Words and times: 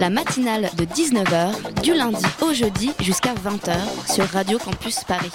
La 0.00 0.10
matinale 0.10 0.70
de 0.76 0.84
19h, 0.84 1.82
du 1.82 1.94
lundi 1.94 2.24
au 2.42 2.52
jeudi 2.52 2.92
jusqu'à 3.00 3.34
20h 3.34 3.74
sur 4.12 4.24
Radio 4.26 4.58
Campus 4.58 5.04
Paris. 5.04 5.30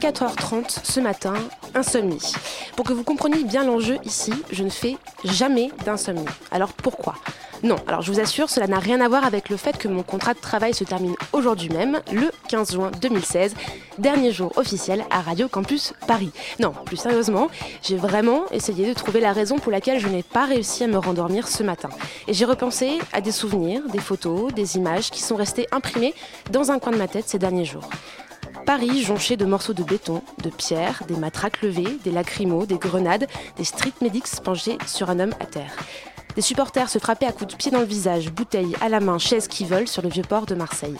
4h30 0.00 0.78
ce 0.82 1.00
matin, 1.00 1.34
insomnie. 1.74 2.32
Pour 2.76 2.84
que 2.84 2.92
vous 2.92 3.04
compreniez 3.04 3.44
bien 3.44 3.64
l'enjeu 3.64 3.98
ici, 4.04 4.32
je 4.50 4.64
ne 4.64 4.70
fais 4.70 4.96
jamais 5.24 5.70
d'insomnie. 5.84 6.24
Alors 6.50 6.72
pourquoi? 6.72 7.14
Non, 7.62 7.76
alors 7.86 8.02
je 8.02 8.10
vous 8.10 8.18
assure, 8.18 8.50
cela 8.50 8.66
n'a 8.66 8.80
rien 8.80 9.00
à 9.00 9.08
voir 9.08 9.24
avec 9.24 9.48
le 9.48 9.56
fait 9.56 9.78
que 9.78 9.86
mon 9.86 10.02
contrat 10.02 10.34
de 10.34 10.40
travail 10.40 10.74
se 10.74 10.82
termine 10.82 11.14
aujourd'hui 11.32 11.68
même, 11.68 12.00
le 12.12 12.32
15 12.48 12.72
juin 12.72 12.90
2016, 13.00 13.54
dernier 13.98 14.32
jour 14.32 14.52
officiel 14.56 15.04
à 15.10 15.20
Radio 15.20 15.46
Campus 15.46 15.94
Paris. 16.08 16.32
Non, 16.58 16.72
plus 16.84 16.96
sérieusement, 16.96 17.48
j'ai 17.80 17.96
vraiment 17.96 18.46
essayé 18.50 18.88
de 18.88 18.94
trouver 18.94 19.20
la 19.20 19.32
raison 19.32 19.58
pour 19.58 19.70
laquelle 19.70 20.00
je 20.00 20.08
n'ai 20.08 20.24
pas 20.24 20.44
réussi 20.44 20.82
à 20.82 20.88
me 20.88 20.98
rendormir 20.98 21.46
ce 21.46 21.62
matin. 21.62 21.90
Et 22.26 22.34
j'ai 22.34 22.46
repensé 22.46 22.98
à 23.12 23.20
des 23.20 23.30
souvenirs, 23.30 23.82
des 23.92 24.00
photos, 24.00 24.52
des 24.52 24.76
images 24.76 25.10
qui 25.10 25.22
sont 25.22 25.36
restées 25.36 25.68
imprimées 25.70 26.14
dans 26.50 26.72
un 26.72 26.80
coin 26.80 26.90
de 26.92 26.98
ma 26.98 27.06
tête 27.06 27.28
ces 27.28 27.38
derniers 27.38 27.64
jours. 27.64 27.88
Paris 28.66 29.02
jonché 29.02 29.36
de 29.36 29.44
morceaux 29.44 29.72
de 29.72 29.84
béton, 29.84 30.22
de 30.42 30.50
pierres, 30.50 31.02
des 31.06 31.16
matraques 31.16 31.62
levées, 31.62 31.98
des 32.02 32.10
lacrymos, 32.10 32.66
des 32.66 32.78
grenades, 32.78 33.28
des 33.56 33.64
street 33.64 33.92
medics 34.00 34.40
penchés 34.42 34.78
sur 34.86 35.10
un 35.10 35.20
homme 35.20 35.34
à 35.40 35.46
terre. 35.46 35.76
Des 36.34 36.40
supporters 36.40 36.88
se 36.88 36.98
frappaient 36.98 37.26
à 37.26 37.32
coups 37.32 37.52
de 37.52 37.56
pied 37.56 37.70
dans 37.70 37.80
le 37.80 37.84
visage, 37.84 38.32
bouteilles 38.32 38.74
à 38.80 38.88
la 38.88 39.00
main, 39.00 39.18
chaises 39.18 39.48
qui 39.48 39.66
volent 39.66 39.86
sur 39.86 40.00
le 40.00 40.08
vieux 40.08 40.22
port 40.22 40.46
de 40.46 40.54
Marseille. 40.54 40.96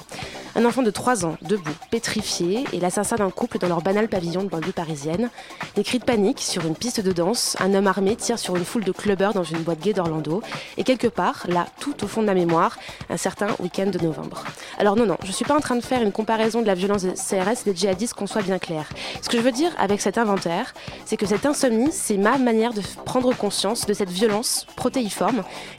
Un 0.55 0.67
enfant 0.67 0.83
de 0.83 0.91
3 0.91 1.25
ans, 1.25 1.39
debout, 1.41 1.73
pétrifié, 1.91 2.65
et 2.75 2.81
l'assassin 2.81 3.17
d'un 3.17 3.31
couple 3.31 3.57
dans 3.57 3.69
leur 3.69 3.81
banal 3.81 4.09
pavillon 4.09 4.43
de 4.43 4.51
banlieue 4.51 4.73
parisienne. 4.73 5.31
Des 5.77 5.83
cris 5.83 5.99
de 5.99 6.05
panique 6.05 6.41
sur 6.41 6.67
une 6.67 6.77
piste 6.77 7.01
de 7.01 7.13
danse, 7.13 7.57
un 7.61 7.73
homme 7.73 7.87
armé 7.87 8.15
tire 8.17 8.39
sur 8.39 8.57
une 8.57 8.65
foule 8.67 8.85
de 8.85 8.93
clubbers 8.93 9.33
dans 9.33 9.45
une 9.45 9.63
boîte 9.63 9.81
gay 9.81 9.95
d'Orlando, 9.95 10.43
et 10.77 10.85
quelque 10.85 11.07
part, 11.07 11.47
là, 11.49 11.65
tout 11.81 12.05
au 12.05 12.07
fond 12.07 12.21
de 12.21 12.27
ma 12.27 12.35
mémoire, 12.35 12.77
un 13.09 13.17
certain 13.17 13.49
week-end 13.61 13.87
de 13.87 13.99
novembre. 13.99 14.45
Alors 14.77 14.97
non, 14.97 15.07
non, 15.07 15.17
je 15.25 15.33
suis 15.33 15.47
pas 15.47 15.57
en 15.57 15.61
train 15.61 15.77
de 15.77 15.81
faire 15.81 16.03
une 16.03 16.13
comparaison 16.13 16.61
de 16.61 16.67
la 16.67 16.75
violence 16.75 17.05
des 17.05 17.15
CRS 17.15 17.63
et 17.67 17.71
des 17.71 17.77
djihadistes 17.77 18.13
qu'on 18.13 18.27
soit 18.27 18.43
bien 18.43 18.59
clair. 18.59 18.85
Ce 19.23 19.31
que 19.31 19.39
je 19.39 19.43
veux 19.43 19.53
dire 19.53 19.71
avec 19.79 20.03
cet 20.03 20.19
inventaire, 20.19 20.75
c'est 21.07 21.17
que 21.17 21.25
cette 21.25 21.47
insomnie, 21.47 21.93
c'est 21.93 22.19
ma 22.19 22.37
manière 22.37 22.75
de 22.75 22.83
prendre 23.07 23.35
conscience 23.35 23.87
de 23.87 23.95
cette 23.95 24.11
violence 24.11 24.67
protéiforme 24.77 25.22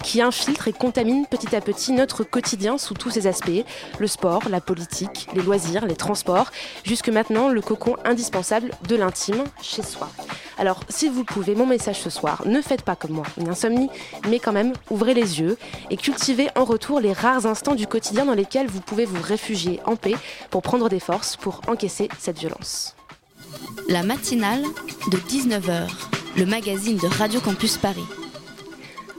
qui 0.03 0.21
infiltre 0.21 0.67
et 0.67 0.73
contamine 0.73 1.25
petit 1.25 1.55
à 1.55 1.61
petit 1.61 1.91
notre 1.91 2.23
quotidien 2.23 2.77
sous 2.77 2.93
tous 2.93 3.09
ses 3.09 3.27
aspects, 3.27 3.63
le 3.99 4.07
sport, 4.07 4.43
la 4.49 4.61
politique, 4.61 5.27
les 5.33 5.41
loisirs, 5.41 5.85
les 5.85 5.95
transports, 5.95 6.51
jusque 6.83 7.09
maintenant 7.09 7.49
le 7.49 7.61
cocon 7.61 7.95
indispensable 8.05 8.71
de 8.87 8.95
l'intime 8.95 9.43
chez 9.61 9.83
soi. 9.83 10.09
Alors 10.57 10.81
si 10.89 11.09
vous 11.09 11.23
pouvez, 11.23 11.55
mon 11.55 11.65
message 11.65 11.99
ce 11.99 12.09
soir, 12.09 12.43
ne 12.45 12.61
faites 12.61 12.83
pas 12.83 12.95
comme 12.95 13.11
moi 13.11 13.25
une 13.37 13.49
insomnie, 13.49 13.89
mais 14.29 14.39
quand 14.39 14.51
même 14.51 14.73
ouvrez 14.89 15.13
les 15.13 15.39
yeux 15.39 15.57
et 15.89 15.97
cultivez 15.97 16.49
en 16.55 16.65
retour 16.65 16.99
les 16.99 17.13
rares 17.13 17.45
instants 17.45 17.75
du 17.75 17.87
quotidien 17.87 18.25
dans 18.25 18.35
lesquels 18.35 18.67
vous 18.67 18.81
pouvez 18.81 19.05
vous 19.05 19.21
réfugier 19.21 19.79
en 19.85 19.95
paix 19.95 20.15
pour 20.49 20.61
prendre 20.61 20.89
des 20.89 20.99
forces 20.99 21.37
pour 21.37 21.61
encaisser 21.67 22.09
cette 22.19 22.39
violence. 22.39 22.95
La 23.89 24.03
matinale 24.03 24.63
de 25.11 25.17
19h, 25.17 25.89
le 26.37 26.45
magazine 26.45 26.97
de 26.97 27.07
Radio 27.07 27.39
Campus 27.39 27.77
Paris. 27.77 28.22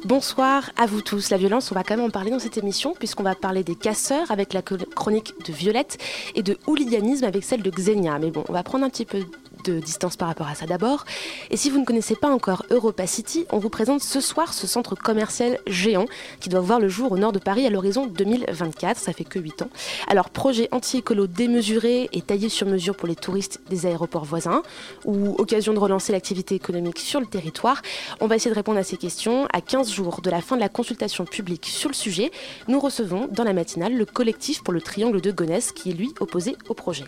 Bonsoir 0.05 0.71
à 0.77 0.85
vous 0.85 1.01
tous. 1.01 1.31
La 1.31 1.39
violence, 1.39 1.73
on 1.73 1.75
va 1.75 1.83
quand 1.83 1.97
même 1.97 2.05
en 2.05 2.11
parler 2.11 2.31
dans 2.31 2.39
cette 2.39 2.59
émission, 2.59 2.93
puisqu'on 2.93 3.23
va 3.23 3.35
parler 3.35 3.65
des 3.65 3.75
casseurs 3.75 4.31
avec 4.31 4.53
la 4.53 4.61
chronique 4.61 5.33
de 5.47 5.51
Violette 5.51 5.97
et 6.35 6.43
de 6.43 6.59
hooliganisme 6.67 7.25
avec 7.25 7.43
celle 7.43 7.63
de 7.63 7.71
Xenia. 7.71 8.19
Mais 8.19 8.31
bon, 8.31 8.45
on 8.51 8.53
va 8.53 8.63
prendre 8.63 8.85
un 8.85 8.91
petit 8.91 9.07
peu 9.07 9.25
de 9.65 9.81
distance 9.81 10.17
par 10.17 10.29
rapport 10.29 10.47
à 10.47 10.55
ça 10.55 10.67
d'abord. 10.67 11.05
Et 11.51 11.57
si 11.57 11.71
vous 11.71 11.81
ne 11.81 11.85
connaissez 11.85 12.15
pas 12.15 12.29
encore 12.29 12.65
Europa 12.71 13.07
City, 13.07 13.47
on 13.51 13.59
vous 13.59 13.71
présente 13.71 14.03
ce 14.03 14.21
soir 14.21 14.53
ce 14.53 14.67
centre 14.67 14.95
commercial 14.95 15.59
géant 15.67 16.07
qui 16.41 16.49
doit 16.49 16.61
voir 16.61 16.81
le 16.81 16.89
jour 16.89 17.13
au 17.13 17.19
nord 17.19 17.33
de 17.33 17.39
Paris 17.39 17.67
à 17.67 17.71
l'horizon 17.71 18.07
2024. 18.07 18.99
Ça 18.99 19.13
fait 19.13 19.25
que 19.25 19.39
8 19.39 19.63
ans. 19.63 19.71
Alors, 20.09 20.31
projet 20.31 20.69
anti-écolo 20.73 21.27
démesuré 21.27 22.09
et 22.13 22.23
taillé 22.23 22.49
sur 22.49 22.67
mesure 22.67 22.97
pour 22.97 23.09
les 23.09 23.17
touristes 23.17 23.61
des 23.69 23.87
aéroports 23.87 24.25
voisins 24.25 24.63
ou 25.05 25.35
occasion 25.39 25.73
de 25.73 25.79
relancer 25.79 26.13
l'activité 26.13 26.55
économique 26.55 26.99
sur 26.99 27.21
le 27.21 27.27
territoire. 27.27 27.83
On 28.21 28.27
va 28.27 28.37
essayer 28.37 28.51
de 28.51 28.57
répondre 28.57 28.79
à 28.79 28.85
ces 28.85 28.97
questions. 28.97 29.47
À 29.53 29.61
15 29.61 29.91
jours 29.91 30.21
de 30.21 30.31
la 30.31 30.41
fin 30.41 30.57
de 30.57 30.61
la 30.61 30.69
consultation 30.69 31.25
publique 31.25 31.67
sur 31.67 31.89
le 31.89 31.95
sujet, 31.95 32.31
nous 32.69 32.81
recevons 32.81 33.29
dans 33.31 33.45
la 33.45 33.53
matinale 33.53 33.97
le 33.97 34.05
collectif 34.05 34.63
pour 34.63 34.73
le 34.73 34.81
triangle 34.81 35.21
de 35.21 35.31
Gonesse 35.31 35.73
qui 35.73 35.91
est 35.91 35.95
lui 35.95 36.13
opposé 36.21 36.57
au 36.69 36.75
projet. 36.75 37.05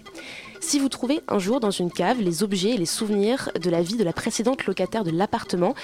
Si 0.67 0.81
vous 0.81 0.89
trouvez 0.89 1.21
un 1.29 1.39
jour 1.39 1.61
dans 1.61 1.71
une 1.71 1.93
cave 1.93 2.21
les 2.21 2.43
objets 2.43 2.71
et 2.71 2.77
les 2.77 2.87
souvenirs 2.87 3.53
de 3.63 3.71
la 3.71 3.83
vie 3.83 3.95
de 3.95 4.03
la 4.03 4.13
précédente 4.13 4.67
locataire 4.67 5.05
de 5.05 5.13
l'appartement, 5.13 5.77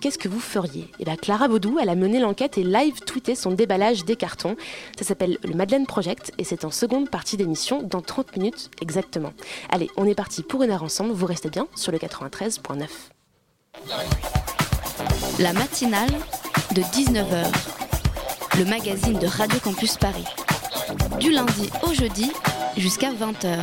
qu'est-ce 0.00 0.18
que 0.18 0.28
vous 0.28 0.38
feriez? 0.38 0.88
Et 1.00 1.04
bien 1.04 1.16
Clara 1.16 1.48
Baudou, 1.48 1.80
elle 1.80 1.88
a 1.88 1.96
mené 1.96 2.20
l'enquête 2.20 2.56
et 2.56 2.62
live 2.62 3.00
tweeté 3.00 3.34
son 3.34 3.50
déballage 3.50 4.04
des 4.04 4.14
cartons. 4.14 4.54
Ça 4.96 5.04
s'appelle 5.04 5.38
le 5.42 5.54
Madeleine 5.54 5.84
Project 5.84 6.30
et 6.38 6.44
c'est 6.44 6.64
en 6.64 6.70
seconde 6.70 7.10
partie 7.10 7.36
d'émission 7.36 7.82
dans 7.82 8.02
30 8.02 8.36
minutes 8.36 8.70
exactement. 8.80 9.32
Allez, 9.68 9.90
on 9.96 10.04
est 10.04 10.14
parti 10.14 10.44
pour 10.44 10.62
une 10.62 10.70
heure 10.70 10.84
ensemble, 10.84 11.10
vous 11.10 11.26
restez 11.26 11.50
bien 11.50 11.66
sur 11.74 11.90
le 11.90 11.98
93.9. 11.98 12.86
La 15.40 15.52
matinale 15.54 16.12
de 16.76 16.82
19h, 16.82 17.46
le 18.58 18.64
magazine 18.64 19.18
de 19.18 19.26
Radio 19.26 19.58
Campus 19.58 19.96
Paris. 19.96 20.26
Du 21.18 21.32
lundi 21.32 21.68
au 21.82 21.92
jeudi 21.92 22.30
jusqu'à 22.76 23.10
20h. 23.10 23.58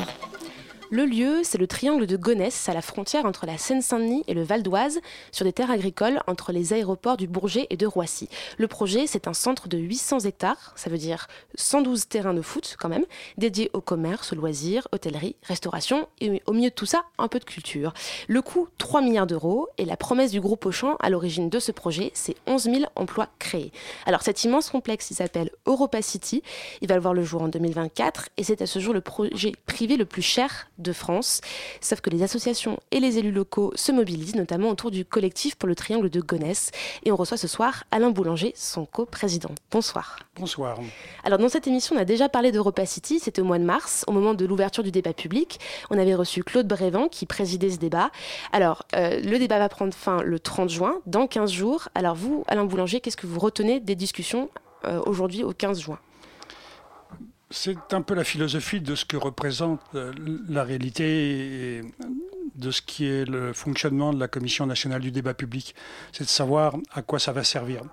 Le 0.90 1.06
lieu, 1.06 1.42
c'est 1.44 1.58
le 1.58 1.68
triangle 1.68 2.08
de 2.08 2.16
Gonesse, 2.16 2.70
à 2.70 2.74
la 2.74 2.82
frontière 2.82 3.26
entre 3.26 3.46
la 3.46 3.58
Seine-Saint-Denis 3.58 4.24
et 4.28 4.34
le 4.34 4.42
Val 4.42 4.64
d'Oise, 4.64 5.02
sur 5.34 5.44
des 5.44 5.52
terres 5.52 5.70
agricoles 5.70 6.22
entre 6.28 6.54
les 6.54 6.72
aéroports 6.72 7.18
du 7.18 7.28
Bourget 7.28 7.68
et 7.70 7.76
de 7.76 7.86
Roissy. 7.86 8.30
Le 8.58 8.70
projet, 8.70 9.06
c'est 9.06 9.28
un 9.28 9.34
centre 9.34 9.68
de 9.68 9.78
800 9.78 10.22
hectares, 10.22 10.72
ça 10.78 10.90
veut 10.90 10.98
dire 10.98 11.28
112 11.56 12.08
terrains 12.08 12.34
de 12.34 12.42
foot 12.42 12.78
quand 12.80 12.88
même, 12.88 13.04
dédiés 13.38 13.70
au 13.74 13.82
commerce, 13.82 14.32
aux 14.32 14.38
loisirs, 14.38 14.88
hôtellerie, 14.94 15.36
restauration 15.44 16.08
et 16.22 16.42
au 16.46 16.54
milieu 16.54 16.70
de 16.70 16.76
tout 16.76 16.86
ça, 16.86 17.04
un 17.18 17.28
peu 17.28 17.40
de 17.40 17.44
culture. 17.44 17.94
Le 18.30 18.42
coût, 18.42 18.70
3 18.78 19.02
milliards 19.02 19.28
d'euros, 19.28 19.68
et 19.78 19.84
la 19.84 19.98
promesse 19.98 20.32
du 20.32 20.40
groupe 20.40 20.66
Auchan 20.66 20.96
à 21.02 21.10
l'origine 21.10 21.50
de 21.50 21.60
ce 21.60 21.74
projet, 21.74 22.12
c'est 22.14 22.36
11 22.48 22.64
000 22.64 22.78
emplois 22.96 23.28
créés. 23.40 23.74
Alors 24.06 24.22
cet 24.22 24.46
immense 24.46 24.70
complexe, 24.70 25.12
il 25.12 25.16
s'appelle 25.16 25.52
Europa 25.66 26.02
City, 26.02 26.44
il 26.80 26.88
va 26.88 26.98
voir 26.98 27.14
le 27.14 27.24
jour 27.24 27.42
en 27.42 27.50
2024, 27.50 28.30
et 28.38 28.44
c'est 28.46 28.62
à 28.62 28.68
ce 28.68 28.80
jour 28.80 28.94
le 28.94 29.02
projet 29.02 29.52
privé 29.66 29.98
le 29.98 30.06
plus 30.06 30.22
cher 30.22 30.70
de 30.78 30.94
France. 30.94 31.42
Sauf 31.82 32.02
que 32.02 32.10
les 32.10 32.24
associations 32.24 32.80
et 32.92 33.00
les 33.00 33.18
élus 33.18 33.32
locaux 33.32 33.72
se 33.76 33.92
mobilisent, 33.92 34.36
notamment 34.36 34.70
autour 34.70 34.92
du 34.92 35.06
collectif 35.06 35.56
pour 35.56 35.68
le 35.68 35.76
triangle 35.76 36.10
de 36.10 36.22
Gonesse. 36.22 36.72
Et 37.04 37.12
on 37.12 37.16
reçoit 37.16 37.38
ce 37.38 37.48
soir 37.48 37.84
Alain 37.92 38.12
Boulanger, 38.12 38.54
son 38.56 38.86
co-président. 38.86 39.52
Bonsoir. 39.72 40.20
Bonsoir. 40.36 40.78
Alors 41.24 41.40
dans 41.40 41.50
cette 41.50 41.68
émission, 41.68 41.96
on 41.96 42.00
a 42.00 42.06
déjà 42.06 42.30
parlé 42.30 42.52
d'Europa 42.52 42.86
City, 42.86 43.20
c'était 43.20 43.42
au 43.42 43.46
mois 43.46 43.60
de 43.60 43.64
mars, 43.64 44.04
au 44.08 44.12
moment 44.12 44.34
de 44.34 44.46
l'ouverture 44.46 44.84
du 44.84 44.92
débat 44.92 45.14
public. 45.14 45.60
On 45.90 45.98
avait 45.98 46.16
reçu 46.16 46.44
Claude 46.44 46.68
Brévin 46.68 47.08
qui 47.10 47.26
présidait 47.26 47.70
ce 47.70 47.78
débat. 47.78 48.12
Alors 48.52 48.84
euh, 48.96 49.20
le 49.20 49.40
débat 49.40 49.60
va 49.60 49.70
prendre 49.70 49.94
fin 49.94 50.22
le 50.22 50.40
30 50.40 50.70
juin, 50.70 51.02
dans 51.06 51.28
15 51.28 51.52
jours. 51.52 51.90
Alors 51.96 52.16
vous, 52.16 52.44
Alain 52.48 52.66
Boulanger, 52.66 53.02
qu'est-ce 53.02 53.18
que 53.18 53.28
vous 53.28 53.40
retenez 53.40 53.80
des 53.80 53.96
discussions 53.96 54.50
euh, 54.86 55.02
aujourd'hui 55.06 55.44
au 55.44 55.54
15 55.54 55.80
juin? 55.80 56.00
C'est 57.50 57.94
un 57.94 58.02
peu 58.02 58.14
la 58.14 58.26
philosophie 58.26 58.82
de 58.82 58.94
ce 58.96 59.06
que 59.06 59.16
représente 59.16 59.80
euh, 59.96 60.12
la 60.50 60.66
réalité 60.66 61.78
et 61.78 61.82
de 62.56 62.72
ce 62.72 62.82
qui 62.82 63.06
est 63.06 63.24
le 63.24 63.54
fonctionnement 63.54 64.14
de 64.14 64.20
la 64.20 64.28
Commission 64.28 64.66
nationale 64.66 65.02
du 65.02 65.12
débat 65.12 65.34
public. 65.34 65.74
C'est 66.12 66.26
de 66.26 66.30
savoir 66.30 66.76
à 66.94 67.02
quoi 67.02 67.20
ça 67.20 67.32
va 67.32 67.46
servir. 67.46 67.84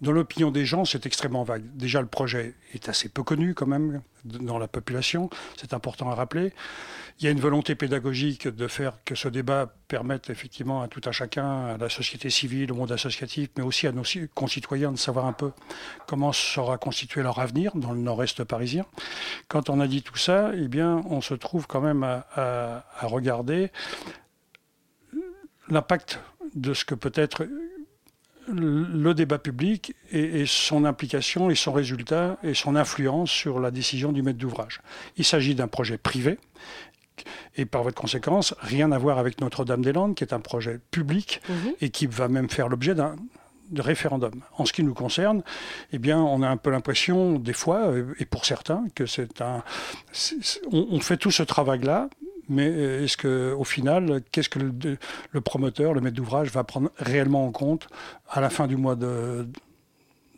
Dans 0.00 0.12
l'opinion 0.12 0.50
des 0.50 0.64
gens, 0.64 0.86
c'est 0.86 1.04
extrêmement 1.04 1.42
vague. 1.42 1.64
Déjà, 1.74 2.00
le 2.00 2.06
projet 2.06 2.54
est 2.72 2.88
assez 2.88 3.10
peu 3.10 3.22
connu 3.22 3.52
quand 3.54 3.66
même 3.66 4.00
dans 4.24 4.58
la 4.58 4.68
population, 4.68 5.28
c'est 5.56 5.74
important 5.74 6.10
à 6.10 6.14
rappeler. 6.14 6.52
Il 7.22 7.26
y 7.26 7.28
a 7.28 7.30
une 7.30 7.38
volonté 7.38 7.76
pédagogique 7.76 8.48
de 8.48 8.66
faire 8.66 8.94
que 9.04 9.14
ce 9.14 9.28
débat 9.28 9.72
permette 9.86 10.28
effectivement 10.28 10.82
à 10.82 10.88
tout 10.88 11.02
un 11.04 11.12
chacun, 11.12 11.66
à 11.66 11.76
la 11.76 11.88
société 11.88 12.30
civile, 12.30 12.72
au 12.72 12.74
monde 12.74 12.90
associatif, 12.90 13.48
mais 13.56 13.62
aussi 13.62 13.86
à 13.86 13.92
nos 13.92 14.02
concitoyens 14.34 14.90
de 14.90 14.98
savoir 14.98 15.26
un 15.26 15.32
peu 15.32 15.52
comment 16.08 16.32
sera 16.32 16.78
constitué 16.78 17.22
leur 17.22 17.38
avenir 17.38 17.76
dans 17.76 17.92
le 17.92 18.00
nord-est 18.00 18.42
parisien. 18.42 18.86
Quand 19.46 19.70
on 19.70 19.78
a 19.78 19.86
dit 19.86 20.02
tout 20.02 20.16
ça, 20.16 20.50
eh 20.52 20.66
bien, 20.66 21.00
on 21.08 21.20
se 21.20 21.34
trouve 21.34 21.68
quand 21.68 21.80
même 21.80 22.02
à, 22.02 22.84
regarder 23.02 23.70
l'impact 25.68 26.18
de 26.56 26.74
ce 26.74 26.84
que 26.84 26.96
peut 26.96 27.12
être 27.14 27.46
le 28.48 29.14
débat 29.14 29.38
public 29.38 29.94
et, 30.10 30.44
son 30.44 30.84
implication 30.84 31.50
et 31.50 31.54
son 31.54 31.72
résultat 31.72 32.36
et 32.42 32.54
son 32.54 32.74
influence 32.74 33.30
sur 33.30 33.60
la 33.60 33.70
décision 33.70 34.10
du 34.10 34.22
maître 34.22 34.40
d'ouvrage. 34.40 34.80
Il 35.16 35.24
s'agit 35.24 35.54
d'un 35.54 35.68
projet 35.68 35.98
privé 35.98 36.40
et 37.56 37.64
par 37.64 37.82
votre 37.82 38.00
conséquence, 38.00 38.54
rien 38.60 38.92
à 38.92 38.98
voir 38.98 39.18
avec 39.18 39.40
Notre-Dame-des-Landes, 39.40 40.14
qui 40.14 40.24
est 40.24 40.32
un 40.32 40.40
projet 40.40 40.80
public 40.90 41.40
mhm. 41.48 41.74
et 41.80 41.90
qui 41.90 42.06
va 42.06 42.28
même 42.28 42.48
faire 42.48 42.68
l'objet 42.68 42.94
d'un 42.94 43.16
référendum. 43.76 44.32
En 44.58 44.64
ce 44.64 44.72
qui 44.72 44.82
nous 44.82 44.94
concerne, 44.94 45.42
eh 45.92 45.98
bien, 45.98 46.20
on 46.20 46.42
a 46.42 46.48
un 46.48 46.56
peu 46.56 46.70
l'impression, 46.70 47.38
des 47.38 47.52
fois, 47.52 47.86
euh, 47.86 48.14
et 48.18 48.26
pour 48.26 48.44
certains, 48.44 48.84
que 48.94 49.06
c'est 49.06 49.40
un. 49.40 49.62
on, 50.70 51.00
fait 51.00 51.16
tout 51.16 51.30
ce 51.30 51.42
travail-là, 51.42 52.08
mais 52.48 52.68
euh, 52.68 53.04
est-ce 53.04 53.16
que, 53.16 53.54
au 53.56 53.64
final, 53.64 54.22
qu'est-ce 54.30 54.48
que 54.48 54.58
le, 54.58 55.40
promoteur, 55.40 55.94
le 55.94 56.00
maître 56.00 56.16
d'ouvrage, 56.16 56.50
va 56.50 56.64
prendre 56.64 56.90
réellement 56.98 57.46
en 57.46 57.52
compte 57.52 57.88
à 58.28 58.40
la 58.40 58.50
fin 58.50 58.66
du 58.66 58.76
mois 58.76 58.96
de 58.96 59.48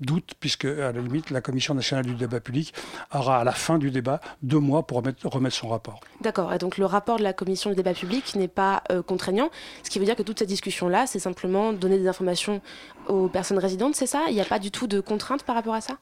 d'août, 0.00 0.32
puisque 0.40 0.64
à 0.64 0.92
la 0.92 1.00
limite, 1.00 1.30
la 1.30 1.40
Commission 1.40 1.74
nationale 1.74 2.04
du 2.04 2.14
débat 2.14 2.40
public 2.40 2.74
aura 3.12 3.38
à 3.40 3.44
la 3.44 3.52
fin 3.52 3.78
du 3.78 3.90
débat 3.90 4.20
deux 4.42 4.58
mois 4.58 4.86
pour 4.86 4.98
remettre, 4.98 5.26
remettre 5.28 5.56
son 5.56 5.68
rapport. 5.68 6.00
D'accord. 6.20 6.52
Et 6.52 6.58
donc 6.58 6.78
le 6.78 6.86
rapport 6.86 7.18
de 7.18 7.22
la 7.22 7.32
Commission 7.32 7.70
du 7.70 7.76
débat 7.76 7.94
public 7.94 8.34
n'est 8.36 8.48
pas 8.48 8.82
euh, 8.90 9.02
contraignant, 9.02 9.50
ce 9.82 9.90
qui 9.90 9.98
veut 9.98 10.04
dire 10.04 10.16
que 10.16 10.22
toute 10.22 10.38
cette 10.38 10.48
discussion-là, 10.48 11.06
c'est 11.06 11.18
simplement 11.18 11.72
donner 11.72 11.98
des 11.98 12.08
informations 12.08 12.60
aux 13.08 13.28
personnes 13.28 13.58
résidentes, 13.58 13.94
c'est 13.94 14.06
ça? 14.06 14.24
Il 14.28 14.34
n'y 14.34 14.40
a 14.40 14.44
pas 14.44 14.58
du 14.58 14.70
tout 14.70 14.86
de 14.86 15.00
contraintes 15.00 15.42
par 15.42 15.54
rapport 15.54 15.74
à 15.74 15.80
ça? 15.80 15.98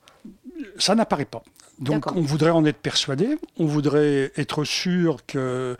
Ça 0.78 0.94
n'apparaît 0.94 1.24
pas. 1.24 1.42
Donc 1.78 2.12
on 2.12 2.20
voudrait 2.20 2.50
en 2.50 2.64
être 2.64 2.78
persuadé, 2.78 3.38
on 3.58 3.66
voudrait 3.66 4.30
être 4.36 4.62
sûr 4.64 5.26
que 5.26 5.76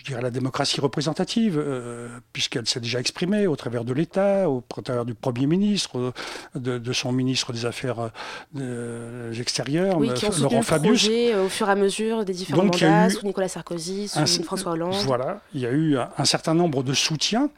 je 0.00 0.04
dirais, 0.06 0.22
la 0.22 0.30
démocratie 0.30 0.80
représentative, 0.80 1.58
euh, 1.58 2.08
puisqu'elle 2.32 2.66
s'est 2.66 2.80
déjà 2.80 3.00
exprimée 3.00 3.46
au 3.46 3.54
travers 3.54 3.84
de 3.84 3.92
l'État, 3.92 4.48
au 4.48 4.64
travers 4.82 5.04
du 5.04 5.12
Premier 5.12 5.46
ministre, 5.46 6.14
de, 6.54 6.92
son 6.94 7.12
ministre 7.12 7.52
des 7.52 7.66
Affaires 7.66 8.10
euh, 8.58 9.32
extérieures, 9.34 9.98
oui, 9.98 10.12
qui 10.14 10.24
ont 10.24 10.30
Laurent 10.40 10.62
Fabius. 10.62 11.02
Projet, 11.02 11.34
euh, 11.34 11.44
au 11.44 11.48
fur 11.50 11.68
et 11.68 11.72
à 11.72 11.74
mesure 11.74 12.24
des 12.24 12.32
différents 12.32 12.62
Donc, 12.62 12.80
mandats, 12.80 13.10
sous 13.10 13.26
Nicolas 13.26 13.48
Sarkozy, 13.48 14.08
sous 14.08 14.42
François 14.42 14.72
Hollande. 14.72 14.94
Voilà, 15.04 15.42
il 15.54 15.60
y 15.60 15.66
a 15.66 15.70
eu 15.70 15.98
un, 15.98 16.24
certain 16.24 16.54
nombre 16.54 16.82
de 16.82 16.94
soutiens, 16.94 17.50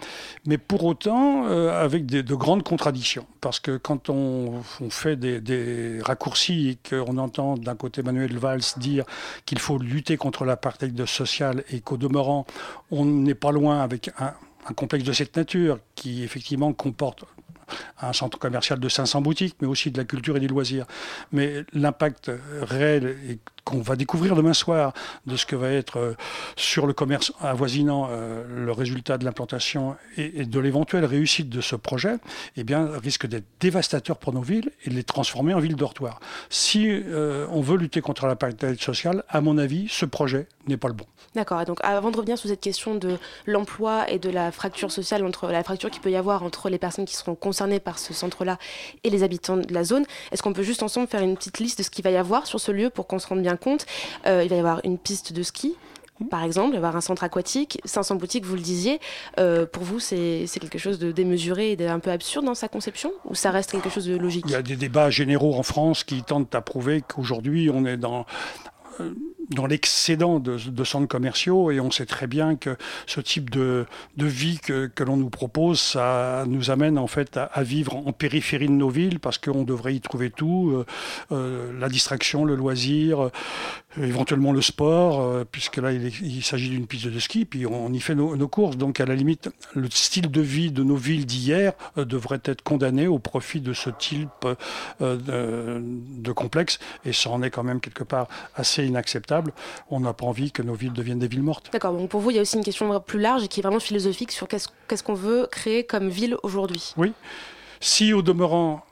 mais 0.45 0.59
pour 0.59 0.85
autant 0.85 1.45
avec 1.47 2.07
de 2.07 2.35
grandes 2.35 2.65
contradictions. 2.65 3.27
Parce 3.41 3.61
que 3.61 3.77
quand 3.77 4.09
on, 4.09 4.63
fait 4.91 5.17
des, 5.17 5.41
des, 5.41 5.99
raccourcis 6.01 6.71
et 6.71 6.89
qu'on 6.89 7.19
entend 7.19 7.57
d'un 7.57 7.75
côté 7.75 8.03
Manuel 8.03 8.39
Valls 8.39 8.61
dire 8.77 9.05
qu'il 9.47 9.59
faut 9.59 9.79
lutter 9.79 10.17
contre 10.17 10.45
l'apartheid 10.45 11.05
social 11.07 11.65
et 11.71 11.81
qu'au 11.81 11.97
demeurant, 11.97 12.32
on 12.91 13.05
n'est 13.05 13.35
pas 13.35 13.53
loin 13.53 13.81
avec 13.81 14.11
un, 14.19 14.35
complexe 14.75 15.05
de 15.05 15.13
cette 15.13 15.37
nature 15.37 15.79
qui 15.95 16.23
effectivement 16.23 16.73
comporte 16.73 17.25
un 18.01 18.13
centre 18.13 18.39
commercial 18.39 18.79
de 18.79 18.89
500 18.89 19.23
boutiques, 19.23 19.57
mais 19.61 19.67
aussi 19.67 19.91
de 19.91 19.99
la 19.99 20.05
culture 20.05 20.37
et 20.37 20.41
des 20.41 20.47
loisirs. 20.47 20.87
Mais 21.33 21.65
l'impact 21.73 22.31
réel 22.61 23.17
est 23.29 23.39
qu'on 23.65 23.81
va 23.81 23.97
découvrir 23.97 24.35
demain 24.35 24.55
soir 24.55 24.93
de 25.27 25.37
ce 25.37 25.47
que 25.47 25.57
va 25.57 25.71
être 25.71 25.99
euh, 25.99 26.15
sur 26.57 26.87
le 26.87 26.93
commerce 26.93 27.33
avoisinant 27.41 28.09
euh, 28.11 28.45
le 28.49 28.73
résultat 28.73 29.19
de 29.19 29.25
l'implantation 29.25 29.97
et, 30.17 30.45
de 30.45 30.61
l'éventuelle 30.61 31.05
réussite 31.05 31.49
de 31.49 31.61
ce 31.61 31.77
projet, 31.77 32.17
eh 32.57 32.65
bien, 32.65 32.89
risque 33.03 33.27
d'être 33.27 33.47
dévastateur 33.61 34.17
pour 34.17 34.33
nos 34.33 34.43
villes 34.43 34.71
et 34.85 34.91
de 34.91 34.95
les 34.95 35.05
transformer 35.05 35.55
en 35.55 35.61
villes 35.61 35.77
dortoirs. 35.77 36.21
Si 36.51 36.89
euh, 36.89 37.47
on 37.51 37.61
veut 37.61 37.77
lutter 37.77 38.01
contre 38.01 38.27
la 38.27 38.37
parité 38.37 38.75
sociale, 38.77 39.25
à 39.29 39.41
mon 39.41 39.59
avis, 39.59 39.89
ce 39.89 40.07
projet 40.07 40.47
n'est 40.67 40.77
pas 40.77 40.89
le 40.89 40.95
bon. 40.95 41.07
D'accord. 41.35 41.65
Donc, 41.65 41.79
avant 41.83 42.11
de 42.11 42.17
revenir 42.17 42.37
sur 42.37 42.49
cette 42.49 42.61
question 42.61 42.95
de 42.95 43.19
l'emploi 43.47 44.11
et 44.11 44.19
de 44.19 44.29
la 44.29 44.53
fracture 44.53 44.93
sociale, 44.93 45.25
entre 45.25 45.49
la 45.49 45.65
fracture 45.65 45.91
qu'il 45.91 46.03
peut 46.03 46.11
y 46.11 46.17
avoir 46.17 46.43
entre 46.43 46.69
les 46.69 46.79
personnes 46.79 47.05
qui 47.05 47.17
seront 47.17 47.35
concernées 47.35 47.81
par 47.81 47.99
ce 47.99 48.13
centre-là 48.13 48.59
et 49.03 49.11
les 49.11 49.23
habitants 49.23 49.57
de 49.57 49.73
la 49.73 49.85
zone, 49.85 50.05
est-ce 50.31 50.43
qu'on 50.43 50.53
peut 50.53 50.63
juste 50.63 50.83
ensemble 50.83 51.09
faire 51.09 51.23
une 51.23 51.37
petite 51.37 51.59
liste 51.59 51.79
de 51.79 51.83
ce 51.83 51.91
qu'il 51.91 52.05
va 52.05 52.11
y 52.11 52.17
avoir 52.17 52.47
sur 52.47 52.61
ce 52.61 52.71
lieu 52.71 52.91
pour 52.91 53.07
qu'on 53.07 53.19
se 53.19 53.27
rende 53.27 53.43
bien 53.43 53.52
compte. 53.57 53.87
Euh, 54.27 54.43
il 54.43 54.49
va 54.49 54.57
y 54.57 54.59
avoir 54.59 54.81
une 54.85 54.99
piste 54.99 55.33
de 55.33 55.43
ski, 55.43 55.77
par 56.31 56.43
exemple, 56.43 56.69
il 56.69 56.73
va 56.73 56.77
y 56.77 56.79
avoir 56.79 56.97
un 56.97 57.01
centre 57.01 57.25
aquatique, 57.25 57.81
500 57.85 58.17
boutiques, 58.17 58.45
vous 58.45 58.55
le 58.55 58.61
disiez. 58.61 59.01
Euh, 59.39 59.67
pour 59.67 59.83
vous, 59.83 60.01
c'est 60.01 60.47
quelque 60.61 60.79
chose 60.79 60.99
de 60.99 61.13
démesuré 61.13 61.73
et 61.73 61.77
d'un 61.77 61.99
peu 61.99 62.11
absurde 62.11 62.45
dans 62.45 62.55
sa 62.55 62.69
conception 62.69 63.13
Ou 63.25 63.35
ça 63.35 63.51
reste 63.51 63.73
quelque 63.73 63.91
chose 63.91 64.07
de 64.07 64.17
logique? 64.17 64.45
Il 64.49 64.53
y 64.53 64.57
a 64.57 64.63
des 64.63 64.77
débats 64.77 65.11
généraux 65.11 65.55
en 65.55 65.63
France 65.63 66.05
qui 66.05 66.23
tentent 66.23 66.55
à 66.55 66.61
prouver 66.61 67.03
qu'aujourd'hui, 67.03 67.71
on 67.73 67.85
est 67.85 67.97
dans 67.97 68.27
euh, 69.01 69.13
dans 69.55 69.67
l'excédent 69.67 70.39
de, 70.39 70.85
centres 70.85 71.09
commerciaux 71.09 71.71
et 71.71 71.81
on 71.81 71.91
sait 71.91 72.07
très 72.07 72.27
bien 72.27 72.57
que 72.57 72.77
ce 73.07 73.21
type 73.21 73.51
de, 73.51 73.87
vie 74.17 74.59
que, 74.59 74.91
l'on 75.03 75.17
nous 75.17 75.31
propose, 75.31 75.81
ça 75.81 76.45
nous 76.47 76.71
amène 76.71 76.99
en 76.99 77.07
fait 77.07 77.37
à, 77.37 77.63
vivre 77.63 77.97
en 77.97 78.13
périphérie 78.13 78.67
de 78.67 78.73
nos 78.73 78.89
villes 78.89 79.21
parce 79.21 79.39
qu'on 79.39 79.65
devrait 79.65 79.95
y 79.95 80.01
trouver 80.01 80.31
tout, 80.31 80.73
euh, 80.73 80.87
euh, 81.33 81.73
la 81.79 81.89
distraction, 81.89 82.45
le 82.45 82.55
loisir, 82.55 83.31
éventuellement 84.01 84.53
le 84.53 84.63
sport, 84.63 85.45
puisque 85.51 85.77
là 85.77 85.93
il, 85.93 86.43
s'agit 86.43 86.71
d'une 86.71 86.87
piste 86.87 87.07
de 87.07 87.19
ski, 87.19 87.45
puis 87.45 87.67
on, 87.67 87.93
y 87.93 88.01
fait 88.01 88.15
nos, 88.15 88.49
courses. 88.49 88.77
Donc 88.77 89.01
à 89.01 89.07
la 89.07 89.15
limite, 89.15 89.51
le 89.75 89.89
style 89.91 90.31
de 90.31 90.41
vie 90.41 90.71
de 90.73 90.83
nos 90.83 90.97
villes 90.97 91.27
d'hier 91.27 91.73
devrait 91.97 92.41
être 92.45 92.63
condamné 92.63 93.07
au 93.07 93.19
profit 93.19 93.61
de 93.61 93.73
ce 93.73 93.91
type 93.91 94.47
de, 95.01 95.83
de 95.83 96.33
complexe 96.33 96.79
et 97.05 97.13
ça 97.13 97.31
en 97.31 97.43
est 97.43 97.51
quand 97.51 97.63
même 97.63 97.81
quelque 97.81 98.05
part 98.05 98.29
assez 98.55 98.85
inacceptable. 98.85 99.42
On 99.91 100.01
n'a 100.01 100.13
pas 100.13 100.27
envie 100.27 100.53
que 100.53 100.63
nos 100.63 100.75
villes 100.75 100.93
deviennent 100.93 101.19
des 101.19 101.29
villes 101.29 101.43
mortes. 101.43 101.71
D'accord, 101.73 101.93
donc 101.93 102.09
pour 102.09 102.21
vous, 102.21 102.31
il 102.31 102.37
y 102.37 102.39
a 102.39 102.43
aussi 102.43 102.57
une 102.57 102.65
question 102.65 103.01
plus 103.01 103.21
large 103.21 103.45
et 103.45 103.49
qui 103.49 103.61
est 103.61 103.63
vraiment 103.63 103.81
philosophique 103.81 104.33
sur 104.33 104.49
qu'est-ce 104.49 105.03
qu'on 105.03 105.15
veut 105.15 105.49
créer 105.51 105.85
comme 105.85 106.09
ville 106.09 106.37
aujourd'hui. 106.43 106.95
Oui. 106.97 107.13
Si 107.81 108.13
au 108.13 108.23
demeurant, 108.23 108.85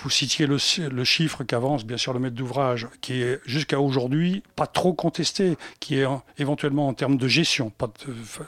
vous 0.00 0.10
citiez 0.10 0.46
le, 0.46 0.58
chiffre 1.04 1.42
qu'avance 1.42 1.84
bien 1.84 1.96
sûr 1.96 2.12
le 2.12 2.20
maître 2.20 2.36
d'ouvrage, 2.36 2.86
qui 3.00 3.20
est 3.20 3.40
jusqu'à 3.44 3.80
aujourd'hui 3.80 4.42
pas 4.54 4.66
trop 4.66 4.92
contesté, 4.92 5.56
qui 5.80 5.98
est 5.98 6.06
éventuellement 6.38 6.86
en 6.86 6.94
termes 6.94 7.16
de 7.16 7.26
gestion, 7.26 7.70
pas 7.70 7.90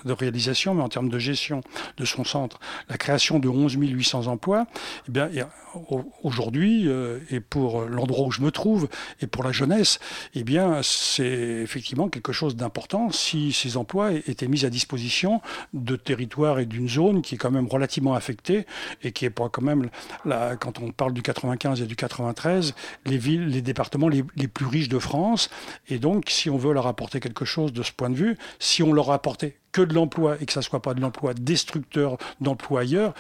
de, 0.05 0.12
réalisation, 0.12 0.75
mais 0.75 0.82
en 0.82 0.88
termes 0.88 1.08
de 1.08 1.19
gestion 1.19 1.62
de 1.97 2.05
son 2.05 2.25
centre, 2.25 2.61
la 2.88 2.97
création 2.99 3.41
de 3.41 3.49
11 3.49 3.75
800 3.75 4.29
emplois. 4.29 4.67
Eh 5.08 5.12
bien, 5.12 5.29
aujourd'hui, 6.23 6.88
euh, 6.88 7.19
et 7.31 7.41
pour 7.41 7.82
l'endroit 7.82 8.26
où 8.26 8.31
je 8.31 8.43
me 8.43 8.50
trouve, 8.50 8.88
et 9.20 9.26
pour 9.26 9.43
la 9.43 9.53
jeunesse, 9.53 9.99
eh 10.35 10.44
bien, 10.44 10.81
c'est 10.82 11.25
effectivement 11.25 12.08
quelque 12.08 12.32
chose 12.32 12.55
d'important 12.55 13.11
si 13.11 13.53
ces 13.53 13.76
emplois 13.76 14.12
étaient 14.12 14.49
mis 14.49 14.64
à 14.64 14.70
disposition 14.70 15.41
de 15.75 15.96
territoires 15.96 16.61
et 16.61 16.67
d'une 16.67 16.88
zone 16.88 17.23
qui 17.23 17.35
est 17.35 17.38
quand 17.38 17.50
même 17.50 17.67
relativement 17.67 18.14
affectée 18.14 18.67
et 19.03 19.11
qui 19.12 19.26
est 19.26 19.35
quand 19.35 19.62
même, 19.62 19.91
là, 20.25 20.56
quand 20.56 20.81
on 20.81 20.93
parle 20.93 21.12
du 21.12 21.23
80 21.23 21.40
95 21.41 21.83
et 21.83 21.87
du 21.87 21.97
93, 21.97 22.75
les 23.07 23.19
villes, 23.19 23.49
les 23.49 23.63
départements 23.63 24.09
les, 24.09 24.23
plus 24.23 24.67
riches 24.67 24.89
de 24.89 24.99
France. 24.99 25.51
Et 25.89 25.99
donc, 25.99 26.29
si 26.29 26.51
on 26.51 26.56
veut 26.56 26.73
leur 26.73 26.87
apporter 26.87 27.20
quelque 27.20 27.44
chose 27.44 27.73
de 27.73 27.82
ce 27.82 27.93
point 27.93 28.11
de 28.11 28.15
vue, 28.15 28.37
si 28.59 28.82
on 28.82 28.93
leur 28.93 29.11
apportait 29.11 29.56
que 29.73 29.82
de 29.82 29.94
l'emploi 29.94 30.37
et 30.41 30.47
que 30.47 30.53
ça 30.53 30.61
ne 30.61 30.65
soit 30.65 30.82
pas 30.82 30.94
de 30.94 31.01
l'emploi 31.01 31.32
destructeur 31.32 32.19
d'emploi 32.41 32.81
ailleurs, 32.81 33.15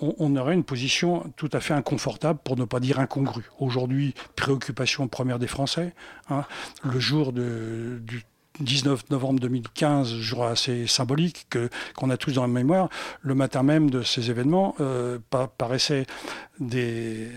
on, 0.00 0.36
aurait 0.36 0.54
une 0.54 0.64
position 0.64 1.32
tout 1.36 1.50
à 1.52 1.60
fait 1.60 1.74
inconfortable, 1.74 2.40
pour 2.42 2.56
ne 2.56 2.64
pas 2.64 2.80
dire 2.80 2.98
incongrue. 2.98 3.48
Aujourd'hui, 3.58 4.14
préoccupation 4.36 5.06
première 5.08 5.38
des 5.38 5.46
Français. 5.46 5.94
Hein, 6.28 6.44
le 6.82 6.98
jour 6.98 7.32
de, 7.32 8.00
du 8.02 8.24
19 8.60 9.10
novembre 9.10 9.40
2015, 9.40 10.14
jour 10.16 10.44
assez 10.44 10.86
symbolique 10.86 11.46
que 11.50 11.68
qu'on 11.96 12.10
a 12.10 12.16
tous 12.16 12.32
dans 12.32 12.42
la 12.42 12.48
mémoire, 12.48 12.88
le 13.22 13.34
matin 13.34 13.62
même 13.62 13.90
de 13.90 14.02
ces 14.02 14.30
événements, 14.30 14.74
euh, 14.80 15.18
paraissait 15.58 16.06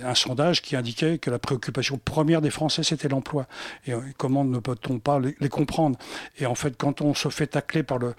un 0.04 0.16
sondage 0.16 0.62
qui 0.62 0.76
indiquait 0.76 1.18
que 1.18 1.30
la 1.30 1.40
préoccupation 1.40 2.00
première 2.04 2.42
des 2.42 2.50
Français, 2.50 2.84
c'était 2.84 3.08
l'emploi. 3.08 3.48
Et 3.88 3.94
euh, 3.94 4.00
comment 4.18 4.44
ne 4.44 4.60
peut-on 4.60 5.00
pas 5.00 5.20
les, 5.20 5.50
comprendre? 5.50 5.98
Et 6.40 6.46
en 6.46 6.56
fait, 6.56 6.76
quand 6.78 7.02
on 7.02 7.14
se 7.14 7.30
fait 7.30 7.48
tacler 7.48 7.84
par 7.84 8.00
le, 8.00 8.16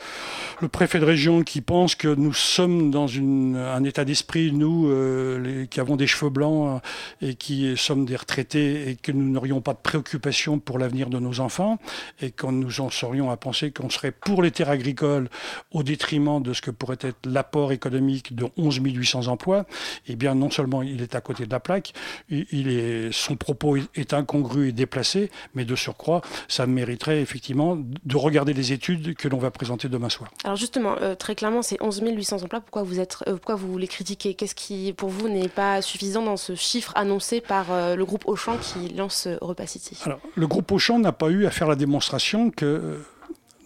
préfet 0.69 0.99
de 0.99 1.05
région 1.05 1.43
qui 1.43 1.61
pense 1.61 1.95
que 1.95 2.09
nous 2.09 2.33
sommes 2.33 2.91
dans 2.91 3.07
un 3.09 3.85
état 3.85 4.05
d'esprit, 4.05 4.53
nous, 4.53 4.89
euh, 4.89 5.67
qui 5.67 5.79
avons 5.79 5.97
des 5.97 6.07
cheveux 6.07 6.31
blancs 6.31 6.81
et 7.21 7.35
qui 7.35 7.77
sommes 7.77 8.07
des 8.07 8.17
retraités 8.17 8.89
et 8.89 8.97
que 8.97 9.13
nous 9.13 9.29
n'aurions 9.29 9.61
pas 9.61 9.75
de 9.75 9.79
préoccupation 9.79 10.59
pour 10.59 10.79
l'avenir 10.79 11.11
de 11.11 11.19
nos 11.19 11.41
enfants 11.41 11.79
et 12.21 12.31
qu'on 12.31 12.53
nous 12.53 12.81
en 12.81 12.91
serions 12.95 13.31
à 13.31 13.37
penser 13.37 13.71
qu'on 13.71 13.91
serait 13.91 14.13
pour 14.13 14.43
les 14.43 14.51
terres 14.51 14.71
agricoles 14.71 15.29
au 15.73 15.83
détriment 15.83 16.43
de 16.43 16.53
ce 16.53 16.63
que 16.63 16.71
pourrait 16.71 16.99
être 17.01 17.27
l'apport 17.27 17.73
économique 17.73 18.35
de 18.35 18.47
11 18.57 18.81
800 18.85 19.29
emplois, 19.29 19.67
eh 20.07 20.17
bien 20.17 20.35
non 20.35 20.51
seulement 20.51 20.83
il 20.83 21.03
est 21.03 21.15
à 21.15 21.21
côté 21.21 21.47
de 21.47 21.51
la 21.51 21.61
plaque, 21.61 21.93
il 22.29 22.69
est, 22.69 23.13
son 23.13 23.37
propos 23.37 23.77
est 23.95 24.13
incongru 24.13 24.69
et 24.69 24.73
déplacé, 24.73 25.31
mais 25.55 25.65
de 25.65 25.75
surcroît, 25.75 26.21
ça 26.49 26.67
mériterait 26.67 27.21
effectivement 27.21 27.77
de 27.77 28.17
regarder 28.17 28.53
les 28.53 28.73
études 28.73 29.15
que 29.15 29.29
l'on 29.29 29.39
va 29.39 29.51
présenter 29.51 29.89
demain 29.89 30.09
soir. 30.09 30.31
Alors 30.45 30.57
justement, 30.57 30.97
euh, 31.01 31.15
très 31.15 31.35
clairement, 31.35 31.63
c'est 31.63 31.83
11 31.83 32.03
800 32.05 32.43
emplois. 32.43 32.61
Pourquoi 32.61 32.83
vous, 32.83 33.01
êtes, 33.01 33.19
euh, 33.27 33.33
pourquoi 33.33 33.55
vous 33.55 33.77
les 33.79 33.89
critiquez? 33.89 34.35
Qu'est-ce 34.35 34.55
qui, 34.55 34.93
pour 34.93 35.09
vous, 35.09 35.29
n'est 35.29 35.49
pas 35.49 35.83
suffisant 35.83 36.23
dans 36.23 36.37
ce 36.37 36.55
chiffre 36.55 36.93
annoncé 36.95 37.41
par 37.41 37.73
euh, 37.73 37.97
le 37.97 38.05
groupe 38.05 38.25
Auchan 38.27 38.57
qui 38.59 38.89
lance 38.95 39.29
Repas 39.41 39.67
City? 39.67 39.99
Alors, 40.05 40.21
le 40.35 40.47
groupe 40.47 40.71
Auchan 40.73 40.99
n'a 40.99 41.13
pas 41.13 41.29
eu 41.29 41.47
à 41.47 41.51
faire 41.51 41.69
la 41.69 41.77
démonstration 41.77 42.51
que 42.51 42.74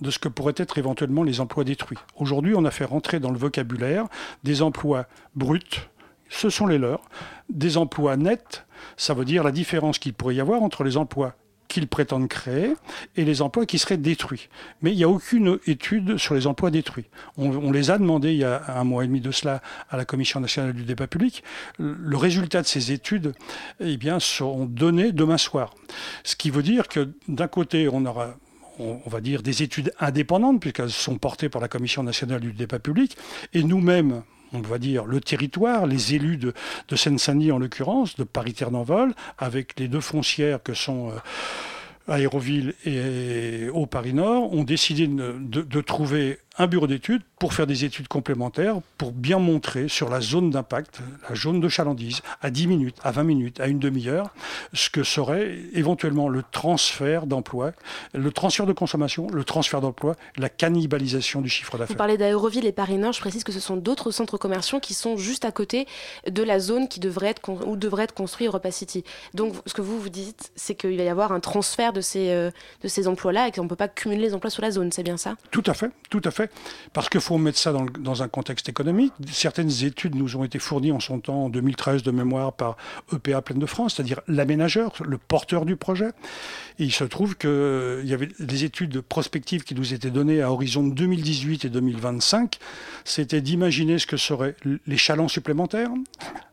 de 0.00 0.10
ce 0.10 0.18
que 0.18 0.28
pourraient 0.28 0.54
être 0.56 0.78
éventuellement 0.78 1.22
les 1.22 1.40
emplois 1.40 1.64
détruits. 1.64 1.98
Aujourd'hui, 2.16 2.54
on 2.56 2.64
a 2.64 2.70
fait 2.70 2.84
rentrer 2.84 3.20
dans 3.20 3.30
le 3.30 3.38
vocabulaire 3.38 4.06
des 4.44 4.62
emplois 4.62 5.06
bruts, 5.34 5.88
ce 6.28 6.50
sont 6.50 6.66
les 6.66 6.78
leurs. 6.78 7.00
Des 7.48 7.76
emplois 7.76 8.16
nets, 8.16 8.66
ça 8.96 9.14
veut 9.14 9.24
dire 9.24 9.42
la 9.42 9.52
différence 9.52 9.98
qu'il 9.98 10.14
pourrait 10.14 10.34
y 10.34 10.40
avoir 10.40 10.62
entre 10.62 10.84
les 10.84 10.96
emplois 10.96 11.34
qu'ils 11.68 11.86
prétendent 11.86 12.28
créer 12.28 12.72
et 13.16 13.26
les 13.26 13.42
emplois 13.42 13.66
qui 13.66 13.78
seraient 13.78 13.98
détruits. 13.98 14.48
Mais 14.80 14.90
il 14.90 14.96
n'y 14.96 15.04
a 15.04 15.08
aucune 15.08 15.58
étude 15.66 16.16
sur 16.16 16.34
les 16.34 16.46
emplois 16.46 16.70
détruits. 16.70 17.04
On, 17.36 17.70
les 17.70 17.90
a 17.90 17.98
demandé 17.98 18.32
il 18.32 18.38
y 18.38 18.44
a 18.44 18.78
un 18.78 18.84
mois 18.84 19.04
et 19.04 19.06
demi 19.06 19.20
de 19.20 19.30
cela 19.30 19.60
à 19.90 19.98
la 19.98 20.06
Commission 20.06 20.40
nationale 20.40 20.72
du 20.72 20.84
débat 20.84 21.06
public. 21.06 21.44
Le 21.78 22.16
résultat 22.16 22.62
de 22.62 22.66
ces 22.66 22.90
études 22.90 23.34
eh 23.80 23.98
bien, 23.98 24.18
seront 24.18 24.64
donnés 24.64 25.12
demain 25.12 25.36
soir. 25.36 25.74
Ce 26.24 26.36
qui 26.36 26.48
veut 26.48 26.62
dire 26.62 26.88
que 26.88 27.10
d'un 27.28 27.48
côté, 27.48 27.86
on 27.92 28.06
aura 28.06 28.36
on, 28.78 29.08
va 29.08 29.20
dire, 29.20 29.42
des 29.42 29.62
études 29.62 29.92
indépendantes, 30.00 30.60
puisqu'elles 30.60 30.90
sont 30.90 31.18
portées 31.18 31.48
par 31.48 31.60
la 31.60 31.68
Commission 31.68 32.02
nationale 32.02 32.40
du 32.40 32.52
débat 32.52 32.78
public, 32.78 33.16
et 33.54 33.62
nous-mêmes, 33.62 34.22
on 34.52 34.60
va 34.60 34.78
dire, 34.78 35.04
le 35.04 35.20
territoire, 35.20 35.86
les 35.86 36.14
élus 36.14 36.36
de, 36.36 36.52
Seine-Saint-Denis 36.94 37.52
en 37.52 37.58
l'occurrence, 37.58 38.16
de 38.16 38.24
Paris-Terre 38.24 38.70
d'Envol, 38.70 39.14
avec 39.38 39.78
les 39.78 39.88
deux 39.88 40.00
foncières 40.00 40.62
que 40.62 40.74
sont... 40.74 41.10
Euh, 41.10 41.18
Aéroville 42.10 42.72
et 42.86 43.68
au 43.68 43.84
Paris 43.84 44.14
Nord 44.14 44.54
ont 44.54 44.64
décidé 44.64 45.06
de 45.06 45.80
trouver 45.82 46.38
un 46.58 46.66
bureau 46.66 46.86
d'études 46.86 47.22
pour 47.38 47.54
faire 47.54 47.66
des 47.66 47.84
études 47.84 48.08
complémentaires, 48.08 48.76
pour 48.96 49.12
bien 49.12 49.38
montrer 49.38 49.88
sur 49.88 50.08
la 50.08 50.20
zone 50.20 50.50
d'impact, 50.50 51.00
la 51.28 51.36
zone 51.36 51.60
de 51.60 51.68
chalandise, 51.68 52.20
à 52.42 52.50
10 52.50 52.66
minutes, 52.66 52.96
à 53.04 53.12
20 53.12 53.22
minutes, 53.22 53.60
à 53.60 53.68
une 53.68 53.78
demi-heure, 53.78 54.34
ce 54.72 54.90
que 54.90 55.04
serait 55.04 55.58
éventuellement 55.72 56.28
le 56.28 56.42
transfert 56.50 57.26
d'emploi, 57.26 57.72
le 58.12 58.30
transfert 58.32 58.66
de 58.66 58.72
consommation, 58.72 59.28
le 59.30 59.44
transfert 59.44 59.80
d'emploi, 59.80 60.16
la 60.36 60.48
cannibalisation 60.48 61.40
du 61.40 61.48
chiffre 61.48 61.78
d'affaires. 61.78 61.94
Vous 61.94 61.98
parlez 61.98 62.18
d'Aéroville 62.18 62.66
et 62.66 62.72
Paris-Nord, 62.72 63.12
je 63.12 63.20
précise 63.20 63.44
que 63.44 63.52
ce 63.52 63.60
sont 63.60 63.76
d'autres 63.76 64.10
centres 64.10 64.36
commerciaux 64.36 64.80
qui 64.80 64.94
sont 64.94 65.16
juste 65.16 65.44
à 65.44 65.52
côté 65.52 65.86
de 66.28 66.42
la 66.42 66.58
zone 66.58 66.88
qui 66.88 66.98
devrait 66.98 67.28
être, 67.28 67.48
où 67.66 67.76
devrait 67.76 68.04
être 68.04 68.14
construit 68.14 68.46
Europa 68.48 68.72
City. 68.72 69.04
Donc 69.34 69.54
ce 69.66 69.74
que 69.74 69.82
vous 69.82 70.00
vous 70.00 70.08
dites, 70.08 70.50
c'est 70.56 70.74
qu'il 70.74 70.96
va 70.96 71.04
y 71.04 71.08
avoir 71.08 71.30
un 71.30 71.40
transfert 71.40 71.92
de 71.92 72.00
ces, 72.00 72.30
euh, 72.30 72.50
de 72.82 72.88
ces 72.88 73.06
emplois-là 73.06 73.46
et 73.46 73.52
qu'on 73.52 73.64
ne 73.64 73.68
peut 73.68 73.76
pas 73.76 73.88
cumuler 73.88 74.22
les 74.22 74.34
emplois 74.34 74.50
sur 74.50 74.62
la 74.62 74.72
zone, 74.72 74.90
c'est 74.90 75.04
bien 75.04 75.16
ça? 75.16 75.36
Tout 75.52 75.62
à 75.66 75.74
fait, 75.74 75.90
tout 76.10 76.22
à 76.24 76.30
fait. 76.30 76.47
Parce 76.92 77.08
qu'il 77.08 77.20
faut 77.20 77.38
mettre 77.38 77.58
ça 77.58 77.72
dans, 77.72 78.22
un 78.22 78.28
contexte 78.28 78.68
économique. 78.68 79.12
Certaines 79.30 79.84
études 79.84 80.14
nous 80.14 80.36
ont 80.36 80.44
été 80.44 80.58
fournies 80.58 80.92
en 80.92 81.00
son 81.00 81.20
temps, 81.20 81.44
en 81.44 81.48
2013 81.48 82.02
de 82.02 82.10
mémoire, 82.10 82.52
par 82.52 82.76
EPA 83.12 83.42
Pleine 83.42 83.58
de 83.58 83.66
France, 83.66 83.94
c'est-à-dire 83.94 84.20
l'aménageur, 84.26 84.92
le 85.04 85.18
porteur 85.18 85.64
du 85.64 85.76
projet. 85.76 86.08
Et 86.78 86.84
il 86.84 86.92
se 86.92 87.04
trouve 87.04 87.36
qu'il 87.36 87.50
euh, 87.50 88.02
y 88.04 88.14
avait 88.14 88.28
des 88.38 88.64
études 88.64 89.00
prospectives 89.00 89.64
qui 89.64 89.74
nous 89.74 89.94
étaient 89.94 90.10
données 90.10 90.42
à 90.42 90.50
horizon 90.50 90.82
2018 90.82 91.64
et 91.64 91.68
2025. 91.68 92.58
C'était 93.04 93.40
d'imaginer 93.40 93.98
ce 93.98 94.06
que 94.06 94.16
seraient 94.16 94.56
les 94.86 94.96
chalands 94.96 95.28
supplémentaires, 95.28 95.90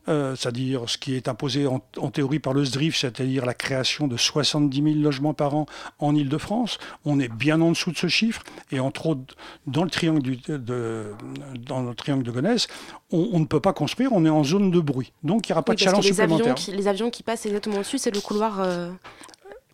euh, 0.07 0.35
c'est-à-dire 0.35 0.89
ce 0.89 0.97
qui 0.97 1.15
est 1.15 1.27
imposé 1.27 1.67
en, 1.67 1.79
théorie 2.09 2.39
par 2.39 2.53
le 2.53 2.63
SDRIF, 2.63 2.95
c'est-à-dire 2.95 3.45
la 3.45 3.53
création 3.53 4.07
de 4.07 4.17
70 4.17 4.83
000 4.83 4.95
logements 4.99 5.33
par 5.33 5.55
an 5.55 5.65
en 5.99 6.15
Ile-de-France. 6.15 6.77
On 7.05 7.19
est 7.19 7.31
bien 7.31 7.61
en 7.61 7.71
dessous 7.71 7.91
de 7.91 7.97
ce 7.97 8.07
chiffre, 8.07 8.43
et 8.71 8.79
entre 8.79 9.07
autres, 9.07 9.35
dans 9.67 9.83
le 9.83 9.89
triangle, 9.89 10.37
de, 10.47 11.13
dans 11.59 11.81
le 11.81 11.95
triangle 11.95 12.23
de 12.23 12.31
Gonesse, 12.31 12.67
on, 13.11 13.39
ne 13.39 13.45
peut 13.45 13.59
pas 13.59 13.73
construire, 13.73 14.11
on 14.13 14.25
est 14.25 14.29
en 14.29 14.43
zone 14.43 14.71
de 14.71 14.79
bruit. 14.79 15.11
Donc 15.23 15.47
il 15.47 15.51
n'y 15.51 15.53
aura 15.53 15.63
pas 15.63 15.73
de 15.73 15.79
challenge 15.79 16.05
supplémentaire. 16.05 16.53
Avions 16.53 16.55
qui, 16.55 16.71
les 16.71 16.87
avions 16.87 17.09
qui 17.09 17.23
passent 17.23 17.45
exactement 17.45 17.79
dessus, 17.79 17.97
c'est 17.97 18.13
le 18.13 18.21
couloir... 18.21 18.61
Euh, 18.61 18.91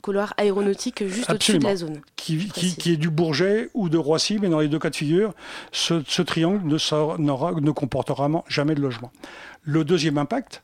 couloir 0.02 0.34
aéronautique 0.38 1.06
juste 1.08 1.30
au-dessus 1.30 1.60
de 1.60 1.64
la 1.64 1.76
zone. 1.76 2.02
Qui, 2.16 2.48
qui, 2.48 2.94
est 2.94 2.98
du 2.98 3.10
Bourget 3.10 3.70
ou 3.74 3.88
de 3.88 3.98
Roissy, 3.98 4.40
mais 4.42 4.50
dans 4.50 4.60
les 4.60 4.68
deux 4.68 4.80
cas 4.80 4.90
de 4.90 4.96
figure, 4.96 5.34
ce, 5.72 6.02
ce 6.08 6.22
triangle 6.22 6.68
ne, 6.68 7.60
ne 7.60 7.72
comportera 7.72 8.30
jamais 8.48 8.76
de 8.76 8.82
logement. 8.82 9.12
Le 9.64 9.84
deuxième 9.84 10.18
impact, 10.18 10.64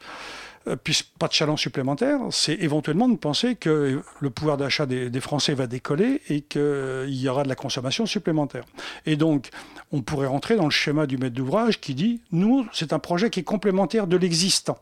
euh, 0.67 0.75
puisque 0.75 1.07
pas 1.19 1.27
de 1.27 1.33
challenge 1.33 1.61
supplémentaire, 1.61 2.19
c'est 2.31 2.55
éventuellement 2.55 3.07
de 3.07 3.15
penser 3.15 3.55
que 3.55 4.01
le 4.19 4.29
pouvoir 4.29 4.57
d'achat 4.57 4.85
des, 4.85 5.21
Français 5.21 5.53
va 5.53 5.67
décoller 5.67 6.21
et 6.29 6.41
qu'il 6.41 7.05
y 7.07 7.29
aura 7.29 7.43
de 7.43 7.49
la 7.49 7.55
consommation 7.55 8.05
supplémentaire. 8.05 8.63
Et 9.05 9.15
donc, 9.15 9.49
on 9.91 10.01
pourrait 10.01 10.27
rentrer 10.27 10.55
dans 10.55 10.65
le 10.65 10.71
schéma 10.71 11.05
du 11.05 11.17
maître 11.17 11.35
d'ouvrage 11.35 11.79
qui 11.79 11.95
dit, 11.95 12.21
nous, 12.31 12.67
c'est 12.73 12.93
un 12.93 12.99
projet 12.99 13.29
qui 13.29 13.41
est 13.41 13.43
complémentaire 13.43 14.07
de 14.07 14.17
l'existant. 14.17 14.77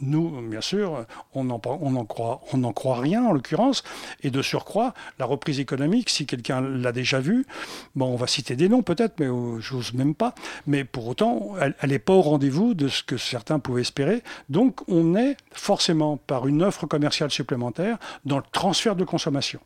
Nous, 0.00 0.40
bien 0.48 0.60
sûr, 0.60 1.06
on 1.34 1.44
n'en 1.44 2.04
croit, 2.04 3.00
rien 3.00 3.24
en 3.24 3.32
l'occurrence. 3.32 3.84
Et 4.22 4.30
de 4.30 4.42
surcroît, 4.42 4.94
la 5.18 5.26
reprise 5.26 5.60
économique, 5.60 6.10
si 6.10 6.26
quelqu'un 6.26 6.60
l'a 6.60 6.92
déjà 6.92 7.20
vu, 7.20 7.46
bon, 7.94 8.06
on 8.06 8.16
va 8.16 8.26
citer 8.26 8.56
des 8.56 8.68
noms 8.68 8.82
peut-être, 8.82 9.20
mais 9.20 9.26
euh, 9.26 9.60
j'ose 9.60 9.92
même 9.94 10.14
pas. 10.14 10.34
Mais 10.66 10.84
pour 10.84 11.06
autant, 11.06 11.54
elle 11.60 11.90
n'est 11.90 11.98
pas 11.98 12.14
au 12.14 12.22
rendez-vous 12.22 12.74
de 12.74 12.88
ce 12.88 13.02
que 13.02 13.16
certains 13.16 13.58
pouvaient 13.58 13.82
espérer. 13.82 14.22
Donc, 14.48 14.80
on 14.88 15.14
est 15.14 15.36
forcément 15.52 16.16
par 16.16 16.48
une 16.48 16.62
offre 16.62 16.86
commerciale 16.86 17.30
supplémentaire 17.30 17.98
dans 18.24 18.38
le 18.38 18.44
transfert 18.52 18.96
de 18.96 19.04
consommation. 19.04 19.60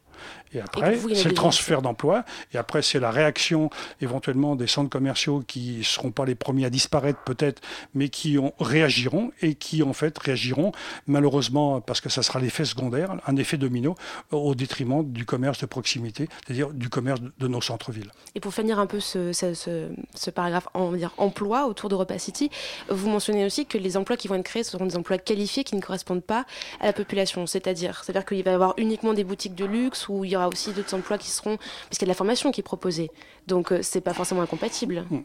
Et 0.53 0.61
après, 0.61 0.97
c'est 1.15 1.29
le 1.29 1.35
transfert 1.35 1.83
d'emploi. 1.83 2.25
Et 2.55 2.59
après, 2.59 2.83
c'est 2.83 3.01
la 3.01 3.11
réaction 3.11 3.71
éventuellement 4.01 4.57
des 4.57 4.67
centres 4.67 4.91
commerciaux 4.91 5.43
qui 5.47 5.79
ne 5.79 5.83
seront 5.83 6.11
pas 6.11 6.25
les 6.25 6.35
premiers 6.35 6.67
à 6.67 6.71
disparaître 6.71 7.19
peut-être, 7.25 7.61
mais 7.95 8.09
qui 8.09 8.39
ont, 8.39 8.55
réagiront 8.61 9.33
et 9.43 9.55
qui 9.55 9.83
en 9.83 9.93
fait 9.93 10.17
réagiront 10.19 10.73
malheureusement 11.07 11.81
parce 11.81 12.01
que 12.01 12.09
ça 12.09 12.23
sera 12.23 12.41
l'effet 12.41 12.65
secondaire, 12.65 13.17
un 13.27 13.37
effet 13.37 13.57
domino 13.57 13.95
au 14.31 14.55
détriment 14.55 15.05
du 15.05 15.25
commerce 15.25 15.61
de 15.61 15.67
proximité, 15.67 16.29
c'est-à-dire 16.47 16.71
du 16.71 16.89
commerce 16.89 17.21
de 17.39 17.49
nos 17.49 17.61
centres-villes. 17.61 18.11
Et 18.35 18.41
pour 18.41 18.55
finir 18.55 18.79
un 18.79 18.87
peu 18.87 19.01
ce, 19.01 19.33
ce, 19.33 20.31
paragraphe 20.31 20.69
on 20.75 20.91
va 20.91 20.97
dire, 20.97 21.13
emploi 21.19 21.67
autour 21.67 21.89
de 21.89 21.95
Repas 21.95 22.19
City, 22.19 22.51
vous 22.89 23.09
mentionnez 23.09 23.45
aussi 23.45 23.67
que 23.67 23.79
les 23.79 23.97
emplois 23.97 24.17
qui 24.17 24.29
vont 24.29 24.37
être 24.37 24.45
créés 24.45 24.65
seront 24.65 24.87
des 24.87 24.97
emplois 24.97 25.19
qualifiés 25.19 25.65
qui 25.65 25.77
ne 25.77 25.81
correspondent 25.81 26.25
pas 26.25 26.47
à 26.81 26.87
la 26.87 26.93
population. 26.93 27.47
C'est-à-dire, 27.47 28.03
c'est-à-dire 28.05 28.25
qu'il 28.25 28.43
va 28.43 28.51
y 28.51 28.55
avoir 28.55 28.75
uniquement 28.79 29.15
des 29.15 29.25
boutiques 29.25 29.55
de 29.55 29.65
luxe 29.65 30.06
où 30.09 30.25
il 30.25 30.31
y 30.31 30.37
aura 30.37 30.49
aussi 30.49 30.73
d'autres 30.73 30.95
emplois 30.95 31.19
qui 31.19 31.31
seront, 31.31 31.57
parce 31.57 31.99
qu'il 31.99 32.03
y 32.03 32.05
a 32.05 32.07
de 32.07 32.11
la 32.11 32.15
formation 32.15 32.51
qui 32.53 32.61
est 32.61 32.65
proposée. 32.65 33.11
Donc 33.47 33.73
euh, 33.73 33.81
c'est 33.83 34.01
pas 34.01 34.15
forcément 34.15 34.43
incompatible. 34.43 35.05
Hmm. 35.11 35.21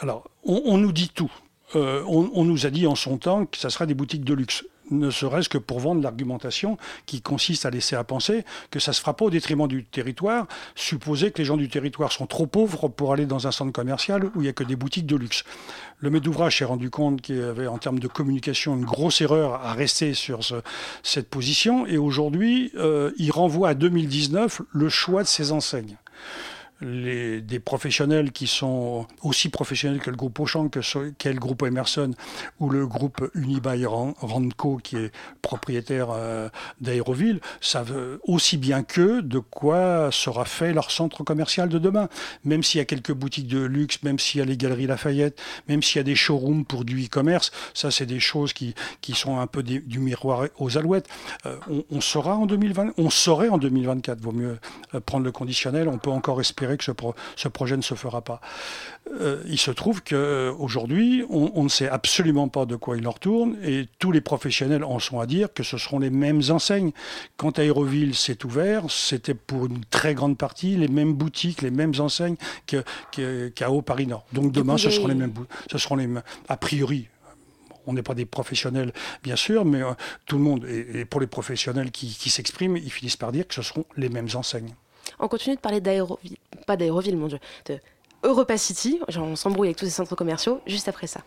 Alors 0.00 0.28
on, 0.44 0.78
nous 0.78 0.92
dit 0.92 1.10
tout. 1.10 1.30
Euh, 1.76 2.02
on, 2.06 2.44
nous 2.44 2.66
a 2.66 2.70
dit 2.70 2.86
en 2.86 2.94
son 2.94 3.18
temps 3.18 3.46
que 3.46 3.56
ça 3.56 3.70
sera 3.70 3.86
des 3.86 3.94
boutiques 3.94 4.24
de 4.24 4.34
luxe 4.34 4.64
ne 4.90 5.10
serait-ce 5.10 5.48
que 5.48 5.58
pour 5.58 5.80
vendre 5.80 6.02
l'argumentation 6.02 6.78
qui 7.06 7.22
consiste 7.22 7.66
à 7.66 7.70
laisser 7.70 7.96
à 7.96 8.04
penser 8.04 8.44
que 8.70 8.80
ça 8.80 8.92
se 8.92 9.00
fera 9.00 9.14
pas 9.14 9.24
au 9.24 9.30
détriment 9.30 9.68
du 9.68 9.84
territoire, 9.84 10.46
supposer 10.74 11.30
que 11.30 11.38
les 11.38 11.44
gens 11.44 11.56
du 11.56 11.68
territoire 11.68 12.12
sont 12.12 12.26
trop 12.26 12.46
pauvres 12.46 12.88
pour 12.88 13.12
aller 13.12 13.26
dans 13.26 13.46
un 13.46 13.52
centre 13.52 13.72
commercial 13.72 14.24
où 14.24 14.30
il 14.36 14.42
n'y 14.42 14.48
a 14.48 14.52
que 14.52 14.64
des 14.64 14.76
boutiques 14.76 15.06
de 15.06 15.16
luxe. 15.16 15.44
Le 15.98 16.10
maître 16.10 16.24
d'ouvrage 16.24 16.58
s'est 16.58 16.64
rendu 16.64 16.90
compte 16.90 17.20
qu'il 17.20 17.36
y 17.36 17.42
avait 17.42 17.66
en 17.66 17.78
termes 17.78 17.98
de 17.98 18.08
communication 18.08 18.74
une 18.74 18.84
grosse 18.84 19.20
erreur 19.20 19.54
à 19.54 19.72
rester 19.74 20.14
sur 20.14 20.40
cette 21.02 21.28
position 21.28 21.86
et 21.86 21.98
aujourd'hui 21.98 22.72
euh, 22.76 23.12
il 23.18 23.30
renvoie 23.30 23.70
à 23.70 23.74
2019 23.74 24.62
le 24.72 24.88
choix 24.88 25.22
de 25.22 25.28
ses 25.28 25.52
enseignes 25.52 25.96
les, 26.80 27.40
des 27.40 27.60
professionnels 27.60 28.32
qui 28.32 28.46
sont 28.46 29.06
aussi 29.22 29.48
professionnels 29.48 30.00
que 30.00 30.10
le 30.10 30.16
groupe 30.16 30.38
Auchan, 30.38 30.68
que 30.68 30.80
qu'est 31.18 31.32
le 31.32 31.38
groupe 31.38 31.62
Emerson 31.62 32.12
ou 32.58 32.70
le 32.70 32.86
groupe 32.86 33.28
Unibail 33.34 33.86
Randco 33.86 34.78
qui 34.82 34.96
est 34.96 35.12
propriétaire 35.42 36.08
euh, 36.10 36.48
d'Aéroville 36.80 37.40
savent 37.60 38.18
aussi 38.24 38.56
bien 38.56 38.82
qu'eux 38.82 39.22
de 39.22 39.38
quoi 39.38 40.10
sera 40.10 40.44
fait 40.44 40.72
leur 40.72 40.90
centre 40.90 41.22
commercial 41.24 41.68
de 41.68 41.78
demain. 41.78 42.08
Même 42.44 42.62
s'il 42.62 42.78
y 42.78 42.82
a 42.82 42.84
quelques 42.84 43.12
boutiques 43.12 43.48
de 43.48 43.60
luxe, 43.60 44.02
même 44.02 44.18
s'il 44.18 44.40
y 44.40 44.42
a 44.42 44.46
les 44.46 44.56
galeries 44.56 44.86
Lafayette, 44.86 45.40
même 45.68 45.82
s'il 45.82 45.96
y 45.96 46.00
a 46.00 46.04
des 46.04 46.14
showrooms 46.14 46.64
pour 46.64 46.84
du 46.84 47.04
e-commerce, 47.04 47.50
ça 47.74 47.90
c'est 47.90 48.06
des 48.06 48.20
choses 48.20 48.52
qui, 48.52 48.74
qui 49.00 49.14
sont 49.14 49.38
un 49.38 49.46
peu 49.46 49.62
du 49.62 49.98
miroir 49.98 50.46
aux 50.58 50.78
alouettes. 50.78 51.08
Euh, 51.46 51.56
on, 51.70 51.84
on, 51.90 52.00
saura 52.00 52.36
en 52.36 52.46
2020, 52.46 52.94
on 52.96 53.10
saurait 53.10 53.48
en 53.48 53.58
2024, 53.58 54.20
vaut 54.20 54.32
mieux 54.32 54.58
euh, 54.94 55.00
prendre 55.00 55.24
le 55.24 55.32
conditionnel, 55.32 55.88
on 55.88 55.98
peut 55.98 56.10
encore 56.10 56.40
espérer 56.40 56.69
que 56.76 56.84
ce, 56.84 57.48
projet 57.48 57.76
ne 57.76 57.82
se 57.82 57.94
fera 57.94 58.22
pas. 58.22 58.40
Euh, 59.20 59.42
il 59.46 59.58
se 59.58 59.70
trouve 59.70 60.02
qu'aujourd'hui, 60.02 61.24
on, 61.30 61.52
on 61.54 61.64
ne 61.64 61.68
sait 61.68 61.88
absolument 61.88 62.48
pas 62.48 62.66
de 62.66 62.76
quoi 62.76 62.96
il 62.96 63.06
en 63.06 63.12
retourne 63.12 63.56
et 63.62 63.86
tous 63.98 64.12
les 64.12 64.20
professionnels 64.20 64.84
en 64.84 64.98
sont 64.98 65.20
à 65.20 65.26
dire 65.26 65.52
que 65.52 65.62
ce 65.62 65.78
seront 65.78 65.98
les 65.98 66.10
mêmes 66.10 66.42
enseignes. 66.50 66.92
Quand 67.36 67.58
Aéroville 67.58 68.14
s'est 68.14 68.44
ouvert, 68.44 68.84
c'était 68.88 69.34
pour 69.34 69.66
une 69.66 69.84
très 69.84 70.14
grande 70.14 70.38
partie 70.38 70.76
les 70.76 70.88
mêmes 70.88 71.14
boutiques, 71.14 71.62
les 71.62 71.70
mêmes 71.70 71.94
enseignes 71.98 72.36
qu'à 72.66 72.82
qu 73.12 73.64
Haut 73.66 73.82
Paris 73.82 74.06
Nord. 74.06 74.24
Donc 74.32 74.52
demain, 74.52 74.76
ce 74.76 74.90
seront 74.90 75.08
les 75.08 75.14
mêmes, 75.14 75.32
ce 75.70 75.78
seront 75.78 75.96
les 75.96 76.06
mêmes, 76.06 76.22
a 76.48 76.56
priori, 76.56 77.08
on 77.86 77.92
n'est 77.92 78.02
pas 78.02 78.14
des 78.14 78.26
professionnels, 78.26 78.92
bien 79.22 79.36
sûr, 79.36 79.64
mais 79.64 79.82
euh, 79.82 79.92
tout 80.26 80.36
le 80.36 80.42
monde, 80.42 80.64
et, 80.66 81.04
pour 81.04 81.20
les 81.20 81.26
professionnels 81.26 81.90
qui, 81.90 82.14
qui 82.14 82.30
s'expriment, 82.30 82.76
ils 82.76 82.92
finissent 82.92 83.16
par 83.16 83.32
dire 83.32 83.46
que 83.46 83.54
ce 83.54 83.62
seront 83.62 83.84
les 83.96 84.08
mêmes 84.08 84.28
enseignes. 84.34 84.74
On 85.20 85.28
continue 85.28 85.54
de 85.54 85.60
parler 85.60 85.80
d'Aéroville, 85.80 86.36
pas 86.66 86.76
d'Aéroville, 86.76 87.16
mon 87.16 87.28
Dieu, 87.28 87.38
de 87.66 87.78
Europa 88.22 88.56
City. 88.56 89.00
on 89.16 89.36
s'embrouille 89.36 89.68
avec 89.68 89.76
tous 89.76 89.84
ces 89.84 89.90
centres 89.90 90.16
commerciaux 90.16 90.60
juste 90.66 90.88
après 90.88 91.06
ça. 91.06 91.20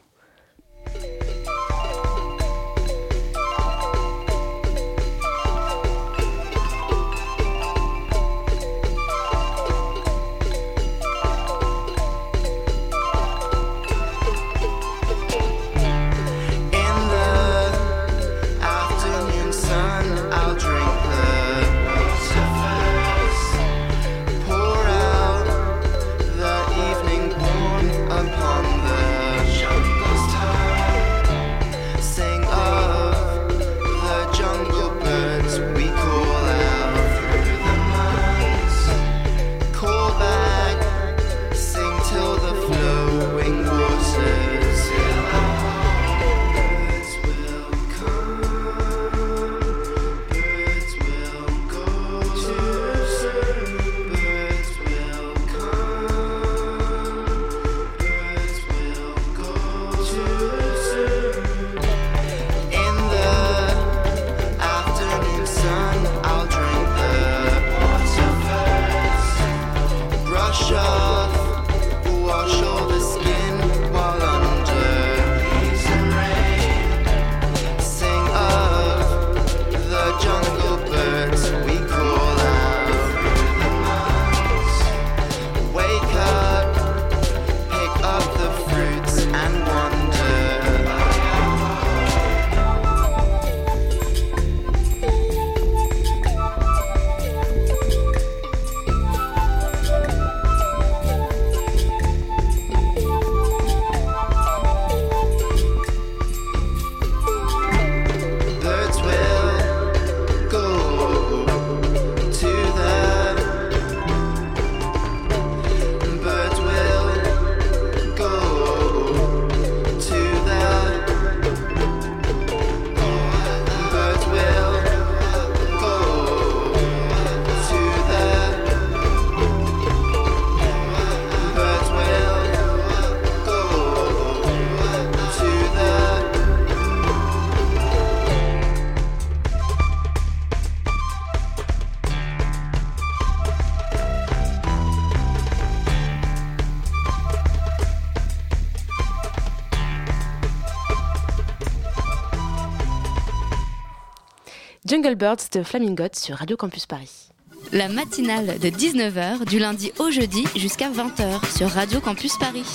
Jungle 155.13 155.15
Birds 155.15 155.49
de 155.53 155.63
Flamingot 155.63 156.15
sur 156.15 156.37
Radio 156.37 156.57
Campus 156.57 156.87
Paris. 156.87 157.29
La 157.71 157.87
matinale 157.87 158.57
de 158.59 158.69
19h 158.69 159.45
du 159.45 159.59
lundi 159.59 159.91
au 159.99 160.09
jeudi 160.09 160.45
jusqu'à 160.55 160.89
20h 160.89 161.55
sur 161.55 161.69
Radio 161.69 161.99
Campus 161.99 162.37
Paris. 162.37 162.65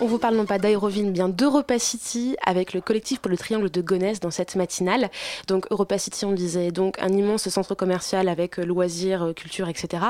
On 0.00 0.06
vous 0.06 0.18
parle 0.18 0.36
non 0.36 0.46
pas 0.46 0.58
d'Aéroville, 0.58 1.06
mais 1.06 1.12
bien 1.12 1.28
d'Europa 1.28 1.78
City 1.78 2.36
avec 2.44 2.74
le 2.74 2.80
collectif 2.80 3.20
pour 3.20 3.30
le 3.30 3.38
triangle 3.38 3.70
de 3.70 3.80
Gonesse 3.80 4.20
dans 4.20 4.30
cette 4.30 4.56
matinale. 4.56 5.10
Donc 5.46 5.66
Europa 5.70 5.96
City, 5.96 6.24
on 6.24 6.32
disait 6.32 6.70
donc 6.70 7.00
un 7.00 7.08
immense 7.08 7.48
centre 7.48 7.74
commercial 7.74 8.28
avec 8.28 8.58
euh, 8.58 8.64
loisirs, 8.64 9.22
euh, 9.22 9.32
culture, 9.32 9.68
etc. 9.68 10.02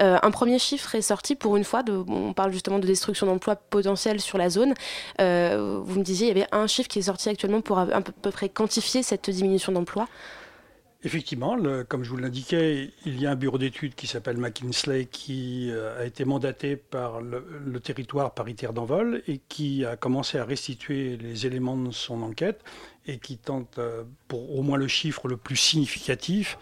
Euh, 0.00 0.18
un 0.22 0.30
premier 0.30 0.58
chiffre 0.58 0.94
est 0.94 1.02
sorti 1.02 1.34
pour 1.34 1.56
une 1.56 1.64
fois. 1.64 1.82
De, 1.82 2.04
on 2.08 2.34
parle 2.34 2.52
justement 2.52 2.78
de 2.78 2.86
destruction 2.86 3.26
d'emplois 3.26 3.56
potentiels 3.56 4.20
sur 4.20 4.38
la 4.38 4.50
zone. 4.50 4.74
vous 5.18 5.24
me 5.98 6.02
disiez, 6.02 6.26
il 6.28 6.36
y 6.36 6.40
avait 6.40 6.48
un 6.52 6.66
chiffre 6.66 6.88
qui 6.88 7.00
est 7.00 7.02
sorti 7.02 7.30
actuellement 7.30 7.62
pour 7.62 7.78
à 7.78 8.00
peu 8.00 8.30
près 8.30 8.48
quantifier 8.48 9.02
cette 9.02 9.30
diminution 9.30 9.72
d'emplois. 9.72 10.06
Effectivement, 11.04 11.56
comme 11.88 12.02
je 12.02 12.10
vous 12.10 12.16
l'indiquais, 12.16 12.90
il 13.06 13.20
y 13.20 13.26
a 13.26 13.30
un 13.30 13.36
bureau 13.36 13.56
d'études 13.56 13.94
qui 13.94 14.08
s'appelle 14.08 14.36
McKinsey 14.36 15.06
qui 15.06 15.70
euh, 15.70 16.00
a 16.00 16.04
été 16.04 16.24
mandaté 16.24 16.74
par 16.74 17.20
le, 17.20 17.46
le 17.64 17.78
territoire 17.78 18.34
paritaire 18.34 18.72
d'envol 18.72 19.22
et 19.28 19.38
qui 19.48 19.84
a 19.84 19.96
commencé 19.96 20.38
à 20.38 20.44
restituer 20.44 21.16
les 21.16 21.46
éléments 21.46 21.76
de 21.76 21.92
son 21.92 22.20
enquête 22.22 22.64
et 23.08 23.18
qui 23.18 23.38
tente, 23.38 23.78
euh, 23.78 24.04
pour 24.28 24.56
au 24.56 24.62
moins 24.62 24.76
le 24.76 24.86
chiffre 24.86 25.26
le 25.28 25.38
plus 25.38 25.56
significatif, 25.56 26.58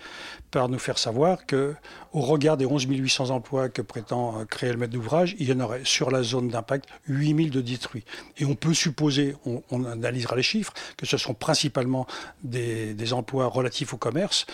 par 0.52 0.68
nous 0.68 0.78
faire 0.78 0.96
savoir 0.96 1.44
que, 1.44 1.74
au 2.12 2.20
regard 2.20 2.56
des 2.56 2.64
11 2.64 2.86
800 2.88 3.30
emplois 3.30 3.68
que 3.68 3.82
prétend 3.82 4.40
euh, 4.40 4.44
créer 4.44 4.70
le 4.70 4.78
maître 4.78 4.92
d'ouvrage, 4.92 5.34
il 5.38 5.48
y 5.48 5.52
en 5.52 5.60
aurait 5.60 5.82
sur 5.84 6.10
la 6.10 6.22
zone 6.22 6.48
d'impact 6.48 6.88
8 7.08 7.36
000 7.36 7.48
de 7.48 7.60
détruits. 7.60 8.04
Et 8.38 8.44
on 8.44 8.54
peut 8.54 8.72
supposer, 8.74 9.34
on, 9.44 9.84
analysera 9.84 10.36
les 10.36 10.44
chiffres, 10.44 10.72
que 10.96 11.04
ce 11.04 11.16
sont 11.16 11.34
principalement 11.34 12.06
des, 12.44 13.12
emplois 13.12 13.46
relatifs 13.46 13.92
au 13.92 13.96
commerce. 13.96 14.46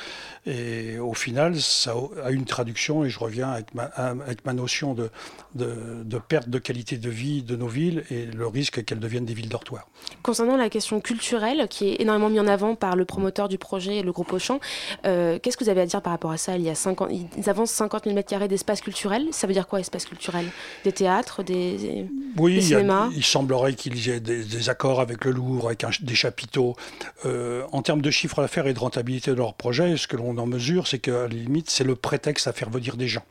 Et 0.46 0.98
au 0.98 1.14
final, 1.14 1.60
ça 1.60 1.94
a 2.24 2.30
une 2.30 2.46
traduction, 2.46 3.04
et 3.04 3.10
je 3.10 3.18
reviens 3.18 3.50
avec 3.50 3.74
ma, 3.74 3.84
avec 3.84 4.44
ma 4.44 4.54
notion 4.54 4.94
de, 4.94 5.10
de, 5.54 6.02
de 6.04 6.18
perte 6.18 6.48
de 6.48 6.58
qualité 6.58 6.96
de 6.96 7.10
vie 7.10 7.42
de 7.42 7.56
nos 7.56 7.68
villes 7.68 8.04
et 8.10 8.26
le 8.26 8.46
risque 8.46 8.84
qu'elles 8.84 9.00
deviennent 9.00 9.24
des 9.24 9.34
villes 9.34 9.48
dortoirs. 9.48 9.86
Concernant 10.22 10.56
la 10.56 10.68
question 10.68 11.00
culturelle, 11.00 11.66
qui 11.68 11.88
est 11.88 12.00
énormément 12.00 12.30
mis 12.30 12.40
en 12.40 12.46
avant 12.46 12.74
par 12.74 12.96
le 12.96 13.04
promoteur 13.04 13.48
du 13.48 13.58
projet, 13.58 14.02
le 14.02 14.12
groupe 14.12 14.32
Auchan. 14.32 14.60
Euh, 15.04 15.38
qu'est-ce 15.38 15.56
que 15.56 15.64
vous 15.64 15.70
avez 15.70 15.82
à 15.82 15.86
dire 15.86 16.02
par 16.02 16.12
rapport 16.12 16.30
à 16.30 16.36
ça? 16.36 16.56
Il 16.56 16.62
y 16.62 16.70
a 16.70 16.74
50, 16.74 17.10
ils 17.36 17.50
avancent 17.50 17.70
50 17.70 18.04
000 18.04 18.16
m2 18.16 18.48
d'espace 18.48 18.80
culturel. 18.80 19.28
Ça 19.32 19.46
veut 19.46 19.52
dire 19.52 19.66
quoi, 19.66 19.80
espace 19.80 20.04
culturel? 20.04 20.46
Des 20.84 20.92
théâtres, 20.92 21.42
des, 21.42 22.06
oui, 22.36 22.62
cinémas? 22.62 23.10
il, 23.14 23.24
semblerait 23.24 23.74
qu'il 23.74 23.96
y 23.98 24.10
ait 24.10 24.20
des, 24.20 24.68
accords 24.68 25.00
avec 25.00 25.24
le 25.24 25.32
Louvre, 25.32 25.66
avec 25.66 25.84
des 26.02 26.14
chapiteaux. 26.14 26.76
Euh, 27.24 27.64
en 27.72 27.82
termes 27.82 28.02
de 28.02 28.10
chiffre 28.10 28.40
d'affaires 28.40 28.66
et 28.66 28.74
de 28.74 28.78
rentabilité 28.78 29.30
de 29.30 29.36
leur 29.36 29.54
projet, 29.54 29.96
ce 29.96 30.06
que 30.06 30.16
l'on 30.16 30.36
en 30.38 30.46
mesure, 30.46 30.86
c'est 30.86 30.98
qu'à 30.98 31.22
la 31.22 31.28
limite, 31.28 31.70
c'est 31.70 31.84
le 31.84 31.96
prétexte 31.96 32.46
à 32.46 32.52
faire 32.52 32.70
venir 32.70 32.96
des 32.96 33.08
gens. 33.08 33.24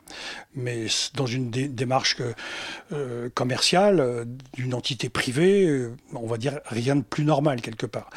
Mais 0.54 0.86
dans 1.14 1.26
une 1.26 1.50
démarche 1.50 2.11
euh, 2.20 3.28
commerciale 3.34 4.26
d'une 4.54 4.74
entité 4.74 5.08
privée, 5.08 5.88
on 6.14 6.26
va 6.26 6.36
dire 6.36 6.60
rien 6.66 6.96
de 6.96 7.02
plus 7.02 7.24
normal 7.24 7.60
quelque 7.60 7.86
part. 7.86 8.10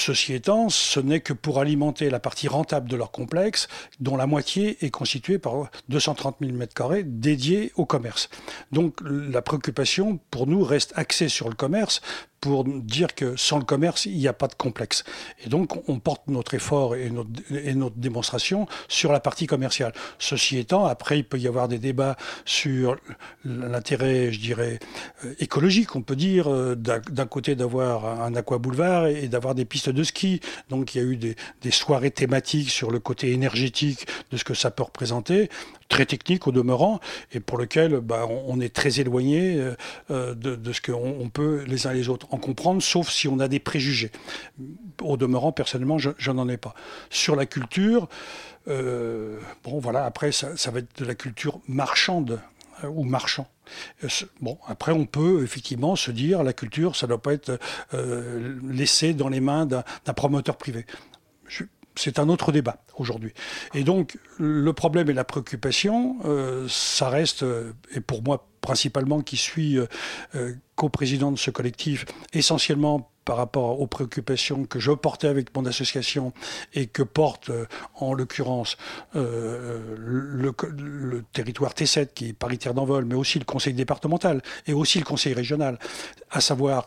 Ceci 0.00 0.32
étant, 0.32 0.70
ce 0.70 0.98
n'est 0.98 1.20
que 1.20 1.34
pour 1.34 1.60
alimenter 1.60 2.08
la 2.08 2.20
partie 2.20 2.48
rentable 2.48 2.88
de 2.88 2.96
leur 2.96 3.10
complexe, 3.10 3.68
dont 4.00 4.16
la 4.16 4.26
moitié 4.26 4.82
est 4.82 4.90
constituée 4.90 5.38
par 5.38 5.70
230 5.90 6.36
000 6.40 6.52
m2 6.56 7.02
dédiés 7.04 7.70
au 7.76 7.84
commerce. 7.84 8.30
Donc 8.72 8.96
la 9.02 9.42
préoccupation 9.42 10.18
pour 10.30 10.46
nous 10.46 10.64
reste 10.64 10.94
axée 10.96 11.28
sur 11.28 11.50
le 11.50 11.54
commerce 11.54 12.00
pour 12.40 12.64
dire 12.64 13.14
que 13.14 13.36
sans 13.36 13.58
le 13.58 13.64
commerce, 13.64 14.06
il 14.06 14.16
n'y 14.16 14.28
a 14.28 14.32
pas 14.32 14.48
de 14.48 14.54
complexe. 14.54 15.04
Et 15.44 15.48
donc, 15.48 15.88
on 15.88 15.98
porte 15.98 16.22
notre 16.28 16.54
effort 16.54 16.96
et 16.96 17.10
notre, 17.10 17.30
et 17.50 17.74
notre 17.74 17.96
démonstration 17.96 18.66
sur 18.88 19.12
la 19.12 19.20
partie 19.20 19.46
commerciale. 19.46 19.92
Ceci 20.18 20.58
étant, 20.58 20.86
après, 20.86 21.18
il 21.18 21.24
peut 21.24 21.38
y 21.38 21.46
avoir 21.46 21.68
des 21.68 21.78
débats 21.78 22.16
sur 22.44 22.96
l'intérêt, 23.44 24.32
je 24.32 24.40
dirais, 24.40 24.78
euh, 25.24 25.34
écologique, 25.38 25.94
on 25.96 26.02
peut 26.02 26.16
dire, 26.16 26.50
euh, 26.50 26.74
d'un 26.74 27.26
côté 27.26 27.54
d'avoir 27.54 28.06
un 28.22 28.34
aqua 28.34 28.58
boulevard 28.58 29.06
et 29.06 29.28
d'avoir 29.28 29.54
des 29.54 29.64
pistes 29.64 29.90
de 29.90 30.02
ski. 30.02 30.40
Donc, 30.70 30.94
il 30.94 30.98
y 30.98 31.00
a 31.00 31.04
eu 31.04 31.16
des, 31.16 31.36
des 31.62 31.70
soirées 31.70 32.10
thématiques 32.10 32.70
sur 32.70 32.90
le 32.90 32.98
côté 32.98 33.32
énergétique 33.32 34.06
de 34.30 34.36
ce 34.36 34.44
que 34.44 34.54
ça 34.54 34.70
peut 34.70 34.82
représenter 34.82 35.50
très 35.90 36.06
technique 36.06 36.46
au 36.46 36.52
demeurant 36.52 37.00
et 37.32 37.40
pour 37.40 37.58
lequel 37.58 38.00
bah, 38.00 38.26
on, 38.26 38.58
est 38.60 38.74
très 38.74 39.00
éloigné 39.00 39.56
euh, 39.58 39.74
euh, 40.10 40.34
de, 40.34 40.72
ce 40.72 40.80
qu'on 40.80 41.16
on 41.20 41.28
peut 41.28 41.64
les 41.66 41.86
uns 41.86 41.92
les 41.92 42.08
autres 42.08 42.26
en 42.30 42.38
comprendre, 42.38 42.80
sauf 42.80 43.10
si 43.10 43.28
on 43.28 43.38
a 43.40 43.48
des 43.48 43.58
préjugés. 43.58 44.10
Au 45.02 45.18
demeurant, 45.18 45.52
personnellement, 45.52 45.98
je, 45.98 46.30
n'en 46.30 46.48
ai 46.48 46.56
pas. 46.56 46.74
Sur 47.10 47.36
la 47.36 47.44
culture, 47.44 48.08
euh, 48.68 49.38
bon 49.64 49.80
voilà, 49.80 50.04
après 50.04 50.32
ça, 50.32 50.54
va 50.70 50.78
être 50.78 51.00
de 51.00 51.04
la 51.04 51.14
culture 51.14 51.60
marchande 51.68 52.40
ou 52.84 53.02
marchand. 53.04 53.48
Bon, 54.40 54.58
après, 54.68 54.92
on 54.92 55.06
peut 55.06 55.42
effectivement 55.42 55.96
se 55.96 56.10
dire 56.10 56.42
la 56.42 56.52
culture, 56.52 56.96
ça 56.96 57.06
ne 57.06 57.10
doit 57.10 57.20
pas 57.20 57.34
être 57.34 57.58
laissé 58.62 59.12
dans 59.12 59.28
les 59.28 59.40
mains 59.40 59.66
d'un 59.66 59.84
promoteur 60.14 60.56
privé. 60.56 60.86
Je, 61.46 61.64
c'est 61.96 62.18
un 62.18 62.28
autre 62.28 62.52
débat 62.52 62.78
aujourd'hui. 62.96 63.32
Et 63.74 63.84
donc, 63.84 64.18
le 64.38 64.72
problème 64.72 65.10
et 65.10 65.12
la 65.12 65.24
préoccupation, 65.24 66.16
euh, 66.24 66.66
ça 66.68 67.08
reste, 67.08 67.42
euh, 67.42 67.72
et 67.94 68.00
pour 68.00 68.22
moi 68.22 68.46
principalement 68.60 69.22
qui 69.22 69.38
suis 69.38 69.78
euh, 69.78 70.54
co-président 70.76 71.32
de 71.32 71.38
ce 71.38 71.50
collectif, 71.50 72.04
essentiellement 72.34 73.10
par 73.24 73.36
rapport 73.36 73.80
aux 73.80 73.86
préoccupations 73.86 74.64
que 74.64 74.78
je 74.78 74.92
portais 74.92 75.28
avec 75.28 75.54
mon 75.56 75.64
association 75.64 76.32
et 76.74 76.86
que 76.86 77.02
porte 77.02 77.50
en 77.94 78.12
l'occurrence 78.12 78.76
le, 79.14 80.52
le, 80.78 81.24
territoire 81.32 81.72
T7 81.72 82.08
qui 82.12 82.28
est 82.30 82.32
paritaire 82.32 82.74
d'envol, 82.74 83.04
mais 83.04 83.14
aussi 83.14 83.38
le 83.38 83.44
conseil 83.44 83.72
départemental 83.72 84.42
et 84.66 84.72
aussi 84.72 84.98
le 84.98 85.04
conseil 85.04 85.32
régional, 85.32 85.78
à 86.30 86.40
savoir 86.40 86.86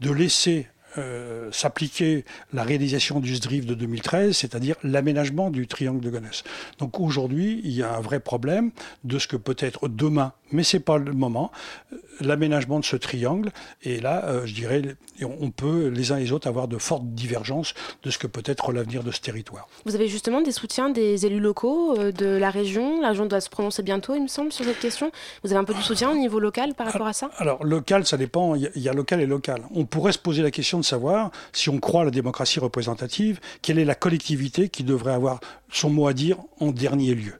de 0.00 0.10
laisser 0.10 0.68
euh, 0.98 1.50
s'appliquer 1.52 2.24
la 2.52 2.62
réalisation 2.62 3.20
du 3.20 3.34
SDRIF 3.34 3.64
de 3.64 3.74
2013, 3.74 4.36
c'est-à-dire 4.36 4.76
l'aménagement 4.82 5.50
du 5.50 5.66
triangle 5.66 6.00
de 6.00 6.10
Gonesse. 6.10 6.44
Donc 6.78 7.00
aujourd'hui, 7.00 7.60
il 7.64 7.72
y 7.72 7.82
a 7.82 7.96
un 7.96 8.00
vrai 8.00 8.20
problème 8.20 8.72
de 9.04 9.18
ce 9.18 9.26
que 9.26 9.36
peut 9.36 9.56
être 9.58 9.88
demain, 9.88 10.32
mais 10.50 10.64
c'est 10.64 10.80
pas 10.80 10.98
le 10.98 11.12
moment, 11.12 11.50
euh, 11.92 11.96
l'aménagement 12.20 12.78
de 12.78 12.84
ce 12.84 12.96
triangle. 12.96 13.50
Et 13.82 14.00
là, 14.00 14.24
euh, 14.26 14.44
je 14.44 14.54
dirais, 14.54 14.82
on 15.22 15.50
peut 15.50 15.88
les 15.88 16.12
uns 16.12 16.18
et 16.18 16.24
les 16.24 16.32
autres 16.32 16.46
avoir 16.46 16.68
de 16.68 16.76
fortes 16.76 17.06
divergences 17.06 17.72
de 18.02 18.10
ce 18.10 18.18
que 18.18 18.26
peut 18.26 18.42
être 18.44 18.72
l'avenir 18.72 19.02
de 19.02 19.12
ce 19.12 19.20
territoire. 19.20 19.68
Vous 19.86 19.94
avez 19.94 20.08
justement 20.08 20.42
des 20.42 20.52
soutiens 20.52 20.90
des 20.90 21.24
élus 21.24 21.40
locaux 21.40 21.96
de 21.96 22.26
la 22.26 22.50
région. 22.50 23.00
La 23.00 23.08
région 23.08 23.26
doit 23.26 23.40
se 23.40 23.48
prononcer 23.48 23.82
bientôt, 23.82 24.14
il 24.14 24.22
me 24.22 24.28
semble, 24.28 24.52
sur 24.52 24.64
cette 24.64 24.78
question. 24.78 25.10
Vous 25.42 25.52
avez 25.52 25.60
un 25.60 25.64
peu 25.64 25.74
du 25.74 25.82
soutien 25.82 26.10
au 26.10 26.16
niveau 26.16 26.38
local 26.38 26.74
par 26.74 26.86
rapport 26.86 27.06
à 27.06 27.12
ça? 27.12 27.30
Alors, 27.38 27.64
local, 27.64 28.06
ça 28.06 28.16
dépend. 28.16 28.54
Il 28.54 28.70
y 28.76 28.88
a 28.88 28.92
local 28.92 29.20
et 29.20 29.26
local. 29.26 29.62
On 29.74 29.86
pourrait 29.86 30.12
se 30.12 30.18
poser 30.18 30.42
la 30.42 30.50
question 30.50 30.81
de 30.82 30.86
savoir 30.86 31.30
si 31.52 31.70
on 31.70 31.78
croit 31.78 32.02
à 32.02 32.04
la 32.04 32.10
démocratie 32.10 32.60
représentative, 32.60 33.40
quelle 33.62 33.78
est 33.78 33.84
la 33.84 33.94
collectivité 33.94 34.68
qui 34.68 34.84
devrait 34.84 35.14
avoir 35.14 35.40
son 35.70 35.90
mot 35.90 36.06
à 36.06 36.12
dire 36.12 36.36
en 36.60 36.70
dernier 36.70 37.14
lieu. 37.14 37.34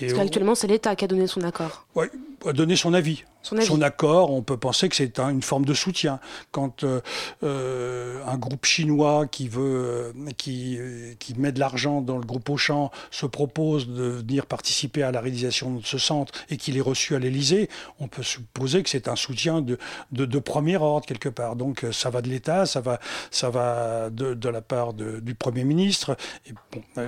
Parce 0.00 0.14
qu'actuellement, 0.14 0.54
c'est 0.54 0.66
l'État 0.66 0.96
qui 0.96 1.04
a 1.04 1.08
donné 1.08 1.26
son 1.26 1.42
accord. 1.42 1.86
Oui, 1.94 2.06
a 2.46 2.52
donné 2.52 2.76
son 2.76 2.94
avis 2.94 3.24
son, 3.42 3.82
accord, 3.82 4.32
on 4.32 4.42
peut 4.42 4.56
penser 4.56 4.88
que 4.88 4.96
c'est 4.96 5.18
une 5.18 5.42
forme 5.42 5.64
de 5.64 5.74
soutien. 5.74 6.20
Quand 6.52 6.84
euh, 6.84 7.00
euh, 7.42 8.24
un 8.26 8.38
groupe 8.38 8.64
chinois 8.64 9.26
qui 9.26 9.48
veut, 9.48 10.12
euh, 10.16 10.30
qui, 10.36 10.78
qui 11.18 11.34
met 11.34 11.52
de 11.52 11.58
l'argent 11.58 12.00
dans 12.00 12.18
le 12.18 12.24
groupe 12.24 12.48
Auchan 12.48 12.90
se 13.10 13.26
propose 13.26 13.88
de 13.88 14.04
venir 14.04 14.46
participer 14.46 15.02
à 15.02 15.10
la 15.10 15.20
réalisation 15.20 15.74
de 15.74 15.84
ce 15.84 15.98
centre 15.98 16.32
et 16.50 16.56
qu'il 16.56 16.76
est 16.76 16.82
reçu 16.82 17.14
à 17.14 17.18
l'Élysée, 17.18 17.68
on 17.98 18.08
peut 18.08 18.22
supposer 18.22 18.82
que 18.82 18.90
c'est 18.90 19.08
un 19.08 19.16
soutien 19.16 19.60
de, 19.60 19.78
de, 20.12 20.38
premier 20.38 20.76
ordre 20.76 21.06
quelque 21.06 21.28
part. 21.28 21.56
Donc 21.56 21.84
ça 21.92 22.10
va 22.10 22.22
de 22.22 22.28
l'État, 22.28 22.66
ça 22.66 22.80
va, 22.80 23.00
ça 23.30 23.50
va 23.50 24.10
de, 24.10 24.34
de 24.34 24.48
la 24.48 24.60
part 24.60 24.92
du 24.92 25.34
Premier 25.34 25.64
ministre 25.64 26.16
et, 26.46 26.52
bon, 26.72 27.02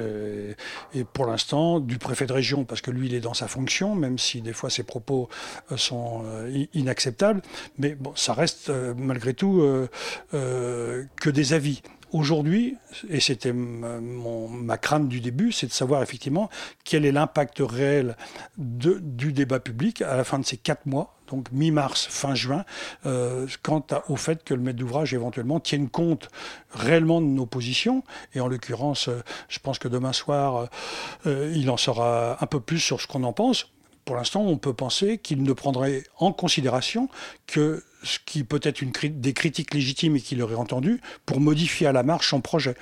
et 0.94 1.04
pour 1.04 1.26
l'instant 1.26 1.78
du 1.78 1.98
préfet 1.98 2.26
de 2.26 2.32
région 2.32 2.64
parce 2.64 2.80
que 2.80 2.90
lui 2.90 3.06
il 3.08 3.14
est 3.14 3.20
dans 3.20 3.34
sa 3.34 3.48
fonction, 3.48 3.94
même 3.94 4.18
si 4.18 4.40
des 4.40 4.52
fois 4.52 4.70
ses 4.70 4.82
propos 4.82 5.23
sont 5.76 6.22
euh, 6.26 6.66
inacceptable, 6.74 7.42
mais 7.78 7.94
bon, 7.94 8.12
ça 8.16 8.32
reste 8.32 8.70
euh, 8.70 8.94
malgré 8.96 9.34
tout 9.34 9.60
euh, 9.62 11.04
que 11.16 11.30
des 11.30 11.52
avis. 11.52 11.82
Aujourd'hui, 12.12 12.76
et 13.10 13.18
c'était 13.18 13.52
ma 13.52 14.78
crainte 14.78 15.08
du 15.08 15.20
début, 15.20 15.50
c'est 15.50 15.66
de 15.66 15.72
savoir 15.72 16.00
effectivement 16.00 16.48
quel 16.84 17.04
est 17.04 17.10
l'impact 17.10 17.56
réel 17.58 18.16
du 18.56 19.32
débat 19.32 19.58
public 19.58 20.00
à 20.00 20.16
la 20.16 20.22
fin 20.22 20.38
de 20.38 20.44
ces 20.44 20.56
quatre 20.56 20.86
mois, 20.86 21.16
donc 21.26 21.50
mi-mars, 21.50 22.06
fin 22.08 22.36
juin, 22.36 22.64
quant 23.64 23.84
au 24.08 24.14
fait 24.14 24.44
que 24.44 24.54
le 24.54 24.60
maître 24.60 24.78
d'ouvrage 24.78 25.12
éventuellement 25.12 25.58
tienne 25.58 25.88
compte 25.88 26.28
réellement 26.70 27.20
de 27.20 27.26
nos 27.26 27.46
positions. 27.46 28.04
Et 28.32 28.38
en 28.38 28.46
l'occurrence, 28.46 29.10
je 29.48 29.58
pense 29.58 29.80
que 29.80 29.88
demain 29.88 30.12
soir, 30.12 30.68
il 31.26 31.68
en 31.68 31.76
saura 31.76 32.36
un 32.40 32.46
peu 32.46 32.60
plus 32.60 32.78
sur 32.78 33.00
ce 33.00 33.08
qu'on 33.08 33.24
en 33.24 33.32
pense 33.32 33.73
pour 34.04 34.16
l'instant, 34.16 34.42
on 34.42 34.58
peut 34.58 34.74
penser 34.74 35.18
qu'il 35.18 35.42
ne 35.42 35.52
prendrait 35.52 36.04
en 36.18 36.32
considération 36.32 37.08
que 37.46 37.82
ce 38.02 38.18
qui 38.24 38.44
peut 38.44 38.60
être 38.62 38.84
des 39.20 39.32
critiques 39.32 39.72
légitimes 39.72 40.16
et 40.16 40.20
qu'il 40.20 40.42
aurait 40.42 40.54
entendu 40.54 41.00
pour 41.24 41.40
modifier 41.40 41.86
à 41.86 41.92
la 41.92 42.02
marche 42.02 42.30
son 42.30 42.40
projet. 42.40 42.74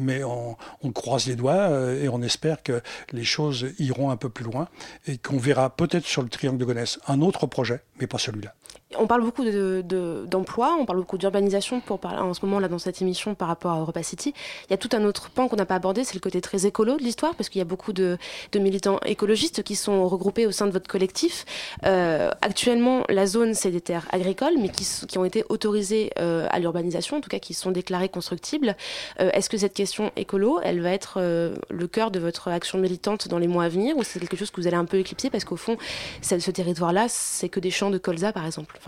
Mais 0.00 0.22
on, 0.24 0.56
croise 0.92 1.26
les 1.26 1.36
doigts 1.36 1.52
euh, 1.52 2.02
et 2.02 2.08
on 2.08 2.20
espère 2.22 2.62
que 2.62 2.82
les 3.12 3.24
choses 3.24 3.66
iront 3.78 4.10
un 4.10 4.16
peu 4.16 4.28
plus 4.28 4.44
loin 4.44 4.68
et 5.06 5.18
qu'on 5.18 5.38
verra 5.38 5.70
peut-être 5.70 6.04
sur 6.04 6.22
le 6.22 6.28
triangle 6.28 6.58
de 6.58 6.64
Gonesse 6.64 6.98
un 7.06 7.20
autre 7.20 7.46
projet, 7.46 7.82
mais 8.00 8.06
pas 8.06 8.18
celui-là. 8.18 8.54
On 8.98 9.06
parle 9.06 9.22
beaucoup 9.22 9.44
d'emploi, 9.44 9.82
de, 9.82 10.26
d'emploi, 10.26 10.76
on 10.80 10.84
parle 10.84 10.98
beaucoup 10.98 11.16
d'urbanisation 11.16 11.80
pour 11.80 12.00
parler 12.00 12.18
en 12.18 12.34
ce 12.34 12.44
moment 12.44 12.58
là 12.58 12.66
dans 12.66 12.80
cette 12.80 13.00
émission 13.00 13.36
par 13.36 13.46
rapport 13.46 13.70
à 13.70 13.78
Europa 13.78 14.02
City. 14.02 14.34
Il 14.68 14.72
y 14.72 14.74
a 14.74 14.78
tout 14.78 14.88
un 14.92 15.04
autre 15.04 15.30
pan 15.30 15.46
qu'on 15.46 15.54
n'a 15.54 15.64
pas 15.64 15.76
abordé, 15.76 16.02
c'est 16.02 16.14
le 16.14 16.20
côté 16.20 16.40
très 16.40 16.66
écolo 16.66 16.96
de 16.96 17.02
l'histoire, 17.02 17.36
parce 17.36 17.48
qu'il 17.48 17.60
y 17.60 17.62
a 17.62 17.66
beaucoup 17.66 17.92
de, 17.92 18.18
militants 18.56 18.98
écologistes 19.06 19.62
qui 19.62 19.76
sont 19.76 20.08
regroupés 20.08 20.44
au 20.44 20.50
sein 20.50 20.66
de 20.66 20.72
votre 20.72 20.88
collectif. 20.88 21.44
Euh, 21.84 22.32
actuellement, 22.42 23.04
la 23.08 23.26
zone, 23.26 23.54
c'est 23.54 23.70
des 23.70 23.80
terres 23.80 24.08
agricoles, 24.10 24.54
mais 24.58 24.70
qui, 24.70 24.84
qui 25.06 25.18
ont 25.18 25.24
été 25.24 25.44
autorisées 25.48 26.10
euh, 26.18 26.48
à 26.50 26.58
l'urbanisation, 26.58 27.18
en 27.18 27.20
tout 27.20 27.30
cas 27.30 27.38
qui 27.38 27.54
sont 27.54 27.70
déclarées 27.70 28.08
constructibles. 28.08 28.76
Est-ce 29.18 29.48
que 29.48 29.56
cette 29.56 29.74
question 29.74 29.89
écolo, 30.16 30.60
elle 30.62 30.80
va 30.80 30.90
être 30.90 31.14
euh, 31.16 31.54
le 31.70 31.86
cœur 31.86 32.10
de 32.10 32.18
votre 32.18 32.48
action 32.48 32.78
militante 32.78 33.28
dans 33.28 33.38
les 33.38 33.48
mois 33.48 33.64
à 33.64 33.68
venir, 33.68 33.96
ou 33.96 34.02
c'est 34.02 34.20
quelque 34.20 34.36
chose 34.36 34.50
que 34.50 34.60
vous 34.60 34.66
allez 34.66 34.76
un 34.76 34.84
peu 34.84 34.98
éclipser, 34.98 35.30
parce 35.30 35.44
qu'au 35.44 35.56
fond, 35.56 35.76
ce, 36.22 36.50
territoire-là, 36.50 37.06
c'est 37.08 37.48
que 37.48 37.60
des 37.60 37.70
champs 37.70 37.90
de 37.90 37.98
colza, 37.98 38.32
par 38.32 38.46
exemple 38.46 38.78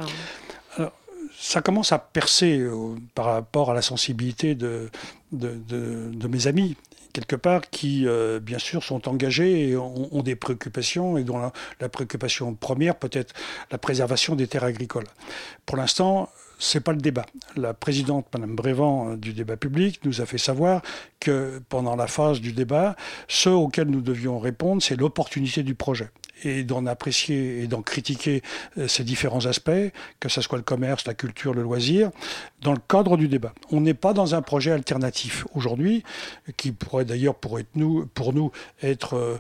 ça 1.39 1.61
commence 1.61 1.93
à 1.93 1.99
percer 1.99 2.59
euh, 2.59 2.95
par 3.15 3.27
rapport 3.27 3.71
à 3.71 3.75
la 3.75 3.83
sensibilité 3.83 4.55
de, 4.55 4.91
mes 5.33 6.47
amis 6.47 6.77
quelque 7.13 7.37
part, 7.37 7.69
qui, 7.69 8.07
euh, 8.07 8.41
bien 8.41 8.59
sûr, 8.59 8.83
sont 8.83 9.07
engagés 9.07 9.69
et 9.69 9.77
ont, 9.77 10.23
des 10.23 10.35
préoccupations, 10.35 11.19
et 11.19 11.25
dont 11.25 11.53
la 11.79 11.89
préoccupation 11.91 12.55
première 12.55 12.97
peut 12.97 13.11
être 13.13 13.35
la 13.71 13.77
préservation 13.77 14.35
des 14.35 14.47
terres 14.47 14.65
agricoles. 14.65 15.05
Pour 15.67 15.77
l'instant, 15.77 16.31
c'est 16.63 16.81
pas 16.81 16.93
le 16.93 17.01
débat. 17.01 17.27
La 17.57 17.75
présidente, 17.75 18.27
Madame 18.33 18.55
Brévent, 18.55 19.11
euh, 19.11 19.17
du 19.17 19.33
débat 19.33 19.57
public, 19.57 20.01
nous 20.05 20.21
a 20.21 20.27
fait 20.27 20.39
savoir 20.39 20.81
que 21.21 21.61
pendant 21.69 21.97
la 21.97 22.07
phase 22.07 22.41
du 22.41 22.53
débat, 22.53 22.97
ce 23.29 23.49
auquel 23.49 23.89
nous 23.89 24.01
devions 24.01 24.39
répondre, 24.39 24.81
c'est 24.81 24.97
l'opportunité 24.97 25.63
du 25.63 25.75
projet 25.75 26.11
et 26.45 26.65
d'en 26.65 26.87
apprécier 26.87 27.63
et 27.63 27.67
d'en 27.67 27.83
critiquer 27.83 28.43
euh, 28.79 28.89
ces 28.89 29.05
différents 29.05 29.47
aspects, 29.47 29.71
que 30.21 30.29
ce 30.29 30.41
soit 30.41 30.59
le 30.59 30.65
commerce, 30.65 31.05
la 31.07 31.15
culture, 31.15 31.53
le 31.53 31.63
loisir, 31.63 32.11
dans 32.63 32.73
le 32.73 32.81
cadre 32.89 33.17
du 33.17 33.29
débat. 33.29 33.53
On 33.71 33.81
n'est 33.81 33.95
pas 33.95 34.13
dans 34.13 34.35
un 34.35 34.43
projet 34.43 34.71
alternatif 34.71 35.47
aujourd'hui, 35.55 36.05
qui 36.57 36.73
pourrait 36.73 37.05
d'ailleurs 37.05 37.35
pour, 37.35 37.59
être 37.59 37.75
nous, 37.75 38.07
pour 38.15 38.33
nous 38.33 38.53
être 38.83 39.15
euh, 39.17 39.39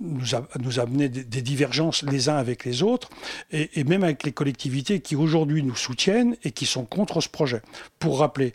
nous, 0.00 0.34
a, 0.34 0.46
nous 0.60 0.80
amener 0.80 1.08
des, 1.08 1.42
divergences 1.42 2.02
les 2.02 2.28
uns 2.28 2.36
avec 2.36 2.64
les 2.64 2.82
autres, 2.82 3.10
et, 3.50 3.84
même 3.84 4.04
avec 4.04 4.24
les 4.24 4.32
collectivités 4.32 5.00
qui 5.00 5.16
aujourd'hui 5.16 5.62
nous 5.62 5.76
soutiennent 5.76 6.36
et 6.44 6.50
qui 6.50 6.66
sont 6.66 6.84
contre 6.84 7.20
ce 7.20 7.28
projet. 7.28 7.62
Pour 7.98 8.20
rappeler, 8.20 8.54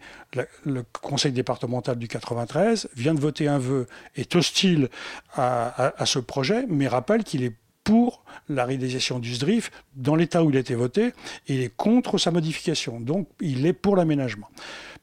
le 0.65 0.83
conseil 1.01 1.31
départemental 1.31 1.97
du 1.97 2.07
93 2.07 2.89
vient 2.95 3.13
de 3.13 3.19
voter 3.19 3.47
un 3.47 3.59
vœu, 3.59 3.87
est 4.15 4.35
hostile 4.35 4.89
à, 5.33 5.87
à, 5.87 6.01
à 6.01 6.05
ce 6.05 6.19
projet, 6.19 6.65
mais 6.67 6.87
rappelle 6.87 7.23
qu'il 7.23 7.43
est 7.43 7.53
pour 7.83 8.23
la 8.49 8.65
réalisation 8.65 9.19
du 9.19 9.33
SDRIF 9.33 9.71
dans 9.95 10.15
l'état 10.15 10.43
où 10.43 10.49
il 10.49 10.57
a 10.57 10.59
été 10.59 10.75
voté, 10.75 11.07
et 11.47 11.55
il 11.55 11.61
est 11.61 11.75
contre 11.75 12.17
sa 12.17 12.31
modification. 12.31 12.99
Donc 12.99 13.27
il 13.41 13.65
est 13.65 13.73
pour 13.73 13.95
l'aménagement. 13.95 14.49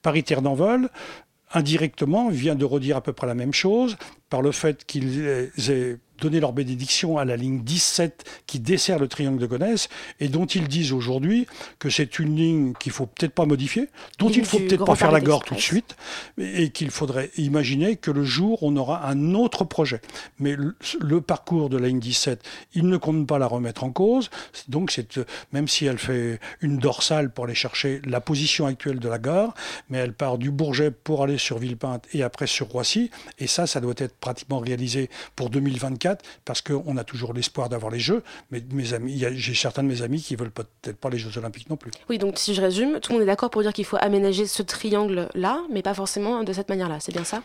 Paris-Terre 0.02 0.42
d'Envol, 0.42 0.88
indirectement, 1.52 2.30
vient 2.30 2.54
de 2.54 2.64
redire 2.64 2.96
à 2.96 3.00
peu 3.02 3.12
près 3.12 3.26
la 3.26 3.34
même 3.34 3.52
chose 3.52 3.96
par 4.28 4.42
le 4.42 4.52
fait 4.52 4.84
qu'ils 4.84 5.26
aient 5.26 5.98
donné 6.20 6.40
leur 6.40 6.52
bénédiction 6.52 7.18
à 7.18 7.24
la 7.24 7.36
ligne 7.36 7.62
17 7.62 8.24
qui 8.46 8.60
dessert 8.60 8.98
le 8.98 9.08
triangle 9.08 9.38
de 9.38 9.46
Gonesse 9.46 9.88
et 10.20 10.28
dont 10.28 10.46
ils 10.46 10.68
disent 10.68 10.92
aujourd'hui 10.92 11.46
que 11.78 11.90
c'est 11.90 12.18
une 12.18 12.36
ligne 12.36 12.72
qu'il 12.74 12.92
faut 12.92 13.06
peut-être 13.06 13.32
pas 13.32 13.46
modifier, 13.46 13.88
dont 14.18 14.28
il 14.28 14.44
faut 14.44 14.58
peut-être 14.58 14.84
pas 14.84 14.94
faire 14.94 15.12
la 15.12 15.20
gore 15.20 15.44
tout 15.44 15.54
de 15.54 15.60
suite 15.60 15.96
et 16.38 16.70
qu'il 16.70 16.90
faudrait 16.90 17.30
imaginer 17.36 17.96
que 17.96 18.10
le 18.10 18.24
jour 18.24 18.62
on 18.62 18.76
aura 18.76 19.08
un 19.08 19.34
autre 19.34 19.64
projet. 19.64 20.00
Mais 20.38 20.56
le, 20.56 20.76
le, 21.00 21.20
parcours 21.20 21.68
de 21.68 21.76
la 21.76 21.88
ligne 21.88 22.00
17, 22.00 22.42
il 22.74 22.86
ne 22.86 22.96
compte 22.96 23.26
pas 23.26 23.38
la 23.38 23.46
remettre 23.46 23.84
en 23.84 23.90
cause. 23.90 24.30
Donc 24.68 24.90
c'est 24.90 25.20
même 25.52 25.68
si 25.68 25.86
elle 25.86 25.98
fait 25.98 26.40
une 26.60 26.78
dorsale 26.78 27.32
pour 27.32 27.44
aller 27.44 27.54
chercher 27.54 28.00
la 28.04 28.20
position 28.20 28.66
actuelle 28.66 28.98
de 28.98 29.08
la 29.08 29.18
gare, 29.18 29.54
mais 29.88 29.98
elle 29.98 30.12
part 30.12 30.38
du 30.38 30.50
Bourget 30.50 30.90
pour 30.90 31.22
aller 31.22 31.38
sur 31.38 31.58
Villepinte 31.58 32.06
et 32.12 32.22
après 32.22 32.46
sur 32.46 32.68
Roissy 32.68 33.10
et 33.38 33.46
ça 33.46 33.66
ça 33.66 33.80
doit 33.80 33.94
être 33.96 34.16
pratiquement 34.16 34.58
réalisé 34.58 35.10
pour 35.36 35.50
2024 35.50 36.09
parce 36.44 36.62
qu'on 36.62 36.96
a 36.96 37.04
toujours 37.04 37.32
l'espoir 37.32 37.68
d'avoir 37.68 37.92
les 37.92 38.00
Jeux, 38.00 38.22
mais 38.50 38.62
mes 38.72 38.92
amis, 38.94 39.24
j'ai 39.34 39.54
certains 39.54 39.82
de 39.82 39.88
mes 39.88 40.02
amis 40.02 40.20
qui 40.22 40.36
veulent 40.36 40.50
peut-être 40.50 40.96
pas 40.96 41.10
les 41.10 41.18
Jeux 41.18 41.36
Olympiques 41.38 41.70
non 41.70 41.76
plus. 41.76 41.90
Oui, 42.08 42.18
donc 42.18 42.38
si 42.38 42.54
je 42.54 42.60
résume, 42.60 43.00
tout 43.00 43.12
le 43.12 43.18
monde 43.18 43.22
est 43.22 43.26
d'accord 43.26 43.50
pour 43.50 43.62
dire 43.62 43.72
qu'il 43.72 43.84
faut 43.84 43.98
aménager 44.00 44.46
ce 44.46 44.62
triangle-là, 44.62 45.62
mais 45.70 45.82
pas 45.82 45.94
forcément 45.94 46.42
de 46.44 46.52
cette 46.52 46.68
manière-là, 46.68 46.98
c'est 47.00 47.12
bien 47.12 47.24
ça? 47.24 47.42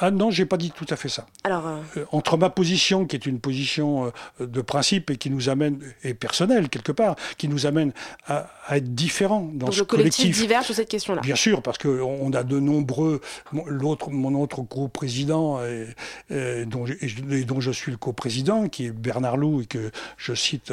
Ah 0.00 0.10
non, 0.10 0.30
j'ai 0.30 0.46
pas 0.46 0.56
dit 0.56 0.70
tout 0.70 0.86
à 0.90 0.96
fait 0.96 1.08
ça. 1.08 1.26
Alors, 1.44 1.66
euh... 1.66 1.78
Euh, 1.96 2.04
entre 2.12 2.36
ma 2.36 2.50
position, 2.50 3.06
qui 3.06 3.16
est 3.16 3.26
une 3.26 3.40
position 3.40 4.12
euh, 4.40 4.46
de 4.46 4.60
principe 4.60 5.10
et 5.10 5.16
qui 5.16 5.30
nous 5.30 5.48
amène, 5.48 5.80
et 6.04 6.14
personnelle 6.14 6.68
quelque 6.68 6.92
part, 6.92 7.16
qui 7.36 7.48
nous 7.48 7.66
amène 7.66 7.92
à, 8.26 8.48
à 8.66 8.76
être 8.78 8.94
différents 8.94 9.42
dans 9.54 9.66
Donc 9.66 9.74
ce 9.74 9.80
le 9.80 9.84
collectif. 9.86 10.22
collectif. 10.24 10.42
diverge 10.42 10.66
sur 10.66 10.74
cette 10.74 10.88
question-là. 10.88 11.20
Bien 11.22 11.34
sûr, 11.36 11.62
parce 11.62 11.78
qu'on 11.78 12.32
a 12.32 12.42
de 12.42 12.60
nombreux. 12.60 13.20
L'autre, 13.66 14.10
mon 14.10 14.40
autre 14.40 14.62
co-président, 14.62 15.60
et, 15.64 15.86
et 16.30 16.64
dont, 16.64 16.84
et 16.86 17.44
dont 17.44 17.60
je 17.60 17.70
suis 17.70 17.90
le 17.92 17.98
co-président, 17.98 18.68
qui 18.68 18.86
est 18.86 18.90
Bernard 18.90 19.36
Loup, 19.36 19.62
et 19.62 19.66
que 19.66 19.90
je 20.16 20.34
cite 20.34 20.72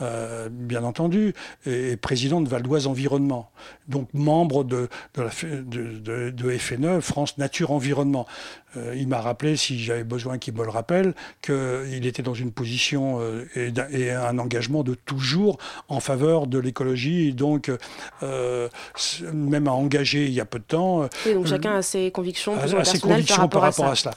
euh, 0.00 0.48
bien 0.50 0.84
entendu, 0.84 1.34
est 1.66 1.96
président 2.00 2.40
de 2.40 2.48
Val 2.48 2.62
d'Oise 2.62 2.86
Environnement. 2.86 3.50
Donc 3.88 4.08
membre 4.14 4.64
de, 4.64 4.88
de, 5.14 5.22
la, 5.22 5.30
de, 5.62 5.98
de, 5.98 6.30
de 6.30 6.58
FNE, 6.58 7.00
France 7.00 7.38
Nature 7.38 7.70
Environnement. 7.72 8.26
Euh, 8.76 8.94
il 8.96 9.08
m'a 9.08 9.20
rappelé, 9.20 9.56
si 9.56 9.78
j'avais 9.78 10.04
besoin 10.04 10.38
qu'il 10.38 10.54
me 10.54 10.64
le 10.64 10.70
rappelle, 10.70 11.14
qu'il 11.42 12.06
était 12.06 12.22
dans 12.22 12.34
une 12.34 12.52
position 12.52 13.18
euh, 13.20 13.44
et, 13.54 13.72
et, 13.92 14.10
un 14.10 14.38
engagement 14.38 14.82
de 14.82 14.94
toujours 14.94 15.58
en 15.88 16.00
faveur 16.00 16.46
de 16.46 16.58
l'écologie, 16.58 17.28
et 17.28 17.32
donc 17.32 17.70
euh, 18.22 18.68
même 19.32 19.68
à 19.68 19.72
engager 19.72 20.24
il 20.24 20.32
y 20.32 20.40
a 20.40 20.46
peu 20.46 20.58
de 20.58 20.64
temps. 20.64 21.08
Oui, 21.26 21.34
donc 21.34 21.46
chacun 21.46 21.76
a 21.76 21.82
ses 21.82 22.10
convictions, 22.10 22.56
a, 22.56 22.64
a 22.64 22.84
ses 22.84 23.00
convictions 23.00 23.48
par 23.48 23.62
rapport, 23.62 23.86
à, 23.86 23.92
à 23.92 23.94
cela. 23.94 24.14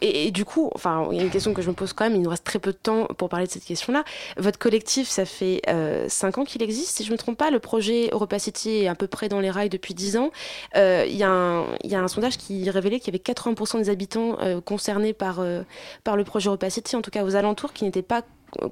Et, 0.00 0.30
du 0.30 0.44
coup, 0.44 0.70
enfin, 0.74 1.08
il 1.10 1.18
y 1.18 1.20
a 1.20 1.22
une 1.22 1.30
question 1.30 1.54
que 1.54 1.62
je 1.62 1.68
me 1.68 1.74
pose 1.74 1.92
quand 1.92 2.04
même, 2.04 2.14
il 2.14 2.22
nous 2.22 2.30
reste 2.30 2.44
très 2.44 2.58
peu 2.58 2.72
de 2.72 2.76
temps 2.76 3.06
pour 3.16 3.28
parler 3.28 3.46
de 3.46 3.50
cette 3.50 3.64
question-là. 3.64 4.04
Votre 4.36 4.58
collectif, 4.58 5.08
ça 5.08 5.24
fait 5.24 5.60
euh, 5.68 6.06
5 6.08 6.38
ans 6.38 6.44
qu'il 6.44 6.62
existe, 6.62 6.96
si 6.96 7.04
je 7.04 7.08
ne 7.08 7.12
me 7.14 7.18
trompe 7.18 7.36
pas. 7.36 7.50
Le 7.50 7.58
projet 7.58 8.08
Europa 8.12 8.38
City 8.38 8.70
est 8.70 8.88
à 8.88 8.94
peu 8.94 9.06
près 9.06 9.28
dans 9.28 9.40
les 9.40 9.50
rails 9.50 9.68
depuis 9.68 9.94
10 9.94 10.16
ans. 10.16 10.30
Euh, 10.76 11.04
il, 11.08 11.16
y 11.16 11.24
a 11.24 11.30
un, 11.30 12.08
sondage 12.08 12.38
qui 12.38 12.68
révélait 12.70 13.00
qu'il 13.00 13.14
y 13.14 13.16
avait 13.16 13.22
80% 13.22 13.78
des 13.78 13.90
habitants 13.90 14.38
euh, 14.40 14.60
concernés 14.60 15.12
par, 15.12 15.40
euh, 15.40 15.62
par 16.04 16.16
le 16.16 16.24
projet 16.24 16.48
Europa 16.48 16.70
City, 16.70 16.96
en 16.96 17.02
tout 17.02 17.10
cas 17.10 17.24
aux 17.24 17.36
alentours, 17.36 17.72
qui 17.72 17.84
n'étaient 17.84 18.02
pas 18.02 18.22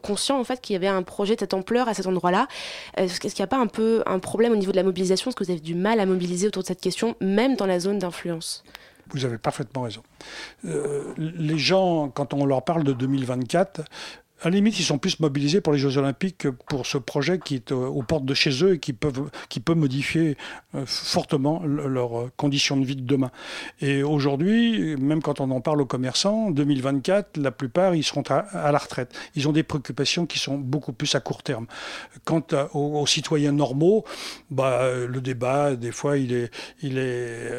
conscient 0.02 0.40
en 0.40 0.44
fait 0.44 0.62
qu'il 0.62 0.72
y 0.72 0.76
avait 0.76 0.87
un 0.87 1.02
projet 1.02 1.35
de 1.35 1.40
cette 1.40 1.52
ampleur 1.52 1.87
à 1.87 1.92
cet 1.92 2.06
endroit-là. 2.06 2.48
Est-ce 2.96 3.20
qu'il 3.20 3.30
n'y 3.38 3.42
a 3.42 3.46
pas 3.46 3.59
un 3.59 3.66
peu 3.66 4.02
un 4.06 4.18
problème 4.18 4.52
au 4.52 4.56
niveau 4.56 4.72
de 4.72 4.76
la 4.76 4.82
mobilisation? 4.82 5.28
Est-ce 5.28 5.37
que 5.37 5.44
vous 5.44 5.50
avez 5.50 5.61
du 5.61 5.74
mal 5.74 6.00
à 6.00 6.06
mobiliser 6.06 6.46
autour 6.46 6.62
de 6.62 6.66
cette 6.66 6.80
question, 6.80 7.14
même 7.20 7.56
dans 7.56 7.66
la 7.66 7.78
zone 7.78 7.98
d'influence? 7.98 8.64
Vous 9.11 9.25
avez 9.25 9.38
parfaitement 9.38 9.83
raison. 9.83 10.03
Euh, 10.64 11.12
les 11.16 11.59
gens, 11.59 12.09
quand 12.09 12.35
on 12.35 12.45
leur 12.45 12.62
parle 12.62 12.85
de 12.85 12.92
2024, 12.92 13.83
à 14.42 14.51
la 14.51 14.57
limite, 14.57 14.79
ils 14.79 14.85
sont 14.85 14.99
plus 14.99 15.18
mobilisés 15.20 15.62
pour 15.62 15.72
les 15.72 15.79
Jeux 15.79 15.96
Olympiques 15.96 16.38
que 16.38 16.49
pour 16.49 16.85
ce 16.85 16.99
projet 16.99 17.38
qui 17.38 17.55
est 17.55 17.72
aux 17.72 18.03
portes 18.03 18.27
de 18.27 18.35
chez 18.35 18.62
eux 18.62 18.75
et 18.75 18.79
qui, 18.79 18.92
peut 18.92 19.75
modifier 19.75 20.37
euh, 20.75 20.85
fortement 20.85 21.62
leurs 21.64 22.29
conditions 22.37 22.77
de 22.77 22.85
vie 22.85 22.96
de 22.96 23.07
demain. 23.07 23.31
Et 23.81 24.03
aujourd'hui, 24.03 24.94
même 24.96 25.22
quand 25.22 25.40
on 25.40 25.51
en 25.51 25.62
parle 25.62 25.81
aux 25.81 25.87
commerçants, 25.87 26.51
2024, 26.51 27.38
la 27.38 27.51
plupart, 27.51 27.94
ils 27.94 28.05
seront 28.05 28.25
à, 28.29 28.70
la 28.70 28.79
retraite. 28.79 29.14
Ils 29.37 29.49
ont 29.49 29.53
des 29.53 29.62
préoccupations 29.62 30.27
qui 30.27 30.38
sont 30.38 30.59
beaucoup 30.59 30.92
plus 30.92 31.14
à 31.14 31.20
court 31.20 31.42
terme. 31.42 31.66
Quant 32.25 32.42
aux, 32.75 33.07
citoyens 33.07 33.53
normaux, 33.53 34.05
bah, 34.51 34.90
le 35.09 35.20
débat, 35.22 35.77
des 35.77 35.92
fois, 35.92 36.18
il 36.18 36.35
est, 36.35 36.51
il 36.83 36.99
est 36.99 37.53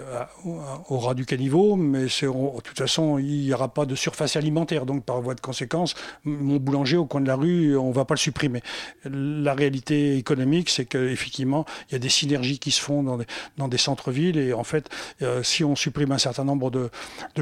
au 0.45 0.99
ras 0.99 1.15
du 1.15 1.25
caniveau, 1.25 1.75
mais 1.75 2.03
de 2.03 2.61
toute 2.61 2.77
façon, 2.77 3.17
il 3.17 3.45
n'y 3.45 3.53
aura 3.53 3.73
pas 3.73 3.85
de 3.85 3.95
surface 3.95 4.35
alimentaire. 4.35 4.85
Donc, 4.85 5.03
par 5.03 5.21
voie 5.21 5.33
de 5.33 5.41
conséquence, 5.41 5.95
mon 6.23 6.59
boulanger 6.67 6.97
au 6.97 7.05
coin 7.05 7.21
de 7.21 7.27
la 7.27 7.35
rue, 7.35 7.77
on 7.77 7.89
ne 7.89 7.93
va 7.93 8.03
pas 8.03 8.13
le 8.13 8.19
supprimer. 8.19 8.61
La 9.05 9.53
réalité 9.53 10.17
économique, 10.17 10.69
c'est 10.69 10.85
qu'effectivement, 10.85 11.65
il 11.89 11.93
y 11.93 11.95
a 11.95 11.99
des 11.99 12.09
synergies 12.09 12.59
qui 12.59 12.71
se 12.71 12.81
font 12.81 13.03
dans 13.03 13.67
des, 13.67 13.77
centres-villes 13.77 14.37
et 14.37 14.53
en 14.53 14.65
fait, 14.65 14.89
euh, 15.21 15.43
si 15.43 15.63
on 15.63 15.75
supprime 15.75 16.11
un 16.11 16.17
certain 16.17 16.43
nombre 16.43 16.69
de, 16.69 16.89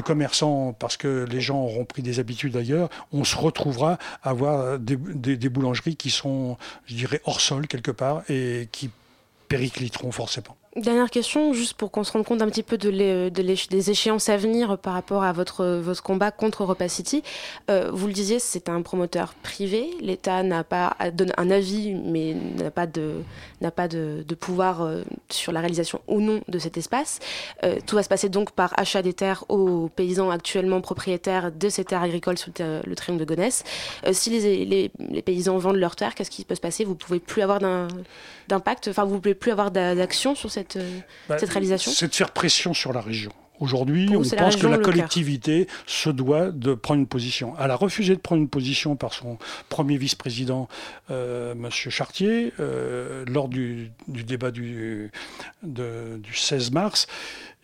commerçants 0.04 0.72
parce 0.78 0.96
que 0.96 1.26
les 1.28 1.40
gens 1.40 1.58
auront 1.58 1.84
pris 1.84 2.02
des 2.02 2.20
habitudes 2.20 2.56
ailleurs, 2.56 2.88
on 3.12 3.24
se 3.24 3.36
retrouvera 3.36 3.98
à 4.22 4.30
avoir 4.30 4.78
des 4.78 5.48
boulangeries 5.48 5.96
qui 5.96 6.10
sont, 6.10 6.56
je 6.86 6.94
dirais, 6.94 7.20
hors 7.24 7.40
sol 7.40 7.66
quelque 7.66 7.90
part 7.90 8.22
et 8.28 8.68
qui 8.70 8.90
péricliteront 9.48 10.12
forcément. 10.12 10.56
Dernière 10.76 11.08
question, 11.08 11.54
juste 11.54 11.72
pour 11.72 11.90
qu'on 11.90 12.04
se 12.04 12.12
rende 12.12 12.26
compte 12.26 12.42
un 12.42 12.50
petit 12.50 12.62
peu 12.62 12.76
des 12.76 13.90
échéances 13.90 14.28
à 14.28 14.36
venir 14.36 14.76
par 14.76 14.92
rapport 14.92 15.22
à 15.24 15.32
votre, 15.32 15.82
combat 16.02 16.30
contre 16.30 16.64
Europa 16.64 16.86
City. 16.86 17.22
Euh, 17.70 17.90
vous 17.90 18.06
le 18.06 18.12
disiez, 18.12 18.38
c'est 18.38 18.68
un 18.68 18.82
promoteur 18.82 19.32
privé. 19.42 19.88
L'État 20.02 20.42
n'a 20.42 20.64
pas 20.64 20.94
donne 21.14 21.32
un 21.38 21.50
avis, 21.50 21.94
mais 21.94 22.34
n'a 22.34 22.70
pas 22.70 22.86
de 22.86 23.22
n'a 23.62 23.70
pas 23.70 23.88
de, 23.88 24.22
pouvoir 24.38 24.82
euh, 24.82 25.02
sur 25.30 25.50
la 25.50 25.60
réalisation 25.60 26.02
ou 26.08 26.20
non 26.20 26.42
de 26.46 26.58
cet 26.58 26.76
espace. 26.76 27.20
Euh, 27.64 27.78
tout 27.86 27.96
va 27.96 28.02
se 28.02 28.08
passer 28.10 28.28
donc 28.28 28.50
par 28.50 28.78
achat 28.78 29.00
des 29.00 29.14
terres 29.14 29.44
aux 29.48 29.88
paysans 29.88 30.28
actuellement 30.28 30.82
propriétaires 30.82 31.52
de 31.52 31.70
ces 31.70 31.86
terres 31.86 32.02
agricoles 32.02 32.36
sous 32.36 32.50
le, 32.58 32.82
le 32.84 32.94
triangle 32.94 33.24
de 33.24 33.34
Gonesse. 33.34 33.64
Si 34.12 34.28
les, 34.28 34.66
les, 34.66 34.90
les 34.98 35.22
paysans 35.22 35.56
vendent 35.56 35.76
leurs 35.76 35.96
terres, 35.96 36.14
qu'est-ce 36.14 36.30
qui 36.30 36.44
peut 36.44 36.54
se 36.54 36.60
passer? 36.60 36.84
Vous 36.84 36.96
pouvez 36.96 37.18
plus 37.18 37.40
avoir 37.40 37.60
d'un- 37.60 37.88
d'impact, 38.48 38.88
enfin 38.88 39.04
vous 39.04 39.20
pouvez 39.20 39.34
plus 39.34 39.50
avoir 39.52 39.70
d'a- 39.70 39.94
d'action 39.94 40.34
sur 40.34 40.50
cette, 40.50 40.76
euh, 40.76 40.98
Bah, 41.28 41.38
cette 41.38 41.50
réalisation? 41.50 41.90
C'est 41.92 42.08
de 42.08 42.14
faire 42.14 42.30
pression 42.30 42.74
sur 42.74 42.92
la 42.92 43.00
région. 43.00 43.32
Aujourd'hui, 43.58 44.10
on 44.14 44.20
la 44.20 44.36
pense 44.36 44.56
que 44.56 44.66
la 44.66 44.76
collectivité 44.76 45.66
se 45.86 46.10
doit 46.10 46.50
de 46.50 46.74
prendre 46.74 47.00
une 47.00 47.06
position. 47.06 47.54
Elle 47.58 47.70
a 47.70 47.74
refusé 47.76 48.14
de 48.14 48.20
prendre 48.20 48.42
une 48.42 48.50
position 48.50 48.96
par 48.96 49.14
son 49.14 49.38
premier 49.70 49.96
vice-président, 49.96 50.68
euh, 51.10 51.52
M. 51.52 51.66
Chartier, 51.70 52.52
euh, 52.60 53.24
lors 53.26 53.48
du, 53.48 53.92
du 54.08 54.24
débat 54.24 54.50
du, 54.50 55.10
de- 55.62 56.18
du 56.22 56.34
16 56.36 56.70
mars. 56.70 57.06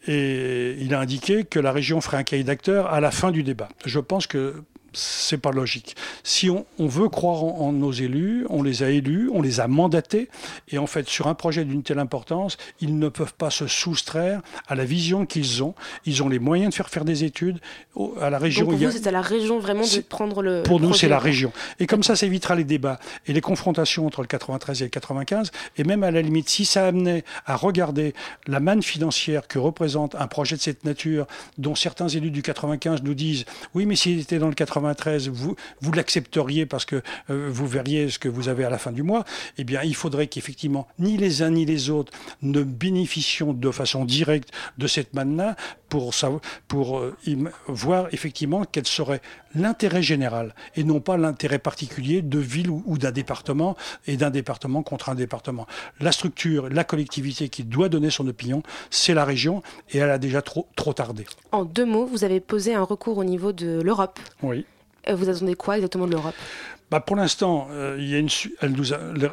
Et 0.08 0.76
il 0.80 0.94
a 0.94 1.00
indiqué 1.00 1.44
que 1.44 1.60
la 1.60 1.70
région 1.72 2.00
ferait 2.00 2.16
un 2.16 2.24
cahier 2.24 2.42
d'acteurs 2.42 2.86
à 2.92 3.00
la 3.00 3.10
fin 3.10 3.30
du 3.30 3.42
débat. 3.42 3.68
Je 3.84 4.00
pense 4.00 4.26
que 4.26 4.64
c'est 4.94 5.38
pas 5.38 5.50
logique. 5.52 5.96
Si 6.22 6.50
on, 6.50 6.66
on 6.78 6.86
veut 6.86 7.08
croire 7.08 7.44
en, 7.44 7.58
en 7.68 7.72
nos 7.72 7.92
élus, 7.92 8.46
on 8.50 8.62
les 8.62 8.82
a 8.82 8.90
élus, 8.90 9.30
on 9.32 9.42
les 9.42 9.60
a 9.60 9.68
mandatés, 9.68 10.28
et 10.68 10.78
en 10.78 10.86
fait, 10.86 11.08
sur 11.08 11.26
un 11.28 11.34
projet 11.34 11.64
d'une 11.64 11.82
telle 11.82 11.98
importance, 11.98 12.56
ils 12.80 12.98
ne 12.98 13.08
peuvent 13.08 13.34
pas 13.34 13.50
se 13.50 13.66
soustraire 13.66 14.40
à 14.68 14.74
la 14.74 14.84
vision 14.84 15.26
qu'ils 15.26 15.62
ont. 15.62 15.74
Ils 16.06 16.22
ont 16.22 16.28
les 16.28 16.38
moyens 16.38 16.70
de 16.70 16.74
faire 16.74 16.88
faire 16.88 17.04
des 17.04 17.24
études. 17.24 17.58
Au- 17.94 18.14
À 18.20 18.30
la 18.30 18.38
région, 18.38 18.64
Donc 18.66 18.78
pour 18.78 18.86
vous, 18.88 18.92
c'est 18.92 19.06
à 19.06 19.10
la 19.10 19.20
région 19.22 19.58
vraiment 19.58 19.82
de 19.84 20.00
prendre 20.00 20.42
le. 20.42 20.62
pour 20.62 20.80
nous, 20.80 20.92
c'est 20.94 21.08
la 21.08 21.18
région. 21.18 21.52
Et 21.80 21.86
comme 21.86 22.02
ça, 22.02 22.16
ça 22.16 22.26
évitera 22.26 22.54
les 22.54 22.64
débats 22.64 22.98
et 23.26 23.32
les 23.32 23.40
confrontations 23.40 24.06
entre 24.06 24.20
le 24.22 24.26
93 24.26 24.80
et 24.82 24.84
le 24.84 24.90
95. 24.90 25.50
Et 25.76 25.84
même 25.84 26.02
à 26.02 26.10
la 26.10 26.22
limite, 26.22 26.48
si 26.48 26.64
ça 26.64 26.86
amenait 26.86 27.24
à 27.46 27.56
regarder 27.56 28.14
la 28.46 28.60
manne 28.60 28.82
financière 28.82 29.46
que 29.48 29.58
représente 29.58 30.14
un 30.14 30.26
projet 30.26 30.56
de 30.56 30.60
cette 30.60 30.84
nature, 30.84 31.26
dont 31.58 31.74
certains 31.74 32.08
élus 32.08 32.30
du 32.30 32.42
95 32.42 33.02
nous 33.02 33.14
disent 33.14 33.44
oui, 33.74 33.86
mais 33.86 33.96
s'il 33.96 34.20
était 34.20 34.38
dans 34.38 34.48
le 34.48 34.54
93, 34.82 35.28
vous, 35.28 35.56
vous 35.80 35.92
l'accepteriez 35.92 36.66
parce 36.66 36.84
que 36.84 37.02
euh, 37.30 37.48
vous 37.50 37.66
verriez 37.66 38.10
ce 38.10 38.18
que 38.18 38.28
vous 38.28 38.48
avez 38.48 38.64
à 38.64 38.70
la 38.70 38.78
fin 38.78 38.92
du 38.92 39.02
mois. 39.02 39.24
Eh 39.58 39.64
bien, 39.64 39.82
il 39.82 39.94
faudrait 39.94 40.26
qu'effectivement, 40.26 40.86
ni 40.98 41.16
les 41.16 41.42
uns 41.42 41.50
ni 41.50 41.64
les 41.64 41.90
autres 41.90 42.12
ne 42.42 42.62
bénéficions 42.62 43.52
de 43.52 43.70
façon 43.70 44.04
directe 44.04 44.50
de 44.78 44.86
cette 44.86 45.14
manne-là 45.14 45.56
pour, 45.88 46.14
savoir- 46.14 46.40
pour 46.68 46.98
euh, 46.98 47.16
voir 47.68 48.08
effectivement 48.12 48.64
quel 48.70 48.86
serait 48.86 49.20
l'intérêt 49.54 50.02
général 50.02 50.54
et 50.76 50.84
non 50.84 51.00
pas 51.00 51.16
l'intérêt 51.16 51.58
particulier 51.58 52.22
de 52.22 52.38
ville 52.38 52.70
ou, 52.70 52.82
ou 52.86 52.96
d'un 52.98 53.12
département 53.12 53.76
et 54.06 54.16
d'un 54.16 54.30
département 54.30 54.82
contre 54.82 55.10
un 55.10 55.14
département. 55.14 55.66
La 56.00 56.12
structure, 56.12 56.68
la 56.70 56.84
collectivité 56.84 57.48
qui 57.48 57.62
doit 57.64 57.88
donner 57.90 58.10
son 58.10 58.26
opinion, 58.28 58.62
c'est 58.90 59.14
la 59.14 59.24
région 59.24 59.62
et 59.90 59.98
elle 59.98 60.10
a 60.10 60.18
déjà 60.18 60.40
trop, 60.42 60.66
trop 60.76 60.92
tardé. 60.94 61.26
En 61.52 61.64
deux 61.64 61.84
mots, 61.84 62.06
vous 62.06 62.24
avez 62.24 62.40
posé 62.40 62.74
un 62.74 62.82
recours 62.82 63.18
au 63.18 63.24
niveau 63.24 63.52
de 63.52 63.80
l'Europe. 63.82 64.18
Oui. 64.42 64.64
Euh, 65.08 65.14
Vous 65.14 65.28
attendez 65.28 65.54
quoi 65.54 65.76
exactement 65.76 66.06
de 66.06 66.12
l'Europe? 66.12 66.34
Bah 66.92 67.00
pour 67.00 67.16
l'instant, 67.16 67.68
euh, 67.70 67.96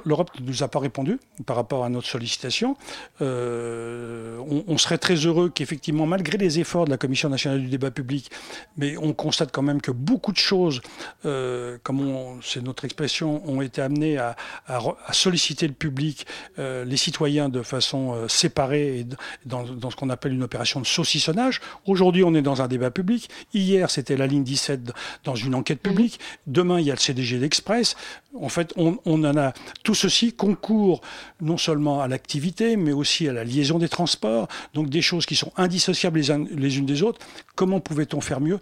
l'Europe 0.05 0.31
ne 0.39 0.45
nous 0.45 0.63
a 0.63 0.69
pas 0.69 0.79
répondu 0.79 1.19
par 1.45 1.57
rapport 1.57 1.83
à 1.83 1.89
notre 1.89 2.07
sollicitation. 2.07 2.77
Euh, 3.21 4.37
on, 4.49 4.63
on 4.65 4.77
serait 4.77 4.97
très 4.97 5.15
heureux 5.15 5.49
qu'effectivement, 5.53 6.05
malgré 6.05 6.37
les 6.37 6.61
efforts 6.61 6.85
de 6.85 6.89
la 6.89 6.95
Commission 6.95 7.27
nationale 7.27 7.59
du 7.59 7.67
débat 7.67 7.91
public, 7.91 8.31
mais 8.77 8.95
on 8.95 9.11
constate 9.11 9.51
quand 9.51 9.61
même 9.61 9.81
que 9.81 9.91
beaucoup 9.91 10.31
de 10.31 10.37
choses, 10.37 10.79
euh, 11.25 11.77
comme 11.83 12.39
c'est 12.41 12.63
notre 12.63 12.85
expression, 12.85 13.41
ont 13.45 13.61
été 13.61 13.81
amenées 13.81 14.17
à, 14.17 14.37
à 14.65 14.79
re- 14.79 14.95
à 15.05 15.11
solliciter 15.11 15.67
le 15.67 15.73
public, 15.73 16.25
les 16.57 16.97
citoyens 16.97 17.49
de 17.49 17.61
façon 17.61 18.15
séparée 18.29 18.99
et 18.99 19.05
dans, 19.45 19.63
dans 19.63 19.89
ce 19.89 19.97
qu'on 19.97 20.09
appelle 20.09 20.31
une 20.31 20.43
opération 20.43 20.79
de 20.79 20.85
saucissonnage. 20.85 21.59
Aujourd'hui, 21.85 22.23
on 22.23 22.33
est 22.35 22.41
dans 22.41 22.61
un 22.61 22.69
débat 22.69 22.89
public. 22.89 23.29
Hier, 23.53 23.91
c'était 23.91 24.15
la 24.15 24.27
ligne 24.27 24.45
17 24.45 24.93
dans 25.25 25.35
une 25.35 25.55
enquête 25.55 25.81
publique. 25.81 26.21
Demain, 26.47 26.79
il 26.79 26.85
y 26.85 26.91
a 26.91 26.93
le 26.93 26.99
CDG 27.01 27.37
d'Express. 27.49 27.95
En 28.39 28.49
fait, 28.49 28.73
on, 28.77 28.99
en 29.05 29.37
a. 29.37 29.53
Tout 29.83 29.95
ceci 29.95 30.33
concourt 30.33 31.01
non 31.41 31.57
seulement 31.57 32.01
à 32.01 32.07
l'activité, 32.07 32.77
mais 32.77 32.91
aussi 32.91 33.27
à 33.27 33.33
la 33.33 33.43
liaison 33.43 33.79
des 33.79 33.89
transports. 33.89 34.47
Donc 34.73 34.89
des 34.89 35.01
choses 35.01 35.25
qui 35.25 35.35
sont 35.35 35.51
indissociables 35.57 36.19
les, 36.19 36.77
unes 36.77 36.85
des 36.85 37.01
autres. 37.01 37.19
Comment 37.55 37.79
pouvait-on 37.79 38.21
faire 38.21 38.39
mieux? 38.39 38.59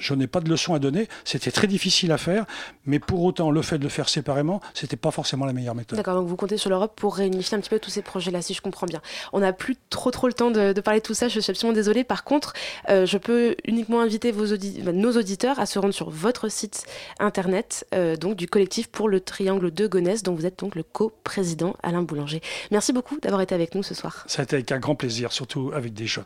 Je 0.00 0.14
n'ai 0.14 0.26
pas 0.26 0.40
de 0.40 0.48
leçon 0.50 0.74
à 0.74 0.78
donner. 0.80 1.08
C'était 1.24 1.50
très 1.52 1.66
difficile 1.68 2.10
à 2.10 2.18
faire, 2.18 2.46
mais 2.86 2.98
pour 2.98 3.22
autant, 3.22 3.50
le 3.50 3.62
fait 3.62 3.78
de 3.78 3.84
le 3.84 3.88
faire 3.88 4.08
séparément, 4.08 4.60
c'était 4.74 4.96
pas 4.96 5.10
forcément 5.12 5.44
la 5.44 5.52
meilleure 5.52 5.74
méthode. 5.76 5.96
D'accord, 5.96 6.14
donc 6.16 6.26
vous 6.26 6.36
comptez 6.36 6.56
sur 6.56 6.70
l'Europe 6.70 6.94
pour 6.96 7.14
réunifier 7.14 7.56
un 7.56 7.60
petit 7.60 7.70
peu 7.70 7.78
tous 7.78 7.90
ces 7.90 8.02
projets-là, 8.02 8.42
si 8.42 8.54
je 8.54 8.60
comprends 8.62 8.86
bien. 8.86 9.00
On 9.32 9.40
n'a 9.40 9.52
plus 9.52 9.76
trop 9.90 10.10
trop 10.10 10.26
le 10.26 10.32
temps 10.32 10.50
de, 10.50 10.72
de 10.72 10.80
parler 10.80 11.00
de 11.00 11.04
tout 11.04 11.14
ça, 11.14 11.28
je 11.28 11.38
suis 11.38 11.50
absolument 11.50 11.74
désolée. 11.74 12.02
Par 12.02 12.24
contre, 12.24 12.54
euh, 12.88 13.06
je 13.06 13.18
peux 13.18 13.54
uniquement 13.64 14.00
inviter 14.00 14.32
vos 14.32 14.46
audi- 14.52 14.80
bah, 14.82 14.92
nos 14.92 15.12
auditeurs 15.16 15.58
à 15.60 15.66
se 15.66 15.78
rendre 15.78 15.94
sur 15.94 16.10
votre 16.10 16.48
site 16.50 16.84
internet, 17.18 17.86
euh, 17.94 18.16
donc 18.16 18.36
du 18.36 18.48
collectif 18.48 18.88
pour 18.88 19.08
le 19.08 19.20
triangle 19.20 19.70
de 19.70 19.86
Gonesse, 19.86 20.22
dont 20.22 20.34
vous 20.34 20.46
êtes 20.46 20.58
donc 20.58 20.74
le 20.74 20.82
co-président 20.82 21.76
Alain 21.82 22.02
Boulanger. 22.02 22.40
Merci 22.70 22.92
beaucoup 22.92 23.18
d'avoir 23.20 23.40
été 23.42 23.54
avec 23.54 23.74
nous 23.74 23.82
ce 23.82 23.94
soir. 23.94 24.24
Ça 24.26 24.40
a 24.40 24.44
été 24.44 24.56
avec 24.56 24.72
un 24.72 24.78
grand 24.78 24.94
plaisir, 24.94 25.32
surtout 25.32 25.70
avec 25.74 25.92
des 25.92 26.06
jeunes. 26.06 26.24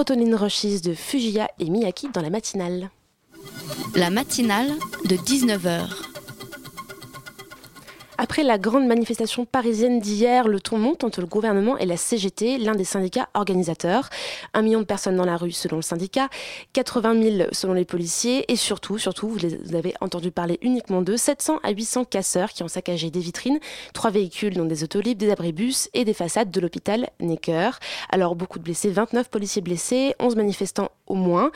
Sérotonine 0.00 0.34
Rushes 0.34 0.80
de 0.80 0.94
Fujiya 0.94 1.50
et 1.58 1.68
Miyaki 1.68 2.08
dans 2.08 2.22
la 2.22 2.30
matinale. 2.30 2.88
La 3.94 4.08
matinale 4.08 4.70
de 5.04 5.14
19h. 5.14 5.90
Après 8.16 8.42
la 8.42 8.56
grande 8.56 8.86
manifestation 8.86 9.44
parisienne 9.44 10.00
d'hier, 10.00 10.48
le 10.48 10.58
ton 10.58 10.78
monte 10.78 11.04
entre 11.04 11.20
le 11.20 11.26
gouvernement 11.26 11.76
et 11.76 11.84
la 11.84 11.98
CGT, 11.98 12.56
l'un 12.56 12.74
des 12.74 12.84
syndicats 12.84 13.28
organisateurs. 13.34 14.08
Un 14.54 14.62
million 14.62 14.80
de 14.80 14.84
personnes 14.84 15.16
dans 15.16 15.24
la 15.24 15.36
rue 15.36 15.52
selon 15.52 15.76
le 15.76 15.82
syndicat, 15.82 16.28
80 16.72 17.22
000 17.38 17.48
selon 17.52 17.72
les 17.74 17.84
policiers 17.84 18.50
et 18.50 18.56
surtout, 18.56 18.98
surtout, 18.98 19.28
vous, 19.28 19.38
les- 19.38 19.74
avez 19.74 19.94
entendu 20.00 20.30
parler 20.30 20.58
uniquement 20.62 21.02
d'eux, 21.02 21.16
700 21.16 21.60
à 21.62 21.70
800 21.70 22.04
casseurs 22.04 22.50
qui 22.50 22.62
ont 22.62 22.68
saccagé 22.68 23.10
des 23.10 23.20
vitrines, 23.20 23.58
trois 23.94 24.10
véhicules 24.10 24.54
dont 24.54 24.64
des 24.64 24.82
autolibres, 24.84 25.20
des 25.20 25.30
abribus 25.30 25.88
et 25.94 26.04
des 26.04 26.14
façades 26.14 26.50
de 26.50 26.60
l'hôpital 26.60 27.08
Necker. 27.20 27.70
Alors 28.10 28.34
beaucoup 28.36 28.58
de 28.58 28.64
blessés, 28.64 28.90
29 28.90 29.28
policiers 29.30 29.62
blessés, 29.62 30.14
11 30.18 30.36
manifestants 30.36 30.90
au 31.06 31.14
moins, 31.14 31.50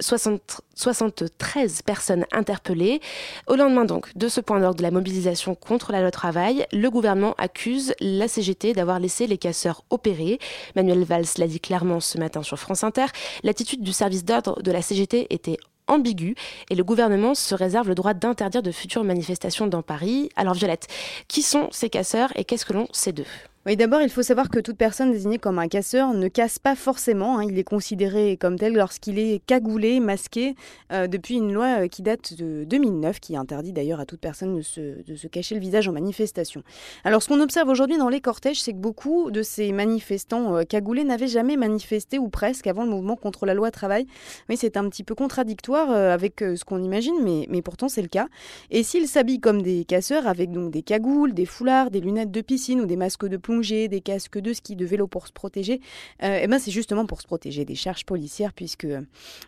60 0.00 0.60
73 0.74 1.82
personnes 1.82 2.24
interpellées. 2.32 3.00
Au 3.46 3.54
lendemain 3.54 3.84
donc 3.84 4.16
de 4.16 4.28
ce 4.28 4.40
point 4.40 4.60
d'orgue 4.60 4.78
de 4.78 4.82
la 4.82 4.90
mobilisation 4.90 5.54
contre 5.54 5.92
la 5.92 6.00
loi 6.00 6.10
travail, 6.10 6.66
le 6.72 6.88
gouvernement 6.90 7.34
accuse 7.36 7.92
la 8.00 8.28
CGT 8.28 8.72
d'avoir 8.72 8.98
laissé 8.98 9.26
les 9.26 9.36
casseurs 9.36 9.84
opérer. 9.90 10.38
Manuel 10.76 11.04
Valls 11.04 11.26
l'a 11.36 11.46
dit 11.46 11.60
clairement 11.60 12.00
ce 12.00 12.16
matin 12.16 12.39
sur 12.42 12.58
France 12.58 12.84
Inter. 12.84 13.06
L'attitude 13.42 13.82
du 13.82 13.92
service 13.92 14.24
d'ordre 14.24 14.62
de 14.62 14.70
la 14.70 14.82
CGT 14.82 15.26
était 15.30 15.58
ambiguë 15.86 16.34
et 16.70 16.74
le 16.74 16.84
gouvernement 16.84 17.34
se 17.34 17.54
réserve 17.54 17.88
le 17.88 17.94
droit 17.94 18.14
d'interdire 18.14 18.62
de 18.62 18.70
futures 18.70 19.04
manifestations 19.04 19.66
dans 19.66 19.82
Paris. 19.82 20.30
Alors 20.36 20.54
Violette, 20.54 20.86
qui 21.28 21.42
sont 21.42 21.68
ces 21.70 21.90
casseurs 21.90 22.32
et 22.36 22.44
qu'est-ce 22.44 22.64
que 22.64 22.72
l'on 22.72 22.86
sait 22.92 23.12
d'eux? 23.12 23.24
Oui, 23.66 23.76
d'abord, 23.76 24.00
il 24.00 24.08
faut 24.08 24.22
savoir 24.22 24.48
que 24.48 24.58
toute 24.58 24.78
personne 24.78 25.12
désignée 25.12 25.36
comme 25.36 25.58
un 25.58 25.68
casseur 25.68 26.14
ne 26.14 26.28
casse 26.28 26.58
pas 26.58 26.74
forcément. 26.74 27.38
hein. 27.38 27.44
Il 27.46 27.58
est 27.58 27.62
considéré 27.62 28.38
comme 28.38 28.58
tel 28.58 28.72
lorsqu'il 28.72 29.18
est 29.18 29.44
cagoulé, 29.44 30.00
masqué, 30.00 30.54
euh, 30.92 31.06
depuis 31.06 31.34
une 31.34 31.52
loi 31.52 31.82
euh, 31.82 31.86
qui 31.86 32.00
date 32.00 32.32
de 32.32 32.64
2009, 32.64 33.20
qui 33.20 33.36
interdit 33.36 33.74
d'ailleurs 33.74 34.00
à 34.00 34.06
toute 34.06 34.20
personne 34.20 34.56
de 34.56 34.62
se, 34.62 35.26
cacher 35.26 35.56
le 35.56 35.60
visage 35.60 35.86
en 35.88 35.92
manifestation. 35.92 36.62
Alors, 37.04 37.22
ce 37.22 37.28
qu'on 37.28 37.38
observe 37.38 37.68
aujourd'hui 37.68 37.98
dans 37.98 38.08
les 38.08 38.22
cortèges, 38.22 38.62
c'est 38.62 38.72
que 38.72 38.78
beaucoup 38.78 39.30
de 39.30 39.42
ces 39.42 39.72
manifestants 39.72 40.56
euh, 40.56 40.62
cagoulés 40.62 41.04
n'avaient 41.04 41.28
jamais 41.28 41.58
manifesté, 41.58 42.18
ou 42.18 42.30
presque, 42.30 42.66
avant 42.66 42.84
le 42.84 42.90
mouvement 42.90 43.16
contre 43.16 43.44
la 43.44 43.52
loi 43.52 43.70
travail. 43.70 44.06
Oui, 44.48 44.56
c'est 44.56 44.78
un 44.78 44.88
petit 44.88 45.04
peu 45.04 45.14
contradictoire 45.14 45.90
avec 45.90 46.40
ce 46.40 46.64
qu'on 46.64 46.82
imagine, 46.82 47.16
mais, 47.22 47.60
pourtant 47.60 47.90
c'est 47.90 48.00
le 48.00 48.08
cas. 48.08 48.28
Et 48.70 48.82
s'ils 48.84 49.06
s'habillent 49.06 49.38
comme 49.38 49.60
des 49.60 49.84
casseurs, 49.84 50.26
avec 50.26 50.50
donc 50.50 50.70
des 50.70 50.82
cagoules, 50.82 51.34
des 51.34 51.44
foulards, 51.44 51.90
des 51.90 52.00
lunettes 52.00 52.30
de 52.30 52.40
piscine 52.40 52.80
ou 52.80 52.86
des 52.86 52.96
masques 52.96 53.26
de 53.26 53.36
des 53.60 54.00
casques 54.00 54.38
de 54.38 54.52
ski, 54.52 54.76
de 54.76 54.86
vélo 54.86 55.06
pour 55.06 55.26
se 55.26 55.32
protéger, 55.32 55.80
eh 56.22 56.46
ben 56.46 56.58
c'est 56.58 56.70
justement 56.70 57.06
pour 57.06 57.20
se 57.20 57.26
protéger 57.26 57.64
des 57.64 57.74
charges 57.74 58.04
policières, 58.04 58.52
puisque 58.52 58.84
euh, 58.84 59.00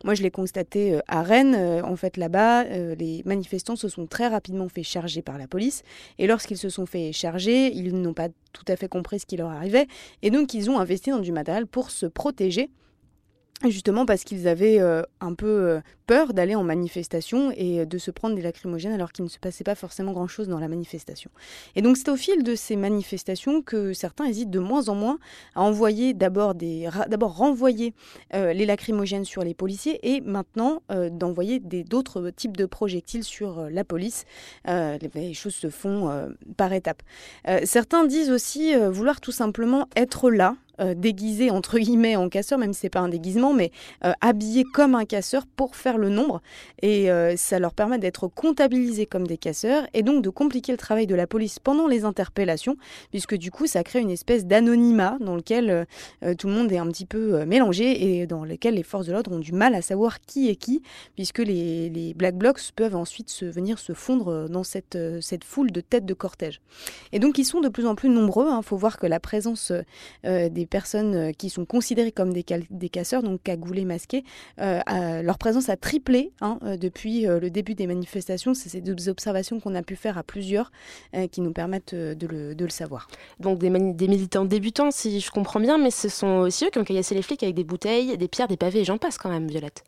moi 0.04 0.14
je 0.14 0.22
l'ai 0.22 0.30
constaté 0.30 0.94
euh, 0.94 1.00
à 1.08 1.22
Rennes, 1.22 1.54
euh, 1.56 1.82
en 1.82 1.96
fait 1.96 2.16
là-bas, 2.16 2.64
les 2.64 3.22
manifestants 3.24 3.76
se 3.76 3.88
sont 3.88 4.06
très 4.06 4.28
rapidement 4.28 4.68
fait 4.68 4.82
charger 4.82 5.22
par 5.22 5.38
la 5.38 5.46
police, 5.46 5.82
et 6.18 6.26
lorsqu'ils 6.26 6.58
se 6.58 6.68
sont 6.68 6.86
fait 6.86 7.12
charger, 7.12 7.72
ils 7.72 7.94
n'ont 7.94 8.14
pas 8.14 8.28
tout 8.52 8.64
à 8.68 8.76
fait 8.76 8.88
compris 8.88 9.20
ce 9.20 9.26
qui 9.26 9.36
leur 9.36 9.50
arrivait, 9.50 9.86
et 10.22 10.30
donc 10.30 10.54
ils 10.54 10.70
ont 10.70 10.78
investi 10.78 11.10
dans 11.10 11.20
du 11.20 11.32
matériel 11.32 11.66
pour 11.66 11.90
se 11.90 12.06
protéger. 12.06 12.70
Justement 13.64 14.06
parce 14.06 14.24
qu'ils 14.24 14.48
avaient 14.48 14.80
euh, 14.80 15.02
un 15.20 15.34
peu 15.34 15.46
euh, 15.46 15.80
peur 16.06 16.34
d'aller 16.34 16.54
en 16.54 16.64
manifestation 16.64 17.52
et 17.56 17.80
euh, 17.80 17.84
de 17.84 17.98
se 17.98 18.10
prendre 18.10 18.34
des 18.34 18.42
lacrymogènes 18.42 18.92
alors 18.92 19.12
qu'il 19.12 19.24
ne 19.24 19.30
se 19.30 19.38
passait 19.38 19.64
pas 19.64 19.74
forcément 19.74 20.12
grand-chose 20.12 20.48
dans 20.48 20.58
la 20.58 20.68
manifestation. 20.68 21.30
Et 21.76 21.82
donc 21.82 21.96
c'est 21.96 22.08
au 22.08 22.16
fil 22.16 22.42
de 22.42 22.54
ces 22.54 22.76
manifestations 22.76 23.62
que 23.62 23.92
certains 23.92 24.24
hésitent 24.24 24.50
de 24.50 24.58
moins 24.58 24.88
en 24.88 24.94
moins 24.94 25.18
à 25.54 25.62
envoyer 25.62 26.12
d'abord 26.14 26.54
renvoyer 27.22 27.94
les 28.32 28.66
lacrymogènes 28.66 29.24
sur 29.24 29.44
les 29.44 29.54
policiers 29.54 29.98
et 30.02 30.20
maintenant 30.20 30.82
d'envoyer 31.10 31.60
d'autres 31.60 32.30
types 32.30 32.56
de 32.56 32.66
projectiles 32.66 33.24
sur 33.24 33.68
la 33.70 33.84
police. 33.84 34.24
Les, 34.66 35.34
choses 35.34 35.54
se 35.54 35.70
font 35.70 36.10
par 36.56 36.72
étapes. 36.72 37.02
Certains 37.64 38.06
disent 38.06 38.30
aussi 38.30 38.74
vouloir 38.74 39.20
tout 39.20 39.32
simplement 39.32 39.88
être 39.96 40.30
là 40.30 40.56
euh, 40.80 40.94
déguisé 40.94 41.50
entre 41.50 41.78
guillemets 41.78 42.16
en 42.16 42.28
casseur, 42.28 42.58
même 42.58 42.72
si 42.72 42.80
c'est 42.80 42.90
pas 42.90 43.00
un 43.00 43.08
déguisement, 43.08 43.52
mais 43.52 43.70
euh, 44.04 44.12
habillé 44.20 44.64
comme 44.64 44.94
un 44.94 45.04
casseur 45.04 45.46
pour 45.46 45.76
faire 45.76 45.98
le 45.98 46.08
nombre. 46.08 46.40
Et 46.80 47.10
euh, 47.10 47.36
ça 47.36 47.58
leur 47.58 47.74
permet 47.74 47.98
d'être 47.98 48.28
comptabilisés 48.28 49.06
comme 49.06 49.26
des 49.26 49.36
casseurs 49.36 49.86
et 49.94 50.02
donc 50.02 50.22
de 50.22 50.30
compliquer 50.30 50.72
le 50.72 50.78
travail 50.78 51.06
de 51.06 51.14
la 51.14 51.26
police 51.26 51.58
pendant 51.58 51.86
les 51.86 52.04
interpellations, 52.04 52.76
puisque 53.10 53.34
du 53.36 53.50
coup 53.50 53.66
ça 53.66 53.82
crée 53.84 54.00
une 54.00 54.10
espèce 54.10 54.46
d'anonymat 54.46 55.18
dans 55.20 55.36
lequel 55.36 55.70
euh, 55.70 55.84
euh, 56.22 56.34
tout 56.34 56.48
le 56.48 56.54
monde 56.54 56.72
est 56.72 56.78
un 56.78 56.86
petit 56.86 57.06
peu 57.06 57.44
mélangé 57.44 58.20
et 58.20 58.26
dans 58.26 58.44
lequel 58.44 58.74
les 58.74 58.82
forces 58.82 59.06
de 59.06 59.12
l'ordre 59.12 59.32
ont 59.32 59.38
du 59.38 59.52
mal 59.52 59.74
à 59.74 59.82
savoir 59.82 60.20
qui 60.20 60.48
est 60.48 60.56
qui, 60.56 60.82
puisque 61.14 61.38
les, 61.38 62.14
black 62.16 62.36
blocs 62.36 62.60
peuvent 62.74 62.96
ensuite 62.96 63.30
se, 63.30 63.44
venir 63.44 63.78
se 63.78 63.92
fondre 63.92 64.48
dans 64.48 64.64
cette, 64.64 64.98
cette 65.20 65.44
foule 65.44 65.70
de 65.70 65.80
têtes 65.80 66.06
de 66.06 66.14
cortège. 66.14 66.60
Et 67.12 67.18
donc 67.18 67.38
ils 67.38 67.44
sont 67.44 67.60
de 67.60 67.68
plus 67.68 67.86
en 67.86 67.94
plus 67.94 68.08
nombreux. 68.08 68.48
Il 68.50 68.62
faut 68.62 68.76
voir 68.76 68.98
que 68.98 69.06
la 69.06 69.20
présence 69.20 69.72
euh, 70.24 70.48
des 70.62 70.66
personnes 70.66 71.14
euh, 71.16 71.32
qui 71.32 71.50
sont 71.50 71.64
considérées 71.64 72.12
comme 72.12 72.32
des, 72.32 72.44
des 72.70 72.88
casseurs, 72.88 73.24
donc 73.24 73.42
cagoulés, 73.42 73.84
masqués, 73.84 74.22
euh, 74.60 74.80
leur 75.22 75.38
présence 75.38 75.68
a 75.68 75.76
triplé 75.76 76.32
hein, 76.40 76.58
euh, 76.62 76.76
depuis 76.76 77.22
le 77.22 77.50
début 77.50 77.74
des 77.74 77.88
manifestations. 77.88 78.54
C'est 78.54 78.68
ces 78.68 78.80
deux 78.80 79.08
observations 79.08 79.58
qu'on 79.58 79.74
a 79.74 79.82
pu 79.82 79.96
faire 79.96 80.18
à 80.18 80.22
plusieurs 80.22 80.70
qui 81.30 81.40
nous 81.40 81.52
permettent 81.52 81.94
de 81.94 82.26
le, 82.26 82.68
savoir. 82.68 83.08
Donc 83.40 83.58
des, 83.58 83.70
des 83.70 84.08
militants 84.08 84.44
débutants, 84.44 84.90
si 84.90 85.20
je 85.20 85.30
comprends 85.30 85.60
bien, 85.60 85.78
mais 85.78 85.90
ce 85.90 86.08
sont 86.08 86.38
aussi 86.38 86.64
eux 86.64 86.70
qui 86.70 86.78
ont 86.78 86.84
caillassé 86.84 87.14
les 87.14 87.22
flics 87.22 87.42
avec 87.42 87.54
des 87.54 87.64
bouteilles, 87.64 88.16
des 88.16 88.28
pierres, 88.28 88.48
des 88.48 88.56
pavés 88.56 88.80
et 88.80 88.84
j'en 88.84 88.98
passe 88.98 89.18
quand 89.18 89.30
même, 89.30 89.48
Violette. 89.48 89.84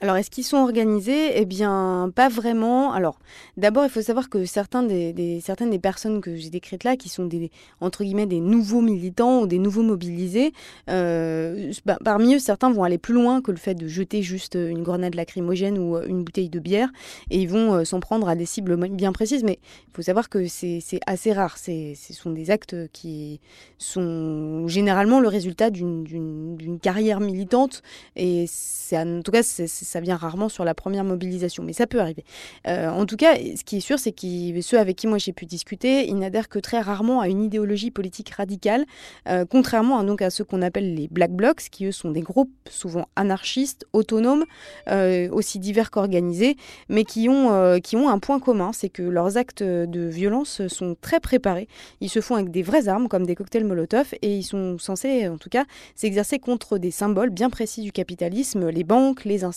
Alors, 0.00 0.16
est-ce 0.16 0.30
qu'ils 0.30 0.44
sont 0.44 0.56
organisés? 0.56 1.32
Eh 1.40 1.44
bien, 1.44 2.10
pas 2.14 2.28
vraiment. 2.28 2.92
Alors, 2.92 3.18
d'abord, 3.56 3.84
il 3.84 3.90
faut 3.90 4.02
savoir 4.02 4.28
que 4.28 4.44
certains 4.44 4.82
des, 4.82 5.40
certaines 5.42 5.70
des 5.70 5.78
personnes 5.78 6.20
que 6.20 6.36
j'ai 6.36 6.50
décrites 6.50 6.84
là, 6.84 6.96
qui 6.96 7.08
sont 7.08 7.26
des, 7.26 7.50
entre 7.80 8.04
guillemets, 8.04 8.26
des 8.26 8.40
nouveaux 8.40 8.80
militants 8.80 9.42
ou 9.42 9.46
des 9.46 9.58
nouveaux 9.58 9.82
mobilisés, 9.82 10.52
euh, 10.88 11.72
bah, 11.84 11.98
parmi 12.04 12.34
eux, 12.34 12.38
certains 12.38 12.70
vont 12.70 12.82
aller 12.82 12.98
plus 12.98 13.14
loin 13.14 13.42
que 13.42 13.50
le 13.50 13.58
fait 13.58 13.74
de 13.74 13.86
jeter 13.88 14.22
juste 14.22 14.54
une 14.54 14.82
grenade 14.82 15.14
lacrymogène 15.14 15.78
ou 15.78 15.96
euh, 15.96 16.06
une 16.06 16.24
bouteille 16.24 16.48
de 16.48 16.58
bière, 16.58 16.88
et 17.30 17.40
ils 17.40 17.48
vont 17.48 17.74
euh, 17.74 17.84
s'en 17.84 18.00
prendre 18.00 18.28
à 18.28 18.34
des 18.34 18.46
cibles 18.46 18.76
bien 18.88 19.12
précises. 19.12 19.44
Mais 19.44 19.58
il 19.88 19.94
faut 19.94 20.02
savoir 20.02 20.28
que 20.28 20.46
c'est 20.46 20.80
assez 21.06 21.32
rare. 21.32 21.58
Ce 21.58 21.94
sont 22.12 22.30
des 22.30 22.50
actes 22.50 22.76
qui 22.92 23.40
sont 23.78 24.66
généralement 24.66 25.20
le 25.20 25.28
résultat 25.28 25.70
d'une- 25.70 26.06
carrière 26.82 27.20
militante 27.20 27.82
et 28.16 28.46
en 28.92 29.20
tout 29.22 29.32
cas 29.32 29.42
ça 29.66 30.00
vient 30.00 30.16
rarement 30.16 30.48
sur 30.48 30.64
la 30.64 30.74
première 30.74 31.04
mobilisation, 31.04 31.62
mais 31.62 31.72
ça 31.72 31.86
peut 31.86 32.00
arriver. 32.00 32.24
Euh, 32.66 32.88
en 32.88 33.06
tout 33.06 33.16
cas, 33.16 33.36
ce 33.36 33.64
qui 33.64 33.78
est 33.78 33.80
sûr, 33.80 33.98
c'est 33.98 34.12
que 34.12 34.60
ceux 34.60 34.78
avec 34.78 34.96
qui 34.96 35.06
moi 35.06 35.18
j'ai 35.18 35.32
pu 35.32 35.46
discuter, 35.46 36.08
ils 36.08 36.18
n'adhèrent 36.18 36.48
que 36.48 36.58
très 36.58 36.80
rarement 36.80 37.20
à 37.20 37.28
une 37.28 37.42
idéologie 37.42 37.90
politique 37.90 38.30
radicale, 38.30 38.84
euh, 39.28 39.44
contrairement 39.48 39.98
à, 39.98 40.04
donc 40.04 40.22
à 40.22 40.30
ceux 40.30 40.44
qu'on 40.44 40.62
appelle 40.62 40.94
les 40.94 41.08
black 41.08 41.32
blocs, 41.32 41.60
qui 41.70 41.86
eux 41.86 41.92
sont 41.92 42.10
des 42.10 42.20
groupes 42.20 42.52
souvent 42.68 43.06
anarchistes, 43.16 43.86
autonomes, 43.92 44.44
euh, 44.88 45.28
aussi 45.30 45.58
divers 45.58 45.90
qu'organisés, 45.90 46.56
mais 46.88 47.04
qui 47.04 47.28
ont, 47.28 47.80
qui 47.80 47.96
ont 47.96 48.08
un 48.08 48.18
point 48.18 48.40
commun, 48.40 48.72
c'est 48.72 48.88
que 48.88 49.02
leurs 49.02 49.36
actes 49.36 49.62
de 49.62 50.00
violence 50.08 50.66
sont 50.68 50.96
très 51.00 51.20
préparés. 51.20 51.68
Ils 52.00 52.08
se 52.08 52.20
font 52.20 52.34
avec 52.34 52.50
des 52.50 52.62
vraies 52.62 52.88
armes, 52.88 53.08
comme 53.08 53.26
des 53.26 53.34
cocktails 53.34 53.64
Molotov, 53.64 54.14
et 54.22 54.36
ils 54.36 54.42
sont 54.42 54.78
censés, 54.78 55.28
en 55.28 55.38
tout 55.38 55.48
cas, 55.48 55.64
s'exercer 55.94 56.38
contre 56.38 56.78
des 56.78 56.90
symboles 56.90 57.30
bien 57.30 57.50
précis 57.50 57.82
du 57.82 57.92
capitalisme, 57.92 58.68
les 58.68 58.84
banques, 58.84 59.24
les 59.24 59.44
institutions 59.44 59.49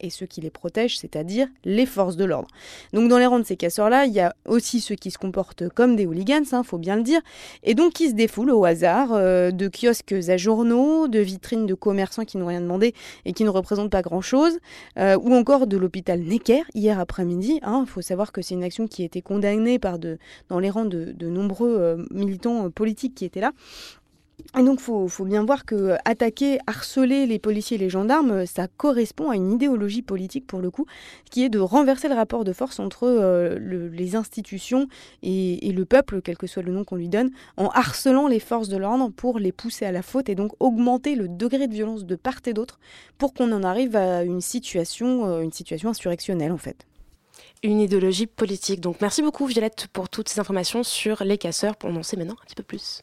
et 0.00 0.10
ceux 0.10 0.26
qui 0.26 0.40
les 0.40 0.50
protègent, 0.50 0.98
c'est-à-dire 0.98 1.48
les 1.64 1.86
forces 1.86 2.16
de 2.16 2.24
l'ordre. 2.24 2.48
Donc 2.92 3.08
dans 3.08 3.18
les 3.18 3.26
rangs 3.26 3.38
de 3.38 3.44
ces 3.44 3.56
casseurs-là, 3.56 4.06
il 4.06 4.12
y 4.12 4.20
a 4.20 4.34
aussi 4.46 4.80
ceux 4.80 4.94
qui 4.94 5.10
se 5.10 5.18
comportent 5.18 5.68
comme 5.68 5.96
des 5.96 6.06
hooligans, 6.06 6.42
il 6.52 6.64
faut 6.64 6.78
bien 6.78 6.96
le 6.96 7.02
dire, 7.02 7.20
et 7.62 7.74
donc 7.74 7.94
qui 7.94 8.08
se 8.08 8.14
défoulent 8.14 8.50
au 8.50 8.64
hasard 8.64 9.12
euh, 9.12 9.50
de 9.50 9.68
kiosques 9.68 10.14
à 10.28 10.36
journaux, 10.36 11.08
de 11.08 11.18
vitrines 11.18 11.66
de 11.66 11.74
commerçants 11.74 12.24
qui 12.24 12.36
n'ont 12.36 12.46
rien 12.46 12.60
demandé 12.60 12.94
et 13.24 13.32
qui 13.32 13.44
ne 13.44 13.50
représentent 13.50 13.90
pas 13.90 14.02
grand-chose, 14.02 14.58
euh, 14.98 15.16
ou 15.20 15.34
encore 15.34 15.66
de 15.66 15.76
l'hôpital 15.76 16.20
Necker 16.20 16.62
hier 16.74 16.98
après-midi. 16.98 17.60
Il 17.62 17.68
hein. 17.68 17.84
faut 17.86 18.02
savoir 18.02 18.32
que 18.32 18.42
c'est 18.42 18.54
une 18.54 18.64
action 18.64 18.86
qui 18.86 19.02
a 19.02 19.04
été 19.04 19.22
condamnée 19.22 19.78
par 19.78 19.98
de, 19.98 20.18
dans 20.48 20.58
les 20.58 20.70
rangs 20.70 20.84
de, 20.84 21.12
de 21.12 21.28
nombreux 21.28 21.76
euh, 21.78 22.04
militants 22.10 22.70
politiques 22.70 23.14
qui 23.14 23.24
étaient 23.24 23.40
là. 23.40 23.52
Et 24.56 24.62
donc, 24.62 24.78
il 24.80 25.10
faut, 25.10 25.24
bien 25.24 25.44
voir 25.44 25.64
que 25.64 25.74
euh, 25.74 25.96
attaquer, 26.04 26.58
harceler 26.66 27.26
les 27.26 27.38
policiers 27.38 27.76
et 27.76 27.80
les 27.80 27.90
gendarmes, 27.90 28.30
euh, 28.30 28.46
ça 28.46 28.68
correspond 28.68 29.30
à 29.30 29.36
une 29.36 29.52
idéologie 29.52 30.02
politique, 30.02 30.46
pour 30.46 30.60
le 30.60 30.70
coup, 30.70 30.86
qui 31.30 31.44
est 31.44 31.48
de 31.48 31.58
renverser 31.58 32.08
le 32.08 32.14
rapport 32.14 32.44
de 32.44 32.52
force 32.52 32.78
entre 32.78 33.04
euh, 33.04 33.58
les 33.90 34.16
institutions 34.16 34.86
et, 35.22 35.72
le 35.72 35.84
peuple, 35.84 36.20
quel 36.22 36.36
que 36.36 36.46
soit 36.46 36.62
le 36.62 36.72
nom 36.72 36.84
qu'on 36.84 36.96
lui 36.96 37.08
donne, 37.08 37.30
en 37.56 37.68
harcelant 37.68 38.28
les 38.28 38.38
forces 38.38 38.68
de 38.68 38.76
l'ordre 38.76 39.10
pour 39.10 39.38
les 39.38 39.50
pousser 39.50 39.86
à 39.86 39.92
la 39.92 40.02
faute 40.02 40.28
et 40.28 40.36
donc 40.36 40.52
augmenter 40.60 41.16
le 41.16 41.26
degré 41.26 41.66
de 41.66 41.72
violence 41.72 42.04
de 42.04 42.14
part 42.14 42.38
et 42.46 42.52
d'autre 42.52 42.78
pour 43.18 43.34
qu'on 43.34 43.50
en 43.50 43.62
arrive 43.64 43.96
à 43.96 44.22
une 44.22 44.40
situation, 44.40 45.40
une 45.40 45.52
situation 45.52 45.90
insurrectionnelle, 45.90 46.52
en 46.52 46.58
fait 46.58 46.86
une 47.62 47.80
idéologie 47.80 48.26
politique. 48.26 48.80
Donc 48.80 49.00
merci 49.00 49.22
beaucoup 49.22 49.46
Violette 49.46 49.88
pour 49.92 50.10
toutes 50.10 50.28
ces 50.28 50.38
informations 50.38 50.82
sur 50.82 51.24
les 51.24 51.38
casseurs 51.38 51.76
pour 51.76 51.90
en 51.90 52.02
sait 52.02 52.16
maintenant 52.16 52.36
un 52.40 52.44
petit 52.44 52.54
peu 52.54 52.62
plus. 52.62 53.02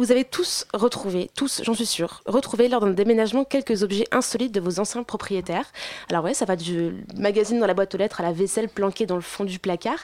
Vous 0.00 0.12
avez 0.12 0.24
tous 0.24 0.64
retrouvé, 0.72 1.30
tous, 1.36 1.60
j'en 1.62 1.74
suis 1.74 1.84
sûre, 1.84 2.22
retrouvé 2.24 2.68
lors 2.68 2.80
d'un 2.80 2.92
déménagement 2.92 3.44
quelques 3.44 3.82
objets 3.82 4.06
insolites 4.12 4.50
de 4.50 4.58
vos 4.58 4.80
anciens 4.80 5.02
propriétaires. 5.02 5.70
Alors 6.08 6.24
ouais, 6.24 6.32
ça 6.32 6.46
va 6.46 6.56
du 6.56 7.04
magazine 7.16 7.60
dans 7.60 7.66
la 7.66 7.74
boîte 7.74 7.94
aux 7.94 7.98
lettres 7.98 8.22
à 8.22 8.22
la 8.22 8.32
vaisselle 8.32 8.70
planquée 8.70 9.04
dans 9.04 9.16
le 9.16 9.20
fond 9.20 9.44
du 9.44 9.58
placard. 9.58 9.98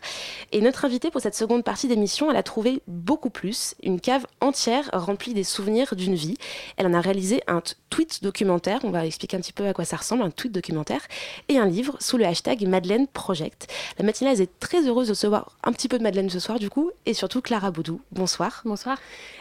Et 0.53 0.61
notre 0.61 0.84
invitée 0.84 1.11
pour 1.11 1.22
cette 1.22 1.34
seconde 1.34 1.64
partie 1.64 1.88
d'émission, 1.88 2.30
elle 2.30 2.36
a 2.36 2.42
trouvé 2.42 2.82
beaucoup 2.86 3.30
plus, 3.30 3.74
une 3.82 3.99
cave 3.99 4.26
entière 4.42 4.90
remplie 4.92 5.32
des 5.32 5.44
souvenirs 5.44 5.94
d'une 5.97 6.14
vie. 6.14 6.36
Elle 6.76 6.88
en 6.88 6.92
a 6.92 7.01
réalisé 7.01 7.42
un 7.47 7.62
tweet 7.88 8.22
documentaire, 8.22 8.80
on 8.82 8.90
va 8.90 9.07
expliquer 9.07 9.38
un 9.38 9.40
petit 9.40 9.55
peu 9.55 9.66
à 9.66 9.72
quoi 9.72 9.86
ça 9.86 9.97
ressemble, 9.97 10.24
un 10.24 10.30
tweet 10.30 10.53
documentaire, 10.53 11.01
et 11.49 11.57
un 11.57 11.64
livre 11.64 11.97
sous 12.01 12.18
le 12.18 12.26
hashtag 12.26 12.68
Madeleine 12.68 13.07
Project. 13.07 13.72
La 13.99 14.05
matinale 14.05 14.38
est 14.42 14.61
très 14.61 14.86
heureuse 14.86 15.07
de 15.07 15.12
recevoir 15.12 15.57
un 15.64 15.72
petit 15.72 15.88
peu 15.88 15.97
de 15.97 16.03
Madeleine 16.03 16.28
ce 16.28 16.38
soir 16.38 16.59
du 16.59 16.68
coup, 16.68 16.90
et 17.07 17.14
surtout 17.14 17.40
Clara 17.40 17.70
Boudou. 17.70 18.03
Bonsoir. 18.12 18.61
Bonsoir. 18.66 18.99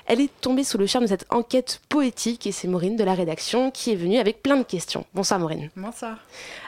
Elle 0.07 0.21
est 0.21 0.29
tombée 0.39 0.63
sous 0.63 0.77
le 0.77 0.85
charme 0.85 1.05
de 1.05 1.09
cette 1.09 1.25
enquête 1.31 1.81
poétique 1.89 2.45
et 2.45 2.51
c'est 2.51 2.67
Maureen 2.67 2.95
de 2.95 3.03
la 3.03 3.15
rédaction 3.15 3.71
qui 3.71 3.91
est 3.91 3.95
venue 3.95 4.19
avec 4.19 4.43
plein 4.43 4.55
de 4.55 4.63
questions. 4.63 5.03
Bonsoir 5.15 5.39
Maureen. 5.39 5.71
Bonsoir. 5.75 6.19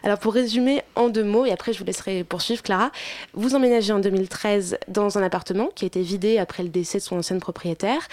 Alors 0.01 0.17
pour 0.17 0.33
résumer 0.33 0.81
en 0.95 1.09
deux 1.09 1.23
mots, 1.23 1.45
et 1.45 1.51
après 1.51 1.71
je 1.71 1.77
vous 1.77 1.85
laisserai 1.85 2.23
poursuivre 2.23 2.63
Clara, 2.63 2.91
vous 3.33 3.53
emménagez 3.53 3.93
en 3.93 3.99
2013 3.99 4.79
dans 4.87 5.19
un 5.19 5.23
appartement 5.23 5.69
qui 5.75 5.85
a 5.85 5.87
été 5.87 6.01
vidé 6.01 6.39
après 6.39 6.63
le 6.63 6.69
décès 6.69 6.97
de 6.97 7.03
son 7.03 7.17
ancienne 7.17 7.39
propriétaire, 7.39 8.07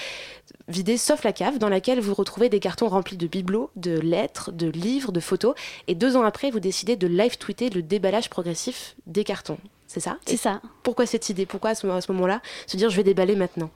vidé 0.68 0.98
sauf 0.98 1.24
la 1.24 1.32
cave 1.32 1.56
dans 1.56 1.70
laquelle 1.70 2.00
vous 2.00 2.12
retrouvez 2.12 2.50
des 2.50 2.60
cartons 2.60 2.88
remplis 2.88 3.16
de 3.16 3.26
bibelots, 3.26 3.70
de 3.76 3.98
lettres, 3.98 4.52
de 4.52 4.68
livres, 4.68 5.10
de 5.10 5.20
photos, 5.20 5.54
et 5.88 5.94
deux 5.94 6.16
ans 6.18 6.22
après 6.22 6.50
vous 6.50 6.60
décidez 6.60 6.96
de 6.96 7.06
live 7.06 7.38
tweeter 7.38 7.70
le 7.70 7.80
déballage 7.80 8.28
progressif 8.28 8.94
des 9.06 9.24
cartons. 9.24 9.58
C'est 9.86 10.00
ça? 10.00 10.18
C'est 10.26 10.36
ça. 10.36 10.60
Pourquoi 10.82 11.06
cette 11.06 11.30
idée? 11.30 11.46
Pourquoi 11.46 11.70
à 11.70 11.74
ce 11.74 11.86
moment-là 12.12 12.42
se 12.66 12.76
dire 12.76 12.90
je 12.90 12.96
vais 12.96 13.04
déballer 13.04 13.36
maintenant? 13.36 13.70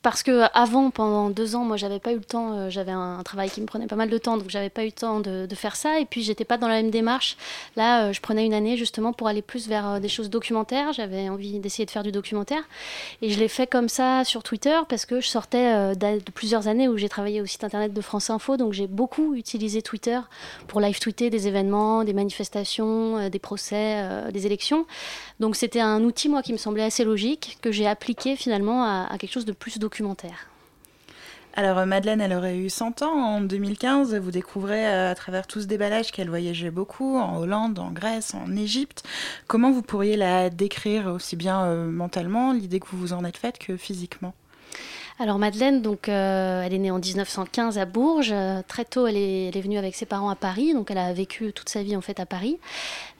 Parce 0.00 0.22
que 0.22 0.44
avant, 0.54 0.90
pendant 0.90 1.28
deux 1.28 1.56
ans, 1.56 1.64
moi, 1.64 1.76
j'avais 1.76 1.98
pas 1.98 2.12
eu 2.12 2.18
le 2.18 2.24
temps. 2.24 2.52
Euh, 2.52 2.70
j'avais 2.70 2.92
un, 2.92 3.20
travail 3.24 3.50
qui 3.50 3.60
me 3.60 3.66
prenait 3.66 3.88
pas 3.88 3.96
mal 3.96 4.08
de 4.08 4.18
temps, 4.18 4.36
donc 4.36 4.48
j'avais 4.48 4.70
pas 4.70 4.82
eu 4.82 4.86
le 4.86 4.92
temps 4.92 5.18
de, 5.18 5.48
faire 5.56 5.74
ça. 5.74 5.98
Et 5.98 6.04
puis, 6.04 6.22
j'étais 6.22 6.44
pas 6.44 6.56
dans 6.56 6.68
la 6.68 6.74
même 6.74 6.90
démarche. 6.90 7.36
Là, 7.74 8.04
euh, 8.04 8.12
je 8.12 8.20
prenais 8.20 8.46
une 8.46 8.54
année 8.54 8.76
justement 8.76 9.12
pour 9.12 9.26
aller 9.26 9.42
plus 9.42 9.66
vers 9.66 9.88
euh, 9.88 9.98
des 9.98 10.08
choses 10.08 10.30
documentaires. 10.30 10.92
J'avais 10.92 11.28
envie 11.28 11.58
d'essayer 11.58 11.84
de 11.84 11.90
faire 11.90 12.04
du 12.04 12.12
documentaire, 12.12 12.62
et 13.22 13.30
je 13.30 13.40
l'ai 13.40 13.48
fait 13.48 13.66
comme 13.66 13.88
ça 13.88 14.24
sur 14.24 14.44
Twitter 14.44 14.78
parce 14.88 15.04
que 15.04 15.20
je 15.20 15.26
sortais 15.26 15.94
de 15.96 16.30
plusieurs 16.30 16.68
années 16.68 16.88
où 16.88 16.96
j'ai 16.96 17.08
travaillé 17.08 17.40
au 17.40 17.46
site 17.46 17.64
internet 17.64 17.92
de 17.92 18.00
France 18.00 18.30
Info, 18.30 18.56
donc 18.56 18.72
j'ai 18.72 18.86
beaucoup 18.86 19.34
utilisé 19.34 19.82
Twitter 19.82 20.20
pour 20.68 20.80
live 20.80 20.98
tweeter 21.00 21.30
des 21.30 21.48
événements, 21.48 22.04
des 22.04 22.12
manifestations, 22.12 23.28
des 23.28 23.38
procès, 23.38 24.04
des 24.32 24.46
élections. 24.46 24.86
Donc, 25.40 25.56
c'était 25.56 25.80
un 25.80 26.02
outil 26.04 26.28
moi 26.28 26.42
qui 26.42 26.52
me 26.52 26.58
semblait 26.58 26.84
assez 26.84 27.04
logique 27.04 27.58
que 27.62 27.72
j'ai 27.72 27.86
appliqué 27.86 28.36
finalement 28.36 28.84
à, 28.84 29.08
à 29.10 29.18
quelque 29.18 29.32
chose 29.32 29.44
de 29.44 29.52
plus 29.52 29.78
documentaire 29.78 29.87
Alors 31.54 31.78
euh, 31.78 31.86
Madeleine, 31.86 32.20
elle 32.20 32.34
aurait 32.34 32.56
eu 32.56 32.70
100 32.70 33.02
ans 33.02 33.12
en 33.12 33.40
2015. 33.40 34.14
Vous 34.16 34.30
découvrez 34.30 34.86
euh, 34.86 35.10
à 35.10 35.14
travers 35.16 35.46
tout 35.46 35.60
ce 35.60 35.66
déballage 35.66 36.12
qu'elle 36.12 36.28
voyageait 36.28 36.70
beaucoup 36.70 37.18
en 37.18 37.38
Hollande, 37.38 37.80
en 37.80 37.90
Grèce, 37.90 38.34
en 38.34 38.54
Égypte. 38.56 39.02
Comment 39.48 39.72
vous 39.72 39.82
pourriez 39.82 40.16
la 40.16 40.50
décrire 40.50 41.08
aussi 41.08 41.34
bien 41.34 41.64
euh, 41.64 41.90
mentalement, 41.90 42.52
l'idée 42.52 42.78
que 42.78 42.86
vous 42.86 42.98
vous 42.98 43.12
en 43.12 43.24
êtes 43.24 43.38
faite, 43.38 43.58
que 43.58 43.76
physiquement? 43.76 44.34
Alors 45.18 45.38
Madeleine, 45.38 45.82
donc, 45.82 46.08
elle 46.08 46.72
est 46.72 46.78
née 46.78 46.90
en 46.90 46.98
1915 46.98 47.78
à 47.78 47.84
Bourges. 47.84 48.34
très 48.68 48.84
tôt, 48.84 49.06
elle 49.06 49.16
est, 49.16 49.46
elle 49.48 49.56
est, 49.56 49.60
venue 49.60 49.78
avec 49.78 49.94
ses 49.94 50.06
parents 50.06 50.30
à 50.30 50.36
Paris, 50.36 50.74
donc 50.74 50.90
elle 50.90 50.98
a 50.98 51.12
vécu 51.12 51.52
toute 51.52 51.68
sa 51.68 51.82
vie 51.82 51.96
en 51.96 52.00
fait 52.00 52.20
à 52.20 52.26
Paris. 52.26 52.58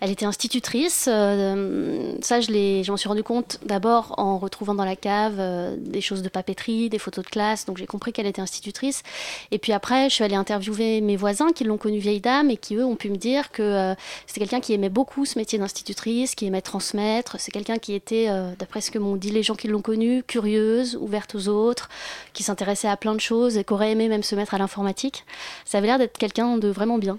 Elle 0.01 0.11
était 0.11 0.27
institutrice. 0.27 1.09
Euh, 1.11 2.15
ça, 2.23 2.41
je, 2.41 2.91
m'en 2.91 2.97
suis 2.97 3.09
rendu 3.09 3.25
compte 3.25 3.59
d'abord 3.65 4.15
en 4.17 4.39
retrouvant 4.39 4.75
dans 4.75 4.85
la 4.85 4.95
cave 4.95 5.37
euh, 5.39 5.77
des 5.77 6.01
choses 6.01 6.23
de 6.23 6.29
papeterie, 6.29 6.89
des 6.89 6.99
photos 6.99 7.25
de 7.25 7.31
classe. 7.31 7.65
Donc 7.65 7.79
j'ai 7.79 7.87
compris 7.87 8.13
qu'elle 8.13 8.27
était 8.27 8.41
institutrice. 8.41 9.03
Et 9.51 9.59
puis 9.59 9.73
après, 9.73 10.09
je 10.09 10.15
suis 10.15 10.25
allée 10.25 10.37
interviewer 10.37 11.01
mes 11.01 11.17
voisins 11.17 11.51
qui 11.53 11.65
l'ont 11.65 11.79
connue 11.79 11.99
vieille 11.99 12.21
dame 12.21 12.51
et 12.51 12.57
qui, 12.57 12.77
eux, 12.77 12.85
ont 12.85 12.95
pu 12.95 13.11
me 13.11 13.17
dire 13.17 13.51
que 13.51 13.63
euh, 13.63 13.95
c'était 14.27 14.41
quelqu'un 14.41 14.61
qui 14.61 14.73
aimait 14.73 14.89
beaucoup 14.89 15.25
ce 15.25 15.37
métier 15.37 15.59
d'institutrice, 15.59 16.37
qui 16.37 16.47
aimait 16.47 16.63
transmettre. 16.63 17.37
C'est 17.41 17.51
quelqu'un 17.51 17.79
qui 17.79 17.95
était, 17.95 18.29
d'après 18.59 18.81
ce 18.81 18.91
que 18.91 18.99
m'ont 18.99 19.17
dit 19.17 19.31
les 19.31 19.43
gens 19.43 19.55
qui 19.55 19.67
l'ont 19.67 19.83
connue, 19.83 20.23
curieuse, 20.23 20.97
ouverte 21.01 21.35
aux 21.35 21.49
autres, 21.49 21.88
qui 22.33 22.43
s'intéressait 22.43 22.89
à 22.89 22.97
plein 22.97 23.15
de 23.15 23.21
choses 23.21 23.57
et 23.57 23.65
qui 23.65 23.73
aurait 23.73 23.93
aimé 23.93 24.09
même 24.09 24.23
se 24.23 24.35
mettre 24.35 24.55
à 24.55 24.59
l'informatique. 24.59 25.25
Ça 25.65 25.79
avait 25.79 25.87
l'air 25.87 25.99
d'être 25.99 26.19
quelqu'un 26.19 26.59
de 26.59 26.69
vraiment 26.69 26.99
bien. 26.99 27.19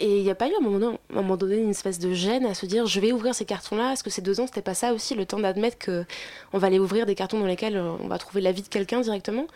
Et 0.00 0.18
il 0.18 0.22
n'y 0.22 0.30
a 0.30 0.34
pas 0.34 0.48
eu 0.48 0.52
à 0.52 0.58
un, 0.58 0.62
moment 0.62 0.78
donné, 0.78 0.98
un 1.10 1.14
moment 1.14 1.36
donné 1.36 1.56
une 1.56 1.70
espèce 1.70 1.98
de 1.98 2.12
gêne 2.12 2.46
à 2.46 2.54
se 2.54 2.66
dire 2.66 2.86
je 2.86 3.00
vais 3.00 3.12
ouvrir 3.12 3.34
ces 3.34 3.44
cartons-là 3.44 3.92
Est-ce 3.92 4.04
que 4.04 4.10
ces 4.10 4.22
deux 4.22 4.40
ans, 4.40 4.46
c'était 4.46 4.62
pas 4.62 4.74
ça 4.74 4.92
aussi, 4.92 5.14
le 5.14 5.26
temps 5.26 5.40
d'admettre 5.40 5.78
qu'on 5.84 6.58
va 6.58 6.66
aller 6.68 6.78
ouvrir 6.78 7.04
des 7.04 7.14
cartons 7.14 7.40
dans 7.40 7.46
lesquels 7.46 7.76
euh, 7.76 7.92
on 8.00 8.06
va 8.06 8.18
trouver 8.18 8.40
la 8.40 8.52
vie 8.52 8.62
de 8.62 8.68
quelqu'un 8.68 9.00
directement? 9.00 9.46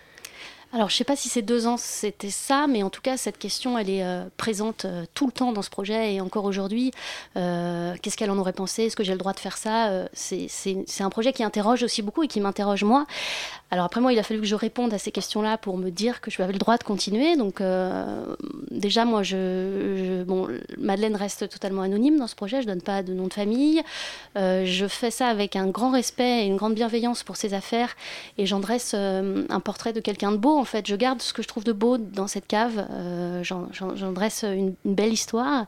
Alors, 0.74 0.88
je 0.88 0.94
ne 0.94 0.96
sais 0.96 1.04
pas 1.04 1.16
si 1.16 1.28
ces 1.28 1.42
deux 1.42 1.66
ans 1.66 1.76
c'était 1.76 2.30
ça, 2.30 2.66
mais 2.66 2.82
en 2.82 2.88
tout 2.88 3.02
cas, 3.02 3.18
cette 3.18 3.36
question, 3.36 3.76
elle 3.76 3.90
est 3.90 4.02
euh, 4.02 4.24
présente 4.38 4.86
euh, 4.86 5.04
tout 5.12 5.26
le 5.26 5.32
temps 5.32 5.52
dans 5.52 5.60
ce 5.60 5.68
projet 5.68 6.14
et 6.14 6.20
encore 6.22 6.46
aujourd'hui. 6.46 6.92
Qu'est-ce 7.34 8.16
qu'elle 8.16 8.30
en 8.30 8.38
aurait 8.38 8.54
pensé? 8.54 8.84
Est-ce 8.84 8.96
que 8.96 9.04
j'ai 9.04 9.12
le 9.12 9.18
droit 9.18 9.34
de 9.34 9.40
faire 9.40 9.58
ça? 9.58 10.06
C'est 10.14 10.80
un 11.00 11.10
projet 11.10 11.32
qui 11.34 11.44
interroge 11.44 11.82
aussi 11.82 12.00
beaucoup 12.00 12.22
et 12.22 12.28
qui 12.28 12.40
m'interroge 12.40 12.84
moi. 12.84 13.06
Alors 13.72 13.86
après 13.86 14.02
moi, 14.02 14.12
il 14.12 14.18
a 14.18 14.22
fallu 14.22 14.38
que 14.38 14.46
je 14.46 14.54
réponde 14.54 14.92
à 14.92 14.98
ces 14.98 15.10
questions-là 15.10 15.56
pour 15.56 15.78
me 15.78 15.88
dire 15.88 16.20
que 16.20 16.30
je 16.30 16.42
avais 16.42 16.52
le 16.52 16.58
droit 16.58 16.76
de 16.76 16.82
continuer. 16.84 17.36
Donc 17.36 17.62
euh, 17.62 18.22
déjà, 18.70 19.06
moi, 19.06 19.22
je, 19.22 20.24
Madeleine 20.76 21.16
reste 21.16 21.48
totalement 21.48 21.80
anonyme 21.80 22.18
dans 22.18 22.26
ce 22.26 22.34
projet. 22.34 22.60
Je 22.60 22.66
donne 22.66 22.82
pas 22.82 23.02
de 23.02 23.14
nom 23.14 23.28
de 23.28 23.32
famille. 23.32 23.80
Euh, 24.36 24.66
je 24.66 24.86
fais 24.86 25.10
ça 25.10 25.28
avec 25.28 25.56
un 25.56 25.68
grand 25.68 25.90
respect 25.90 26.42
et 26.42 26.46
une 26.46 26.56
grande 26.56 26.74
bienveillance 26.74 27.22
pour 27.22 27.36
ses 27.36 27.54
affaires. 27.54 27.96
Et 28.36 28.44
j'en 28.44 28.60
dresse 28.60 28.92
euh, 28.94 29.46
un 29.48 29.60
portrait 29.60 29.94
de 29.94 30.00
quelqu'un 30.00 30.32
de 30.32 30.36
beau. 30.36 30.58
En 30.58 30.66
fait, 30.66 30.86
je 30.86 30.94
garde 30.94 31.22
ce 31.22 31.32
que 31.32 31.42
je 31.42 31.48
trouve 31.48 31.64
de 31.64 31.72
beau 31.72 31.96
dans 31.96 32.26
cette 32.26 32.46
cave. 32.46 32.86
j'en 33.40 34.12
dresse 34.12 34.44
une, 34.44 34.74
belle 34.84 35.14
histoire. 35.14 35.64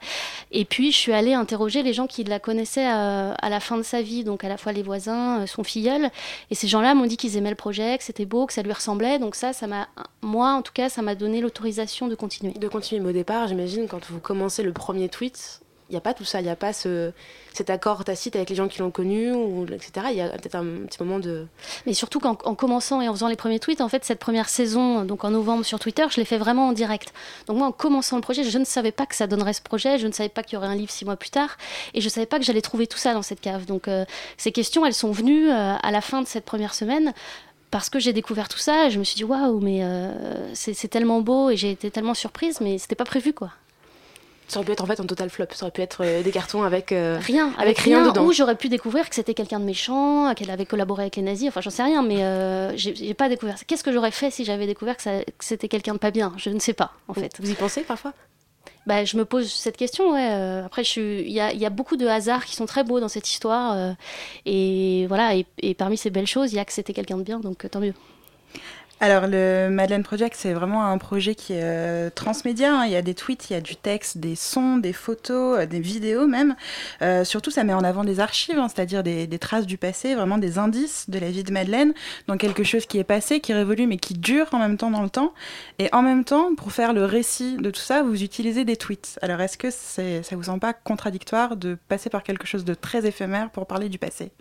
Et 0.52 0.66
puis, 0.66 0.92
je 0.92 0.98
suis 0.98 1.12
allée 1.14 1.32
interroger 1.32 1.82
les 1.82 1.94
gens 1.94 2.06
qui 2.06 2.22
la 2.24 2.38
connaissaient 2.38 2.84
à, 2.84 3.32
à 3.32 3.48
la 3.48 3.60
fin 3.60 3.78
de 3.78 3.82
sa 3.82 4.02
vie, 4.02 4.24
donc 4.24 4.44
à 4.44 4.50
la 4.50 4.58
fois 4.58 4.72
les 4.72 4.82
voisins, 4.82 5.46
son 5.46 5.64
filleul. 5.64 6.10
Et 6.50 6.54
ces 6.54 6.68
gens-là 6.68 6.94
m'ont 6.94 7.06
dit 7.06 7.16
qu'ils 7.16 7.38
aimaient 7.38 7.48
le 7.48 7.56
projet 7.56 7.93
que 7.98 8.04
c'était 8.04 8.26
beau, 8.26 8.46
que 8.46 8.52
ça 8.52 8.62
lui 8.62 8.72
ressemblait. 8.72 9.18
Donc 9.18 9.34
ça, 9.34 9.52
ça 9.52 9.66
m'a, 9.66 9.88
moi 10.22 10.52
en 10.52 10.62
tout 10.62 10.72
cas, 10.72 10.88
ça 10.88 11.02
m'a 11.02 11.14
donné 11.14 11.40
l'autorisation 11.40 12.08
de 12.08 12.14
continuer. 12.14 12.52
De 12.52 12.68
continuer. 12.68 13.00
Mais 13.00 13.10
au 13.10 13.12
départ, 13.12 13.48
j'imagine, 13.48 13.86
quand 13.88 14.04
vous 14.10 14.20
commencez 14.20 14.62
le 14.62 14.72
premier 14.72 15.08
tweet, 15.08 15.60
il 15.90 15.92
n'y 15.92 15.98
a 15.98 16.00
pas 16.00 16.14
tout 16.14 16.24
ça, 16.24 16.40
il 16.40 16.44
n'y 16.44 16.50
a 16.50 16.56
pas 16.56 16.72
ce, 16.72 17.12
cet 17.52 17.68
accord 17.68 18.04
tacite 18.04 18.36
avec 18.36 18.48
les 18.48 18.56
gens 18.56 18.68
qui 18.68 18.78
l'ont 18.78 18.90
connu, 18.90 19.32
ou, 19.32 19.66
etc. 19.66 20.06
Il 20.10 20.16
y 20.16 20.20
a 20.22 20.28
peut-être 20.30 20.54
un 20.54 20.86
petit 20.86 21.02
moment 21.02 21.18
de... 21.18 21.46
Mais 21.84 21.92
surtout 21.92 22.20
qu'en 22.20 22.38
en 22.44 22.54
commençant 22.54 23.02
et 23.02 23.08
en 23.08 23.12
faisant 23.12 23.28
les 23.28 23.36
premiers 23.36 23.60
tweets, 23.60 23.82
en 23.82 23.88
fait, 23.88 24.02
cette 24.04 24.18
première 24.18 24.48
saison, 24.48 25.04
donc 25.04 25.24
en 25.24 25.30
novembre 25.30 25.64
sur 25.64 25.78
Twitter, 25.78 26.04
je 26.10 26.16
l'ai 26.16 26.24
fait 26.24 26.38
vraiment 26.38 26.68
en 26.68 26.72
direct. 26.72 27.12
Donc 27.46 27.58
moi, 27.58 27.66
en 27.66 27.72
commençant 27.72 28.16
le 28.16 28.22
projet, 28.22 28.44
je 28.44 28.58
ne 28.58 28.64
savais 28.64 28.92
pas 28.92 29.04
que 29.04 29.14
ça 29.14 29.26
donnerait 29.26 29.52
ce 29.52 29.62
projet, 29.62 29.98
je 29.98 30.06
ne 30.06 30.12
savais 30.12 30.30
pas 30.30 30.42
qu'il 30.42 30.54
y 30.54 30.56
aurait 30.56 30.68
un 30.68 30.74
livre 30.74 30.90
six 30.90 31.04
mois 31.04 31.16
plus 31.16 31.30
tard, 31.30 31.58
et 31.92 32.00
je 32.00 32.06
ne 32.06 32.10
savais 32.10 32.26
pas 32.26 32.38
que 32.38 32.44
j'allais 32.44 32.62
trouver 32.62 32.86
tout 32.86 32.98
ça 32.98 33.12
dans 33.12 33.22
cette 33.22 33.40
cave. 33.40 33.66
Donc 33.66 33.86
euh, 33.86 34.06
ces 34.38 34.52
questions, 34.52 34.86
elles 34.86 34.94
sont 34.94 35.12
venues 35.12 35.50
euh, 35.50 35.74
à 35.80 35.90
la 35.90 36.00
fin 36.00 36.22
de 36.22 36.26
cette 36.26 36.46
première 36.46 36.72
semaine 36.74 37.12
parce 37.74 37.90
que 37.90 37.98
j'ai 37.98 38.12
découvert 38.12 38.48
tout 38.48 38.58
ça, 38.58 38.88
je 38.88 39.00
me 39.00 39.02
suis 39.02 39.16
dit 39.16 39.24
waouh, 39.24 39.58
mais 39.58 39.82
euh, 39.82 40.54
c'est 40.54 40.86
tellement 40.86 41.20
beau 41.22 41.50
et 41.50 41.56
j'ai 41.56 41.72
été 41.72 41.90
tellement 41.90 42.14
surprise, 42.14 42.60
mais 42.60 42.78
c'était 42.78 42.94
pas 42.94 43.04
prévu 43.04 43.32
quoi. 43.32 43.50
Ça 44.46 44.60
aurait 44.60 44.66
pu 44.66 44.70
être 44.70 44.84
en 44.84 44.86
fait 44.86 45.00
un 45.00 45.06
total 45.06 45.28
flop. 45.28 45.46
Ça 45.54 45.64
aurait 45.64 45.72
pu 45.72 45.80
être 45.80 46.04
euh, 46.04 46.22
des 46.22 46.30
cartons 46.30 46.62
avec 46.62 46.92
euh, 46.92 47.18
rien, 47.20 47.52
avec 47.58 47.80
rien 47.80 48.06
dedans. 48.06 48.26
Ou 48.26 48.32
j'aurais 48.32 48.54
pu 48.54 48.68
découvrir 48.68 49.08
que 49.08 49.16
c'était 49.16 49.34
quelqu'un 49.34 49.58
de 49.58 49.64
méchant, 49.64 50.32
qu'elle 50.36 50.52
avait 50.52 50.66
collaboré 50.66 51.02
avec 51.02 51.16
les 51.16 51.22
nazis. 51.22 51.48
Enfin, 51.48 51.62
j'en 51.62 51.70
sais 51.70 51.82
rien, 51.82 52.04
mais 52.04 52.76
j'ai 52.76 53.14
pas 53.14 53.28
découvert. 53.28 53.58
ça. 53.58 53.64
Qu'est-ce 53.66 53.82
que 53.82 53.90
j'aurais 53.90 54.12
fait 54.12 54.30
si 54.30 54.44
j'avais 54.44 54.68
découvert 54.68 54.96
que, 54.96 55.24
que 55.24 55.32
c'était 55.44 55.66
quelqu'un 55.66 55.94
de 55.94 55.98
pas 55.98 56.12
bien? 56.12 56.32
Je 56.36 56.50
ne 56.50 56.60
sais 56.60 56.74
pas, 56.74 56.92
en 57.08 57.14
fait. 57.14 57.32
Vous 57.40 57.50
y 57.50 57.54
pensez 57.54 57.80
parfois? 57.80 58.12
Bah, 58.86 59.04
je 59.04 59.16
me 59.16 59.24
pose 59.24 59.50
cette 59.50 59.76
question, 59.78 60.12
ouais. 60.12 60.28
euh, 60.32 60.64
Après, 60.66 60.82
il 60.82 61.30
y 61.30 61.40
a, 61.40 61.52
y 61.54 61.64
a 61.64 61.70
beaucoup 61.70 61.96
de 61.96 62.06
hasards 62.06 62.44
qui 62.44 62.54
sont 62.54 62.66
très 62.66 62.84
beaux 62.84 63.00
dans 63.00 63.08
cette 63.08 63.28
histoire. 63.28 63.72
euh, 63.74 63.92
et 64.44 65.06
voilà, 65.08 65.34
et, 65.36 65.46
et 65.58 65.74
parmi 65.74 65.96
ces 65.96 66.10
belles 66.10 66.26
choses, 66.26 66.52
il 66.52 66.56
y 66.56 66.58
a 66.58 66.64
que 66.64 66.72
c'était 66.72 66.92
quelqu'un 66.92 67.16
de 67.16 67.22
bien, 67.22 67.40
donc 67.40 67.64
euh, 67.64 67.68
tant 67.68 67.80
mieux. 67.80 67.94
Alors, 69.04 69.26
le 69.26 69.68
Madeleine 69.68 70.02
Project, 70.02 70.34
c'est 70.34 70.54
vraiment 70.54 70.86
un 70.86 70.96
projet 70.96 71.34
qui 71.34 71.52
est 71.52 71.60
euh, 71.62 72.08
transmédia. 72.08 72.74
hein. 72.74 72.84
Il 72.86 72.92
y 72.92 72.96
a 72.96 73.02
des 73.02 73.12
tweets, 73.12 73.50
il 73.50 73.52
y 73.52 73.56
a 73.56 73.60
du 73.60 73.76
texte, 73.76 74.16
des 74.16 74.34
sons, 74.34 74.78
des 74.78 74.94
photos, 74.94 75.58
euh, 75.58 75.66
des 75.66 75.78
vidéos 75.78 76.26
même. 76.26 76.56
Euh, 77.02 77.22
surtout, 77.22 77.50
ça 77.50 77.64
met 77.64 77.74
en 77.74 77.84
avant 77.84 78.02
des 78.02 78.18
archives, 78.18 78.58
hein, 78.58 78.66
c'est-à-dire 78.74 79.02
des, 79.02 79.28
traces 79.38 79.66
du 79.66 79.76
passé, 79.76 80.14
vraiment 80.14 80.38
des 80.38 80.56
indices 80.56 81.10
de 81.10 81.18
la 81.18 81.30
vie 81.30 81.44
de 81.44 81.52
Madeleine, 81.52 81.92
dans 82.28 82.38
quelque 82.38 82.64
chose 82.64 82.86
qui 82.86 82.96
est 82.96 83.04
passé, 83.04 83.40
qui 83.40 83.52
révolue, 83.52 83.86
mais 83.86 83.98
qui 83.98 84.14
dure 84.14 84.46
en 84.52 84.58
même 84.58 84.78
temps 84.78 84.90
dans 84.90 85.02
le 85.02 85.10
temps. 85.10 85.34
Et 85.78 85.92
en 85.92 86.00
même 86.00 86.24
temps, 86.24 86.54
pour 86.54 86.72
faire 86.72 86.94
le 86.94 87.04
récit 87.04 87.58
de 87.58 87.68
tout 87.68 87.82
ça, 87.82 88.02
vous 88.02 88.22
utilisez 88.22 88.64
des 88.64 88.76
tweets. 88.78 89.18
Alors, 89.20 89.42
est-ce 89.42 89.58
que 89.58 89.68
c'est, 89.70 90.22
ça 90.22 90.34
vous 90.34 90.44
semble 90.44 90.60
pas 90.60 90.72
contradictoire 90.72 91.58
de 91.58 91.76
passer 91.88 92.08
par 92.08 92.22
quelque 92.22 92.46
chose 92.46 92.64
de 92.64 92.72
très 92.72 93.04
éphémère 93.04 93.50
pour 93.50 93.66
parler 93.66 93.90
du 93.90 93.98
passé? 93.98 94.32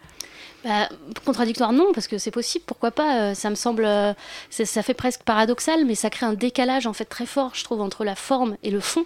Bah, 0.63 0.87
contradictoire 1.25 1.73
non, 1.73 1.91
parce 1.93 2.07
que 2.07 2.17
c'est 2.17 2.31
possible, 2.31 2.63
pourquoi 2.65 2.91
pas. 2.91 3.19
euh, 3.19 3.33
ça 3.33 3.49
me 3.49 3.55
semble, 3.55 3.83
euh, 3.83 4.13
ça 4.49 4.81
fait 4.81 4.93
presque 4.93 5.23
paradoxal, 5.23 5.83
mais 5.85 5.95
ça 5.95 6.09
crée 6.09 6.25
un 6.25 6.33
décalage 6.33 6.87
en 6.87 6.93
fait 6.93 7.05
très 7.05 7.25
fort, 7.25 7.51
je 7.53 7.63
trouve, 7.65 7.81
entre 7.81 8.05
la 8.05 8.15
forme 8.15 8.55
et 8.63 8.71
le 8.71 8.79
fond. 8.79 9.05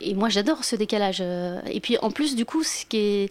Et 0.00 0.14
moi, 0.14 0.28
j'adore 0.28 0.64
ce 0.64 0.76
décalage. 0.76 1.18
euh. 1.20 1.60
Et 1.66 1.80
puis, 1.80 1.98
en 1.98 2.10
plus, 2.10 2.34
du 2.34 2.44
coup, 2.44 2.62
ce 2.62 2.84
qui 2.86 3.28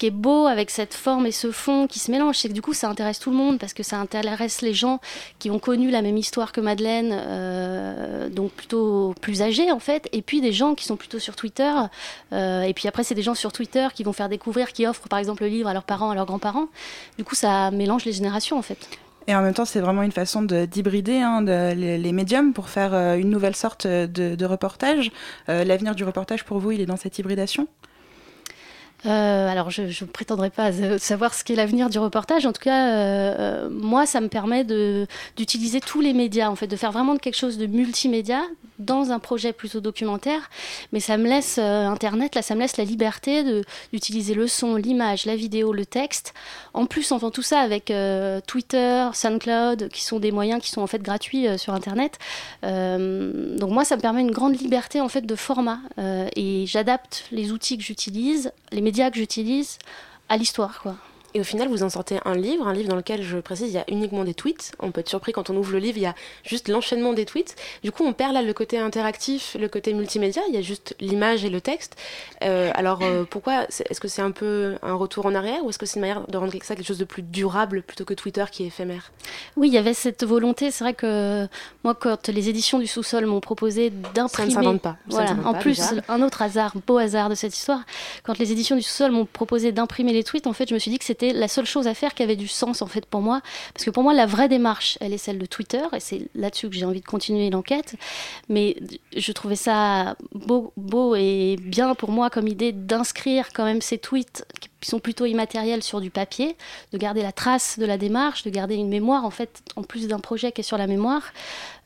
est, 0.00 0.10
beau 0.10 0.46
avec 0.46 0.70
cette 0.70 0.94
forme 0.94 1.26
et 1.26 1.32
ce 1.32 1.50
fond 1.50 1.86
qui 1.86 1.98
se 1.98 2.10
mélangent, 2.10 2.38
c'est 2.38 2.48
que 2.48 2.52
du 2.52 2.60
coup, 2.60 2.74
ça 2.74 2.88
intéresse 2.88 3.18
tout 3.18 3.30
le 3.30 3.36
monde 3.36 3.58
parce 3.58 3.72
que 3.72 3.82
ça 3.82 3.98
intéresse 3.98 4.60
les 4.60 4.74
gens 4.74 5.00
qui 5.38 5.50
ont 5.50 5.58
connu 5.58 5.90
la 5.90 6.02
même 6.02 6.18
histoire 6.18 6.52
que 6.52 6.60
Madeleine, 6.60 7.10
euh, 7.12 8.28
donc 8.28 8.52
plutôt 8.52 9.14
plus 9.20 9.40
âgés 9.42 9.70
en 9.72 9.78
fait, 9.78 10.08
et 10.12 10.20
puis 10.20 10.40
des 10.40 10.52
gens 10.52 10.74
qui 10.74 10.84
sont 10.84 10.96
plutôt 10.96 11.18
sur 11.18 11.36
Twitter. 11.36 11.72
euh, 12.32 12.62
et 12.62 12.74
puis 12.74 12.88
après, 12.88 13.04
c'est 13.04 13.14
des 13.14 13.22
gens 13.22 13.34
sur 13.34 13.52
Twitter 13.52 13.88
qui 13.94 14.02
vont 14.02 14.12
faire 14.12 14.28
découvrir, 14.28 14.72
qui 14.72 14.86
offrent 14.86 15.08
par 15.08 15.18
exemple 15.18 15.44
le 15.44 15.48
livre 15.48 15.68
à 15.68 15.72
leurs 15.72 15.84
parents, 15.84 16.10
à 16.10 16.14
leurs 16.14 16.26
grands-parents. 16.26 16.66
Du 17.16 17.24
coup, 17.24 17.34
ça 17.34 17.70
mélange 17.70 18.04
les 18.04 18.12
générations 18.12 18.58
en 18.58 18.62
fait. 18.62 18.88
Et 19.26 19.34
en 19.34 19.42
même 19.42 19.54
temps, 19.54 19.64
c'est 19.64 19.80
vraiment 19.80 20.02
une 20.02 20.12
façon 20.12 20.42
de- 20.42 20.64
d'hybrider 20.66 21.18
hein, 21.18 21.42
les, 21.42 22.12
médiums 22.12 22.52
pour 22.52 22.68
faire 22.68 22.94
euh, 22.94 23.16
une 23.16 23.30
nouvelle 23.30 23.56
sorte 23.56 23.86
de, 23.86 24.06
de 24.34 24.44
reportage. 24.44 25.10
Euh, 25.48 25.64
L'avenir 25.64 25.94
du 25.94 26.04
reportage, 26.04 26.44
pour 26.44 26.58
vous, 26.58 26.72
il 26.72 26.80
est 26.80 26.86
dans 26.86 26.96
cette 26.96 27.18
hybridation? 27.18 27.66
Euh, 29.06 29.48
alors, 29.48 29.70
je 29.70 29.82
ne 29.82 30.10
prétendrai 30.10 30.50
pas 30.50 30.70
savoir 30.98 31.34
ce 31.34 31.42
qu'est 31.44 31.56
l'avenir 31.56 31.90
du 31.90 31.98
reportage. 31.98 32.46
En 32.46 32.52
tout 32.52 32.62
cas, 32.62 32.88
euh, 32.88 33.34
euh, 33.38 33.68
moi, 33.70 34.06
ça 34.06 34.20
me 34.20 34.28
permet 34.28 34.64
d'utiliser 35.36 35.80
tous 35.80 36.00
les 36.00 36.12
médias, 36.12 36.48
en 36.48 36.56
fait, 36.56 36.66
de 36.68 36.76
faire 36.76 36.92
vraiment 36.92 37.16
quelque 37.16 37.36
chose 37.36 37.58
de 37.58 37.66
multimédia 37.66 38.42
dans 38.78 39.10
un 39.10 39.18
projet 39.18 39.52
plutôt 39.52 39.80
documentaire. 39.80 40.50
Mais 40.92 41.00
ça 41.00 41.16
me 41.16 41.28
laisse, 41.28 41.58
Internet, 41.58 42.34
là, 42.34 42.42
ça 42.42 42.54
me 42.54 42.60
laisse 42.60 42.76
la 42.76 42.84
liberté 42.84 43.44
d'utiliser 43.92 44.34
le 44.34 44.48
son, 44.48 44.76
l'image, 44.76 45.24
la 45.24 45.36
vidéo, 45.36 45.72
le 45.72 45.86
texte. 45.86 46.34
En 46.74 46.86
plus, 46.86 47.12
on 47.12 47.18
fait 47.18 47.30
tout 47.30 47.42
ça 47.42 47.60
avec 47.60 47.92
Twitter, 48.46 49.06
SoundCloud, 49.12 49.88
qui 49.88 50.02
sont 50.02 50.18
des 50.18 50.32
moyens 50.32 50.60
qui 50.60 50.70
sont 50.70 50.80
en 50.80 50.88
fait 50.88 51.00
gratuits 51.00 51.46
sur 51.58 51.74
Internet. 51.74 52.18
Donc 52.62 53.70
moi, 53.70 53.84
ça 53.84 53.94
me 53.96 54.00
permet 54.00 54.22
une 54.22 54.32
grande 54.32 54.60
liberté 54.60 55.00
en 55.00 55.08
fait 55.08 55.26
de 55.26 55.36
format 55.36 55.78
et 56.34 56.64
j'adapte 56.66 57.26
les 57.30 57.52
outils 57.52 57.78
que 57.78 57.84
j'utilise, 57.84 58.50
les 58.72 58.80
médias 58.80 58.91
que 59.10 59.16
j'utilise 59.16 59.78
à 60.28 60.36
l'histoire, 60.36 60.80
quoi. 60.82 60.96
Et 61.34 61.40
au 61.40 61.44
final, 61.44 61.68
vous 61.68 61.82
en 61.82 61.88
sortez 61.88 62.18
un 62.24 62.34
livre, 62.34 62.66
un 62.68 62.72
livre 62.74 62.88
dans 62.90 62.96
lequel, 62.96 63.22
je 63.22 63.38
précise, 63.38 63.68
il 63.68 63.74
y 63.74 63.78
a 63.78 63.84
uniquement 63.88 64.24
des 64.24 64.34
tweets. 64.34 64.72
On 64.80 64.90
peut 64.90 65.00
être 65.00 65.08
surpris 65.08 65.32
quand 65.32 65.48
on 65.50 65.56
ouvre 65.56 65.72
le 65.72 65.78
livre, 65.78 65.96
il 65.96 66.02
y 66.02 66.06
a 66.06 66.14
juste 66.44 66.68
l'enchaînement 66.68 67.12
des 67.14 67.24
tweets. 67.24 67.56
Du 67.82 67.90
coup, 67.92 68.04
on 68.04 68.12
perd 68.12 68.34
là 68.34 68.42
le 68.42 68.52
côté 68.52 68.78
interactif, 68.78 69.56
le 69.58 69.68
côté 69.68 69.94
multimédia, 69.94 70.42
il 70.48 70.54
y 70.54 70.58
a 70.58 70.62
juste 70.62 70.94
l'image 71.00 71.44
et 71.44 71.50
le 71.50 71.60
texte. 71.60 71.96
Euh, 72.42 72.70
alors, 72.74 73.00
euh, 73.02 73.24
pourquoi 73.28 73.64
Est-ce 73.64 74.00
que 74.00 74.08
c'est 74.08 74.22
un 74.22 74.30
peu 74.30 74.74
un 74.82 74.94
retour 74.94 75.26
en 75.26 75.34
arrière 75.34 75.64
ou 75.64 75.70
est-ce 75.70 75.78
que 75.78 75.86
c'est 75.86 75.96
une 75.96 76.02
manière 76.02 76.26
de 76.28 76.36
rendre 76.36 76.52
ça 76.62 76.76
quelque 76.76 76.86
chose 76.86 76.98
de 76.98 77.04
plus 77.04 77.22
durable 77.22 77.82
plutôt 77.82 78.04
que 78.04 78.14
Twitter 78.14 78.44
qui 78.50 78.64
est 78.64 78.66
éphémère? 78.66 79.10
Oui, 79.56 79.68
il 79.68 79.74
y 79.74 79.78
avait 79.78 79.94
cette 79.94 80.24
volonté. 80.24 80.70
C'est 80.70 80.84
vrai 80.84 80.94
que 80.94 81.46
moi, 81.84 81.94
quand 81.94 82.28
les 82.28 82.48
éditions 82.50 82.78
du 82.78 82.86
sous-sol 82.86 83.24
m'ont 83.26 83.40
proposé 83.40 83.90
d'imprimer, 84.14 84.50
s'invente 84.52 84.82
pas. 84.82 84.90
Ça 84.90 84.96
ne 85.06 85.12
Voilà. 85.12 85.28
s'invente 85.28 85.46
En 85.46 85.52
pas, 85.54 85.58
plus, 85.60 85.78
déjà. 85.78 86.02
un 86.08 86.22
autre 86.22 86.42
hasard, 86.42 86.74
beau 86.86 86.98
hasard 86.98 87.30
de 87.30 87.34
cette 87.34 87.56
histoire, 87.56 87.80
quand 88.22 88.38
les 88.38 88.52
éditions 88.52 88.76
du 88.76 88.82
sous-sol 88.82 89.12
m'ont 89.12 89.24
proposé 89.26 89.72
d'imprimer 89.72 90.12
les 90.12 90.24
tweets, 90.24 90.46
en 90.46 90.52
fait, 90.52 90.68
je 90.68 90.74
me 90.74 90.78
suis 90.78 90.90
dit 90.90 90.98
que 90.98 91.04
c'était 91.04 91.21
la 91.30 91.46
seule 91.46 91.66
chose 91.66 91.86
à 91.86 91.94
faire 91.94 92.14
qui 92.14 92.24
avait 92.24 92.36
du 92.36 92.48
sens 92.48 92.82
en 92.82 92.86
fait 92.86 93.06
pour 93.06 93.20
moi, 93.20 93.40
parce 93.72 93.84
que 93.84 93.90
pour 93.90 94.02
moi, 94.02 94.12
la 94.14 94.26
vraie 94.26 94.48
démarche, 94.48 94.98
elle 95.00 95.12
est 95.12 95.18
celle 95.18 95.38
de 95.38 95.46
Twitter, 95.46 95.84
et 95.94 96.00
c'est 96.00 96.22
là-dessus 96.34 96.68
que 96.68 96.74
j'ai 96.74 96.84
envie 96.84 97.00
de 97.00 97.06
continuer 97.06 97.48
l'enquête. 97.50 97.94
Mais 98.48 98.76
je 99.16 99.32
trouvais 99.32 99.56
ça 99.56 100.16
beau, 100.34 100.72
beau 100.76 101.14
et 101.14 101.56
bien 101.60 101.94
pour 101.94 102.10
moi 102.10 102.30
comme 102.30 102.48
idée 102.48 102.72
d'inscrire 102.72 103.52
quand 103.52 103.64
même 103.64 103.80
ces 103.80 103.98
tweets 103.98 104.44
qui 104.80 104.90
sont 104.90 104.98
plutôt 104.98 105.26
immatériels 105.26 105.82
sur 105.82 106.00
du 106.00 106.10
papier, 106.10 106.56
de 106.92 106.98
garder 106.98 107.22
la 107.22 107.30
trace 107.30 107.78
de 107.78 107.86
la 107.86 107.98
démarche, 107.98 108.42
de 108.42 108.50
garder 108.50 108.74
une 108.74 108.88
mémoire 108.88 109.24
en 109.24 109.30
fait, 109.30 109.62
en 109.76 109.82
plus 109.82 110.08
d'un 110.08 110.18
projet 110.18 110.50
qui 110.50 110.62
est 110.62 110.64
sur 110.64 110.76
la 110.76 110.88
mémoire. 110.88 111.22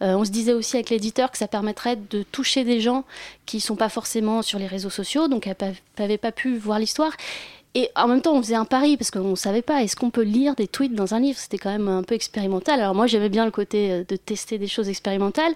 Euh, 0.03 0.15
on 0.15 0.25
se 0.25 0.31
disait 0.31 0.55
aussi 0.55 0.77
avec 0.77 0.89
l'éditeur 0.89 1.31
que 1.31 1.39
ça 1.39 1.47
permettrait 1.47 1.97
de 1.97 2.23
toucher 2.23 2.65
des 2.65 2.81
gens 2.81 3.05
qui 3.45 3.61
sont 3.61 3.77
pas 3.77 3.91
forcément 3.91 4.43
sur 4.43 4.59
les 4.59 4.67
réseaux 4.67 4.91
sociaux, 4.91 5.29
donc 5.29 5.49
n'avaient 5.99 6.19
pas 6.19 6.33
pu 6.33 6.57
voir 6.57 6.79
l'histoire. 6.79 7.13
Et 7.75 7.91
en 7.95 8.09
même 8.09 8.23
temps, 8.23 8.35
on 8.35 8.41
faisait 8.41 8.55
un 8.55 8.65
pari 8.65 8.97
parce 8.97 9.11
qu'on 9.11 9.21
ne 9.21 9.35
savait 9.35 9.61
pas 9.61 9.83
est-ce 9.83 9.97
qu'on 9.97 10.09
peut 10.09 10.23
lire 10.23 10.55
des 10.55 10.67
tweets 10.67 10.95
dans 10.95 11.13
un 11.13 11.21
livre? 11.21 11.39
C'était 11.39 11.59
quand 11.59 11.71
même 11.71 11.89
un 11.89 12.03
peu 12.03 12.15
expérimental. 12.15 12.81
Alors 12.81 12.95
moi, 12.95 13.07
j'aimais 13.07 13.29
bien 13.29 13.45
le 13.45 13.51
côté 13.51 13.93
euh, 13.93 14.05
de 14.09 14.17
tester 14.17 14.57
des 14.57 14.67
choses 14.67 14.89
expérimentales. 14.89 15.53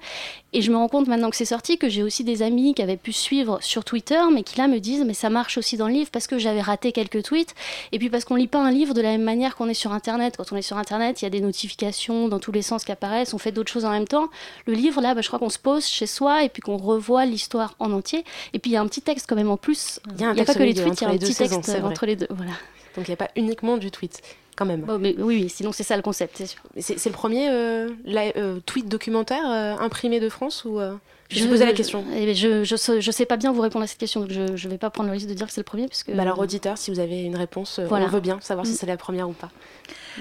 Et 0.53 0.61
je 0.61 0.71
me 0.71 0.77
rends 0.77 0.89
compte 0.89 1.07
maintenant 1.07 1.31
que 1.31 1.37
c'est 1.37 1.47
sorti 1.47 1.79
que 1.79 1.89
j'ai 1.89 2.03
aussi 2.03 2.23
des 2.23 2.43
amis 2.43 2.75
qui 2.75 2.83
avaient 2.83 2.99
pu 2.99 3.13
suivre 3.13 3.59
sur 3.63 3.85
Twitter, 3.85 4.21
mais 4.35 4.43
qui 4.43 4.59
là 4.59 4.69
me 4.69 4.81
disent 4.81 5.05
mais 5.07 5.15
ça 5.15 5.31
marche 5.31 5.57
aussi 5.57 5.77
dans 5.79 5.87
le 5.87 5.95
livre 5.95 6.11
parce 6.11 6.27
que 6.27 6.39
j'avais 6.39 6.61
raté 6.61 6.93
quelques 6.93 7.23
tweets. 7.23 7.55
Et 7.93 7.99
puis 7.99 8.11
parce 8.11 8.25
qu'on 8.25 8.35
lit 8.35 8.49
pas 8.49 8.61
un 8.61 8.71
livre 8.71 8.93
de 8.93 9.01
la 9.01 9.13
même 9.13 9.23
manière 9.23 9.57
qu'on 9.57 9.69
est 9.69 9.75
sur 9.75 9.93
Internet. 9.93 10.37
Quand 10.37 10.53
on 10.53 10.57
est 10.57 10.63
sur 10.63 10.77
Internet, 10.77 11.23
il 11.23 11.25
y 11.25 11.27
a 11.27 11.31
des 11.31 11.41
notifications 11.41 12.29
dans 12.29 12.39
tous 12.39 12.53
les 12.53 12.63
sens 12.63 12.85
qui 12.85 12.93
apparaissent. 12.93 13.33
On 13.33 13.39
fait 13.39 13.53
d'autres 13.53 13.73
choses 13.73 13.85
en 13.87 13.91
même 13.93 14.09
temps. 14.09 14.29
Le 14.67 14.75
livre, 14.75 15.01
là, 15.01 15.15
bah, 15.15 15.23
je 15.23 15.29
crois 15.29 15.39
qu'on 15.39 15.49
se 15.49 15.59
pose 15.59 15.87
chez 15.87 16.07
soi 16.07 16.45
et 16.45 16.49
puis 16.49 16.61
qu'on 16.61 16.77
revoit 16.77 17.25
l'histoire 17.25 17.77
en 17.79 17.93
entier. 17.93 18.25
Et 18.53 18.59
puis 18.59 18.73
il 18.73 18.75
y 18.75 18.77
a 18.77 18.83
un 18.83 18.89
petit 18.89 19.03
texte 19.03 19.27
quand 19.27 19.37
même 19.37 19.51
en 19.51 19.57
plus. 19.57 20.01
Il 20.17 20.21
y 20.21 20.25
a 20.25 20.35
n'y 20.35 20.41
a 20.41 20.45
pas 20.45 20.55
que 20.55 20.63
les 20.63 20.75
tweets, 20.75 21.01
il 21.01 21.05
y 21.05 21.07
a 21.07 21.11
un 21.11 21.17
petit 21.17 21.35
texte 21.35 21.71
entre 21.83 22.07
les 22.07 22.10
deux. 22.17 22.27
Voilà. 22.31 22.53
Donc 22.97 23.07
il 23.07 23.11
n'y 23.11 23.15
a 23.15 23.17
pas 23.17 23.31
uniquement 23.37 23.77
du 23.77 23.91
tweet, 23.91 24.21
quand 24.57 24.67
même. 24.67 24.81
Bon, 24.83 24.99
mais 24.99 25.15
oui, 25.19 25.43
oui, 25.43 25.49
sinon 25.49 25.71
c'est 25.73 25.85
ça 25.85 25.97
le 25.97 26.03
concept, 26.03 26.37
c'est 26.39 26.47
sûr. 26.47 26.61
Le 26.77 27.11
premier 27.13 27.49
euh, 27.51 27.89
euh, 28.37 28.59
tweet 28.67 28.89
documentaire 28.89 29.49
euh, 29.49 29.77
imprimé 29.79 30.19
de 30.19 30.29
France 30.29 30.65
ou 30.65 30.81
euh, 30.81 30.95
Je 31.29 31.39
Je- 31.39 31.45
me 31.45 31.51
posais 31.51 31.67
la 31.67 31.73
question. 31.73 32.05
Eh 32.17 32.27
ben, 32.27 32.35
je, 32.35 32.65
je, 32.65 32.75
sais- 32.77 33.01
je 33.01 33.11
sais 33.13 33.27
pas 33.27 33.37
bien 33.37 33.53
vous 33.53 33.61
répondre 33.61 33.85
à 33.85 33.87
cette 33.87 33.99
question, 33.99 34.21
donc 34.23 34.31
je 34.33 34.41
ne 34.43 34.71
vais 34.71 34.79
pas 34.79 34.91
prendre 34.91 35.09
le 35.09 35.13
risque 35.13 35.29
de 35.29 35.35
dire 35.35 35.47
que 35.47 35.53
c'est 35.53 35.61
le 35.61 35.65
premier. 35.65 35.87
Puisque... 35.87 36.11
Bah 36.13 36.23
alors 36.23 36.41
auditeur, 36.41 36.77
si 36.79 36.91
vous 36.91 36.99
avez 36.99 37.23
une 37.23 37.37
réponse, 37.37 37.79
Voilà. 37.89 38.07
on 38.07 38.09
veut 38.09 38.19
bien 38.21 38.41
savoir 38.41 38.67
si 38.67 38.73
Mm. 38.73 38.77
c'est 38.77 38.87
la 38.87 38.97
première 38.97 39.29
ou 39.29 39.33
pas. 39.35 39.51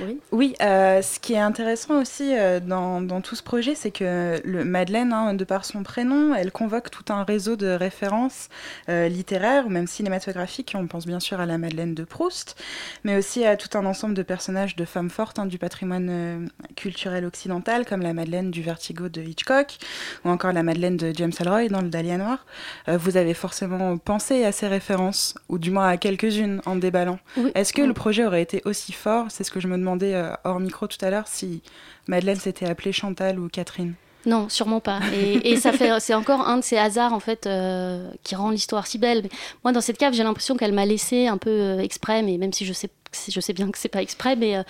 Oui. 0.02 0.20
Oui, 0.32 0.56
euh, 0.62 1.02
ce 1.02 1.20
qui 1.20 1.34
est 1.34 1.40
intéressant 1.40 2.02
aussi 2.02 2.38
euh, 2.38 2.60
dans, 2.60 3.02
dans 3.02 3.22
tout 3.22 3.36
ce 3.36 3.44
projet, 3.44 3.76
c'est 3.76 3.92
que 3.92 4.40
le 4.44 4.66
Madeleine, 4.66 5.14
hein, 5.14 5.34
de 5.34 5.44
par 5.44 5.66
son 5.66 5.84
prénom, 5.84 6.34
elle 6.36 6.52
convoque 6.52 6.90
tout 6.92 7.06
un 7.12 7.24
réseau 7.24 7.56
de 7.56 7.68
références 7.68 8.50
euh, 8.90 9.08
littéraires 9.08 9.66
ou 9.66 9.70
même 9.70 9.88
cinématographiques. 9.88 10.74
On 10.78 10.88
pense 10.88 11.06
bien 11.06 11.20
sûr 11.20 11.40
à 11.40 11.46
la 11.46 11.58
Madeleine 11.58 11.96
de 11.96 12.04
Proust, 12.04 12.56
mais 13.04 13.18
aussi 13.18 13.46
à 13.46 13.58
tout 13.58 13.78
un 13.78 13.86
ensemble 13.86 14.14
de 14.14 14.24
personnages 14.24 14.76
de 14.76 14.86
femmes 14.86 15.10
fortes 15.10 15.40
hein, 15.40 15.46
du 15.46 15.58
patrimoine 15.58 16.50
culturel 16.76 17.26
occidental, 17.26 17.86
comme 17.86 18.02
la 18.02 18.14
Madeleine 18.14 18.52
du 18.52 18.62
Vertigo 18.62 19.10
de 19.10 19.22
Hitchcock 19.22 19.78
ou 20.26 20.30
encore 20.30 20.54
la 20.54 20.64
Madeleine 20.64 20.98
de 20.98 21.12
James 21.16 21.34
Ellroy 21.40 21.68
dans 21.70 21.82
le 21.82 21.90
Dahlia 21.90 22.18
Noir. 22.18 22.46
Vous 22.88 23.18
avez 23.18 23.34
forcément 23.34 23.98
pensé 23.98 24.46
à 24.46 24.52
ces 24.52 24.68
références, 24.68 25.36
ou 25.50 25.58
du 25.58 25.72
moins 25.72 25.88
à 25.88 25.98
quelques-unes 25.98 26.62
en 26.66 26.76
déballant. 26.76 27.20
Oui. 27.38 27.52
Est-ce 27.56 27.74
que 27.74 27.82
le 27.82 27.94
projet 27.94 28.26
aurait 28.26 28.42
été 28.42 28.62
aussi 28.66 28.92
fort? 28.92 29.28
C'est 29.30 29.44
ce 29.44 29.52
que 29.52 29.60
je 29.60 29.68
me 29.68 29.78
demandais 29.90 30.16
euh, 30.16 30.34
hors 30.44 30.60
micro 30.60 30.88
tout 30.88 31.04
à 31.04 31.10
l'heure, 31.10 31.28
si 31.28 31.62
Madeleine 32.08 32.40
s'était 32.40 32.66
appelée 32.66 32.92
Chantal 32.92 33.40
ou 33.40 33.50
Catherine. 33.50 33.96
Non, 34.26 34.50
sûrement 34.50 34.82
pas. 34.82 35.00
Et, 35.14 35.56
ça 35.56 35.72
fait, 35.72 35.98
c'est 36.00 36.14
encore 36.14 36.42
un 36.48 36.58
de 36.58 36.62
ces 36.62 36.78
hasards 36.78 37.14
en 37.14 37.20
fait 37.20 37.48
euh, 37.48 38.10
qui 38.24 38.36
rend 38.36 38.50
l'histoire 38.50 38.86
si 38.86 38.98
belle. 38.98 39.30
Moi, 39.64 39.72
dans 39.72 39.82
cette 39.82 39.98
cave, 39.98 40.14
j'ai 40.14 40.24
l'impression 40.24 40.58
qu'elle 40.58 40.74
m'a 40.74 40.86
laissé 40.86 41.28
un 41.28 41.38
peu 41.38 41.50
euh, 41.50 41.80
exprès, 41.80 42.22
mais 42.22 42.38
même 42.38 42.52
si 42.52 42.66
je 42.66 42.74
sais, 42.74 42.90
je 43.30 43.40
sais 43.40 43.54
bien 43.54 43.72
que 43.72 43.78
c'est 43.78 43.88
pas 43.88 44.02
exprès, 44.02 44.36
mais 44.36 44.58
euh, 44.58 44.64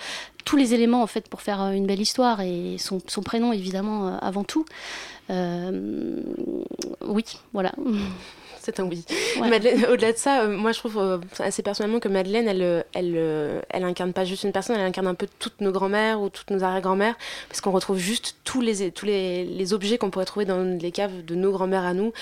tous 0.44 0.56
les 0.56 0.72
éléments 0.72 1.02
en 1.02 1.06
fait 1.06 1.28
pour 1.28 1.42
faire 1.42 1.60
une 1.72 1.86
belle 1.86 2.00
histoire 2.00 2.40
et 2.40 2.76
son, 2.78 3.00
prénom 3.22 3.52
évidemment 3.52 4.18
avant 4.20 4.44
tout. 4.44 4.64
Oui, 5.28 7.24
voilà. 7.52 7.72
c'est 8.74 8.80
un 8.80 8.86
oui. 8.86 9.04
Ouais. 9.40 9.48
Madeleine, 9.48 9.86
au-delà 9.90 10.12
de 10.12 10.16
ça, 10.18 10.42
euh, 10.42 10.56
moi 10.56 10.72
je 10.72 10.78
trouve 10.78 10.98
euh, 10.98 11.18
assez 11.38 11.62
personnellement 11.62 12.00
que 12.00 12.08
Madeleine, 12.08 12.48
elle, 12.48 12.62
euh, 12.62 12.82
elle, 12.94 13.62
elle 13.70 13.84
incarne 13.84 14.12
pas 14.12 14.24
juste 14.24 14.44
une 14.44 14.52
personne, 14.52 14.76
elle 14.76 14.82
incarne 14.86 15.06
un 15.06 15.14
peu 15.14 15.26
toutes 15.38 15.60
nos 15.60 15.72
grand-mères 15.72 16.20
ou 16.20 16.28
toutes 16.28 16.50
nos 16.50 16.62
arrière-grand-mères, 16.62 17.16
parce 17.48 17.60
qu'on 17.60 17.70
retrouve 17.72 17.98
juste 17.98 18.36
tous 18.44 18.60
les, 18.60 18.90
tous 18.90 19.06
les, 19.06 19.44
les 19.44 19.72
objets 19.72 19.98
qu'on 19.98 20.10
pourrait 20.10 20.24
trouver 20.24 20.44
dans 20.46 20.62
les 20.80 20.90
caves 20.90 21.24
de 21.24 21.34
nos 21.34 21.50
grand-mères 21.52 21.84
à 21.84 21.94
nous, 21.94 22.12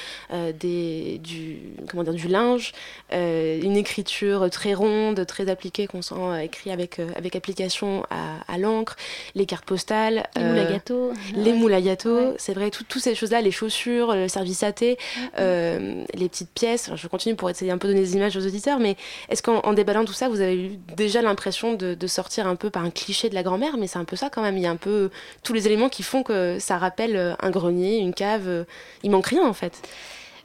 des, 0.61 1.18
du, 1.22 1.59
comment 1.90 2.03
dire, 2.03 2.14
du 2.14 2.28
linge, 2.28 2.72
une 3.12 3.76
écriture 3.76 4.49
très 4.51 4.74
ronde, 4.74 5.24
très 5.26 5.49
appliquée, 5.51 5.86
qu'on 5.86 6.03
sent 6.03 6.14
écrit 6.42 6.70
avec, 6.70 7.01
avec 7.16 7.36
application 7.36 8.05
à, 8.11 8.53
à 8.53 8.59
l'encre, 8.59 8.96
les 9.34 9.46
cartes 9.46 9.64
postales, 9.64 10.28
Les 10.36 10.42
moules 10.42 10.59
à 10.59 10.64
gâteau. 10.64 11.12
les 11.34 11.51
Ouais. 11.51 11.53
moules 11.53 11.72
à 11.74 11.80
gâteau, 11.80 12.16
Ouais. 12.16 12.34
c'est 12.38 12.55
vrai, 12.55 12.70
tout- 12.70 12.84
toutes 12.88 13.03
ces 13.03 13.14
choses-là, 13.14 13.40
les 13.40 13.51
chaussures, 13.51 14.14
le 14.14 14.28
service 14.28 14.62
à 14.62 14.72
thé, 14.72 14.99
euh, 15.38 16.03
les 16.14 16.28
pièces. 16.47 16.91
Je 16.95 17.09
continue 17.09 17.34
pour 17.36 17.51
essayer 17.51 17.70
un 17.70 17.78
peu 17.78 17.89
de 17.89 17.93
donner 17.93 18.05
des 18.05 18.14
images 18.14 18.36
aux 18.36 18.47
auditeurs, 18.47 18.78
mais 18.78 18.97
est-ce 19.28 19.43
qu'en 19.43 19.61
en 19.61 19.72
déballant 19.72 20.05
tout 20.05 20.12
ça, 20.12 20.28
vous 20.28 20.41
avez 20.41 20.57
eu 20.57 20.78
déjà 20.97 21.22
l'impression 21.22 21.74
de, 21.74 21.95
de 21.95 22.07
sortir 22.07 22.47
un 22.47 22.57
peu 22.57 22.70
par 22.70 22.84
un 22.84 22.91
cliché 22.91 23.28
de 23.28 23.34
la 23.34 23.43
grand-mère? 23.43 23.76
Mais 23.76 23.86
c'est 23.86 23.99
un 23.99 24.05
peu 24.05 24.16
ça 24.16 24.30
quand 24.30 24.43
même. 24.43 24.57
Il 24.57 24.62
y 24.62 24.66
a 24.66 24.70
un 24.70 24.76
peu 24.76 25.11
tous 25.43 25.53
les 25.53 25.66
éléments 25.66 25.89
qui 25.89 26.03
font 26.03 26.22
que 26.22 26.59
ça 26.59 26.78
rappelle 26.78 27.16
euh, 27.16 27.34
un 27.41 27.51
grenier, 27.51 27.99
une 27.99 28.14
cave. 28.14 28.49
euh, 28.49 28.64
Il 29.03 29.11
manque 29.11 29.26
rien 29.26 29.47
en 29.47 29.53
fait. 29.53 29.80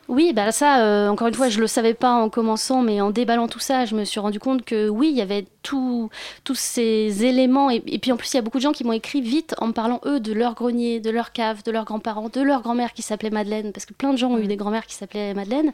Oui, 0.09 0.33
bah 0.33 0.51
ça, 0.51 0.81
euh, 0.83 1.07
encore 1.07 1.27
une 1.29 1.33
fois, 1.33 1.47
je 1.47 1.61
le 1.61 1.67
savais 1.67 1.93
pas 1.93 2.11
en 2.11 2.29
commençant, 2.29 2.81
mais 2.81 2.99
en 2.99 3.09
déballant 3.09 3.47
tout 3.47 3.59
ça, 3.59 3.85
je 3.85 3.95
me 3.95 4.03
suis 4.03 4.19
rendu 4.19 4.37
compte 4.37 4.65
que 4.65 4.89
oui, 4.89 5.07
il 5.09 5.15
y 5.17 5.21
avait 5.21 5.45
tout- 5.63 6.09
tous 6.43 6.55
ces 6.55 7.23
éléments. 7.23 7.71
Et, 7.71 7.81
et 7.87 7.99
puis 7.99 8.11
en 8.11 8.17
plus, 8.17 8.33
il 8.33 8.35
y 8.35 8.39
a 8.39 8.41
beaucoup 8.41 8.57
de 8.57 8.63
gens 8.63 8.73
qui 8.73 8.83
m'ont 8.83 8.91
écrit 8.91 9.21
vite 9.21 9.55
en 9.59 9.67
me 9.67 9.71
parlant, 9.71 10.01
eux, 10.05 10.19
de 10.19 10.33
leur 10.33 10.55
grenier, 10.55 10.99
de 10.99 11.09
leur 11.09 11.31
cave, 11.31 11.63
de 11.63 11.71
leurs 11.71 11.85
grands-parents, 11.85 12.27
de 12.27 12.41
leur 12.41 12.61
grand-mère 12.61 12.91
qui 12.91 13.01
s'appelait 13.01 13.29
Madeleine, 13.29 13.71
parce 13.71 13.85
que 13.85 13.93
plein 13.93 14.11
de 14.11 14.17
gens 14.17 14.29
ont 14.31 14.37
eu 14.39 14.45
des 14.47 14.57
grand-mères 14.57 14.85
qui 14.85 14.95
s'appelaient 14.95 15.33
Madeleine. 15.33 15.71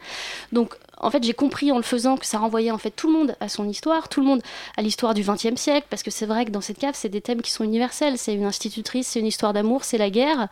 Donc, 0.52 0.76
en 1.02 1.10
fait, 1.10 1.24
j'ai 1.24 1.34
compris 1.34 1.72
en 1.72 1.78
le 1.78 1.84
faisant 1.84 2.16
que 2.18 2.26
ça 2.28 2.38
renvoyait 2.38 2.72
en 2.72 2.78
fait 2.78 2.92
tout 2.92 3.08
le 3.08 3.14
monde 3.14 3.36
à 3.40 3.50
son 3.50 3.68
histoire, 3.68 4.10
tout 4.10 4.20
le 4.22 4.28
monde 4.28 4.42
à 4.78 4.84
l'histoire 4.84 5.16
du 5.16 5.24
XXe 5.24 5.60
siècle, 5.60 5.88
parce 5.90 6.04
que 6.04 6.12
c'est 6.12 6.28
vrai 6.28 6.46
que 6.46 6.52
dans 6.52 6.62
cette 6.62 6.78
cave, 6.78 6.94
c'est 6.94 7.10
des 7.10 7.22
thèmes 7.22 7.42
qui 7.42 7.52
sont 7.52 7.64
universels. 7.64 8.18
C'est 8.20 8.36
une 8.36 8.46
institutrice, 8.46 9.08
c'est 9.08 9.20
une 9.22 9.26
histoire 9.28 9.54
d'amour, 9.54 9.86
c'est 9.86 9.98
la 9.98 10.12
guerre. 10.12 10.50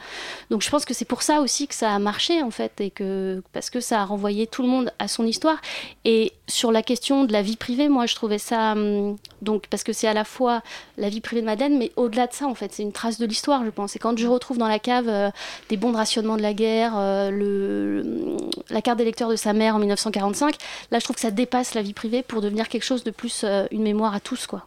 Donc, 0.50 0.64
je 0.64 0.70
pense 0.72 0.84
que 0.86 0.96
c'est 0.96 1.06
pour 1.06 1.22
ça 1.22 1.42
aussi 1.42 1.68
que 1.68 1.76
ça 1.76 1.94
a 1.94 2.00
marché 2.00 2.42
en 2.42 2.50
fait, 2.52 2.82
et 2.82 2.90
que 2.90 3.44
parce 3.54 3.67
que 3.70 3.80
ça 3.80 4.02
a 4.02 4.06
renvoyé 4.06 4.48
tout 4.48 4.62
le 4.62 4.68
monde 4.68 4.92
à 5.00 5.08
son 5.08 5.26
histoire. 5.26 5.58
Et 6.06 6.34
sur 6.48 6.72
la 6.72 6.82
question 6.82 7.26
de 7.26 7.34
la 7.34 7.42
vie 7.42 7.56
privée, 7.56 7.90
moi, 7.90 8.06
je 8.06 8.16
trouvais 8.16 8.38
ça 8.38 8.74
hum, 8.74 9.18
donc 9.42 9.68
parce 9.68 9.84
que 9.84 9.94
c'est 9.94 10.08
à 10.08 10.14
la 10.14 10.24
fois 10.24 10.62
la 10.98 11.10
vie 11.10 11.22
privée 11.22 11.42
de 11.42 11.46
Madeleine, 11.46 11.78
mais 11.78 11.92
au-delà 11.96 12.28
de 12.28 12.34
ça, 12.34 12.48
en 12.48 12.56
fait, 12.56 12.74
c'est 12.74 12.84
une 12.84 12.92
trace 12.92 13.18
de 13.20 13.26
l'histoire, 13.26 13.64
je 13.66 13.70
pense. 13.70 13.96
Et 13.96 14.00
quand 14.00 14.18
je 14.18 14.28
retrouve 14.28 14.58
dans 14.58 14.68
la 14.68 14.80
cave 14.80 15.08
euh, 15.08 15.30
des 15.70 15.78
bons 15.78 15.92
de 15.92 15.98
rationnement 15.98 16.38
de 16.38 16.42
la 16.42 16.54
guerre, 16.54 16.94
euh, 16.98 18.38
la 18.70 18.82
carte 18.82 18.98
d'électeur 18.98 19.30
de 19.30 19.36
sa 19.36 19.54
mère 19.54 19.76
en 19.76 19.80
1945, 19.80 20.56
là, 20.92 21.00
je 21.00 21.04
trouve 21.04 21.16
que 21.16 21.22
ça 21.22 21.32
dépasse 21.32 21.74
la 21.74 21.82
vie 21.82 21.94
privée 21.94 22.24
pour 22.24 22.42
devenir 22.42 22.70
quelque 22.70 22.86
chose 22.86 23.04
de 23.04 23.12
plus 23.12 23.44
euh, 23.44 23.66
une 23.72 23.84
mémoire 23.84 24.16
à 24.16 24.20
tous, 24.20 24.48
quoi, 24.48 24.64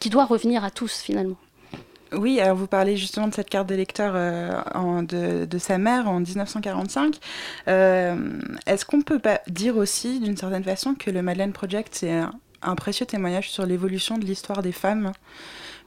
qui 0.00 0.10
doit 0.10 0.24
revenir 0.24 0.64
à 0.64 0.70
tous 0.70 1.00
finalement. 1.00 1.36
Oui, 2.16 2.40
alors 2.40 2.56
vous 2.56 2.66
parlez 2.66 2.96
justement 2.96 3.28
de 3.28 3.34
cette 3.34 3.50
carte 3.50 3.70
euh, 3.70 5.02
de, 5.02 5.44
de 5.44 5.58
sa 5.58 5.78
mère 5.78 6.08
en 6.08 6.20
1945. 6.20 7.18
Euh, 7.68 8.16
Est-ce 8.66 8.84
qu'on 8.84 9.02
peut 9.02 9.18
pas 9.18 9.40
dire 9.48 9.76
aussi, 9.76 10.20
d'une 10.20 10.36
certaine 10.36 10.64
façon, 10.64 10.94
que 10.94 11.10
le 11.10 11.22
Madeleine 11.22 11.52
Project, 11.52 11.94
c'est 11.94 12.12
un 12.62 12.74
précieux 12.76 13.06
témoignage 13.06 13.50
sur 13.50 13.66
l'évolution 13.66 14.18
de 14.18 14.24
l'histoire 14.24 14.62
des 14.62 14.72
femmes? 14.72 15.12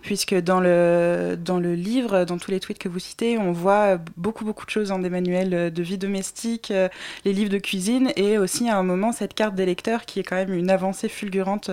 Puisque 0.07 0.35
dans 0.35 0.61
le, 0.61 1.37
dans 1.37 1.59
le 1.59 1.75
livre, 1.75 2.23
dans 2.23 2.37
tous 2.37 2.49
les 2.49 2.61
tweets 2.61 2.79
que 2.79 2.87
vous 2.87 2.97
citez, 2.99 3.37
on 3.37 3.51
voit 3.51 3.97
beaucoup, 4.15 4.45
beaucoup 4.45 4.65
de 4.65 4.69
choses 4.71 4.87
dans 4.87 4.99
des 4.99 5.09
manuels 5.09 5.73
de 5.73 5.83
vie 5.83 5.97
domestique, 5.97 6.71
euh, 6.71 6.87
les 7.25 7.33
livres 7.33 7.49
de 7.49 7.57
cuisine, 7.57 8.13
et 8.15 8.37
aussi 8.37 8.69
à 8.69 8.77
un 8.77 8.83
moment 8.83 9.11
cette 9.11 9.33
carte 9.33 9.53
d'électeur 9.53 10.05
qui 10.05 10.21
est 10.21 10.23
quand 10.23 10.37
même 10.37 10.53
une 10.53 10.69
avancée 10.69 11.09
fulgurante 11.09 11.71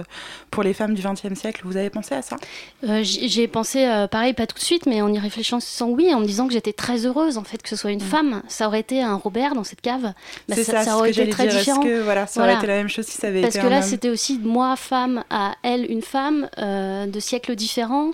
pour 0.50 0.64
les 0.64 0.74
femmes 0.74 0.94
du 0.94 1.02
XXe 1.02 1.38
siècle. 1.38 1.60
Vous 1.64 1.76
avez 1.76 1.90
pensé 1.90 2.16
à 2.16 2.22
ça? 2.22 2.34
Euh, 2.88 3.04
J'y 3.04 3.28
j'y 3.28 3.42
ai 3.42 3.46
pensé, 3.46 3.86
euh, 3.86 4.08
pareil, 4.08 4.32
pas 4.32 4.48
tout 4.48 4.56
de 4.56 4.64
suite, 4.64 4.86
mais 4.86 5.00
en 5.00 5.12
y 5.12 5.18
réfléchissant, 5.20 5.88
oui, 5.90 6.12
en 6.12 6.18
me 6.18 6.26
disant 6.26 6.48
que 6.48 6.54
j'étais 6.54 6.72
très 6.72 7.06
heureuse 7.06 7.38
en 7.38 7.44
fait 7.44 7.62
que 7.62 7.68
ce 7.68 7.76
soit 7.76 7.92
une 7.92 8.00
femme. 8.00 8.42
Ça 8.48 8.66
aurait 8.66 8.80
été 8.80 9.00
un 9.00 9.14
Robert 9.14 9.54
dans 9.54 9.62
cette 9.62 9.80
cave. 9.80 10.12
Bah, 10.48 10.56
Mm. 10.56 10.62
Ça, 10.64 10.84
c'est 10.84 10.90
ce 10.90 10.94
aurait 10.94 11.10
été 11.10 11.28
très 11.28 11.46
dire. 11.46 11.58
Différent. 11.60 11.82
que 11.82 12.02
voilà, 12.02 12.26
ça 12.26 12.42
aurait 12.42 12.54
été 12.54 12.66
la 12.66 12.76
même 12.76 12.88
chose 12.88 13.06
si 13.06 13.16
ça 13.18 13.28
avait 13.28 13.42
Parce 13.42 13.54
été 13.54 13.62
que 13.62 13.68
un 13.68 13.70
là, 13.70 13.82
c'était 13.82 14.10
aussi 14.10 14.38
moi, 14.42 14.76
femme, 14.76 15.24
à 15.30 15.54
elle, 15.62 15.90
une 15.90 16.02
femme, 16.02 16.48
euh, 16.58 17.06
de 17.06 17.20
siècles 17.20 17.54
différents. 17.54 18.10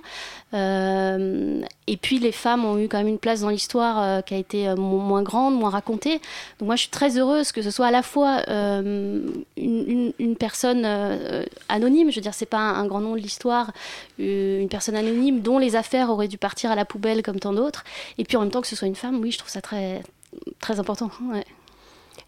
Euh, 0.53 1.61
et 1.87 1.97
puis 1.97 2.19
les 2.19 2.31
femmes 2.31 2.65
ont 2.65 2.77
eu 2.77 2.87
quand 2.87 2.97
même 2.97 3.07
une 3.07 3.19
place 3.19 3.41
dans 3.41 3.49
l'histoire 3.49 4.01
euh, 4.01 4.21
qui 4.21 4.33
a 4.33 4.37
été 4.37 4.67
euh, 4.67 4.75
mo- 4.75 4.99
moins 4.99 5.23
grande, 5.23 5.55
moins 5.55 5.69
racontée. 5.69 6.19
Donc 6.59 6.67
moi 6.67 6.75
je 6.75 6.81
suis 6.81 6.89
très 6.89 7.17
heureuse 7.17 7.51
que 7.51 7.61
ce 7.61 7.71
soit 7.71 7.87
à 7.87 7.91
la 7.91 8.03
fois 8.03 8.43
une, 8.47 9.33
personne 10.37 10.85
anonyme, 11.69 12.11
je 12.11 12.15
veux 12.15 12.21
dire 12.21 12.33
c'est 12.33 12.45
pas 12.45 12.57
un, 12.57 12.85
grand 12.85 12.99
nom 12.99 13.13
de 13.13 13.19
l'histoire, 13.19 13.71
une 14.19 14.67
personne 14.69 14.95
anonyme 14.95 15.41
dont 15.41 15.57
les 15.57 15.75
affaires 15.75 16.09
auraient 16.09 16.27
dû 16.27 16.37
partir 16.37 16.71
à 16.71 16.75
la 16.75 16.85
poubelle 16.85 17.21
comme 17.23 17.39
tant 17.39 17.53
d'autres, 17.53 17.83
et 18.17 18.23
puis 18.23 18.37
en 18.37 18.41
même 18.41 18.51
temps 18.51 18.61
que 18.61 18.67
ce 18.67 18.75
soit 18.75 18.87
une 18.87 18.95
femme, 18.95 19.19
oui 19.21 19.31
je 19.31 19.37
trouve 19.37 19.51
ça 19.51 19.61
très, 19.61 20.01
très 20.59 20.79
important. 20.79 21.11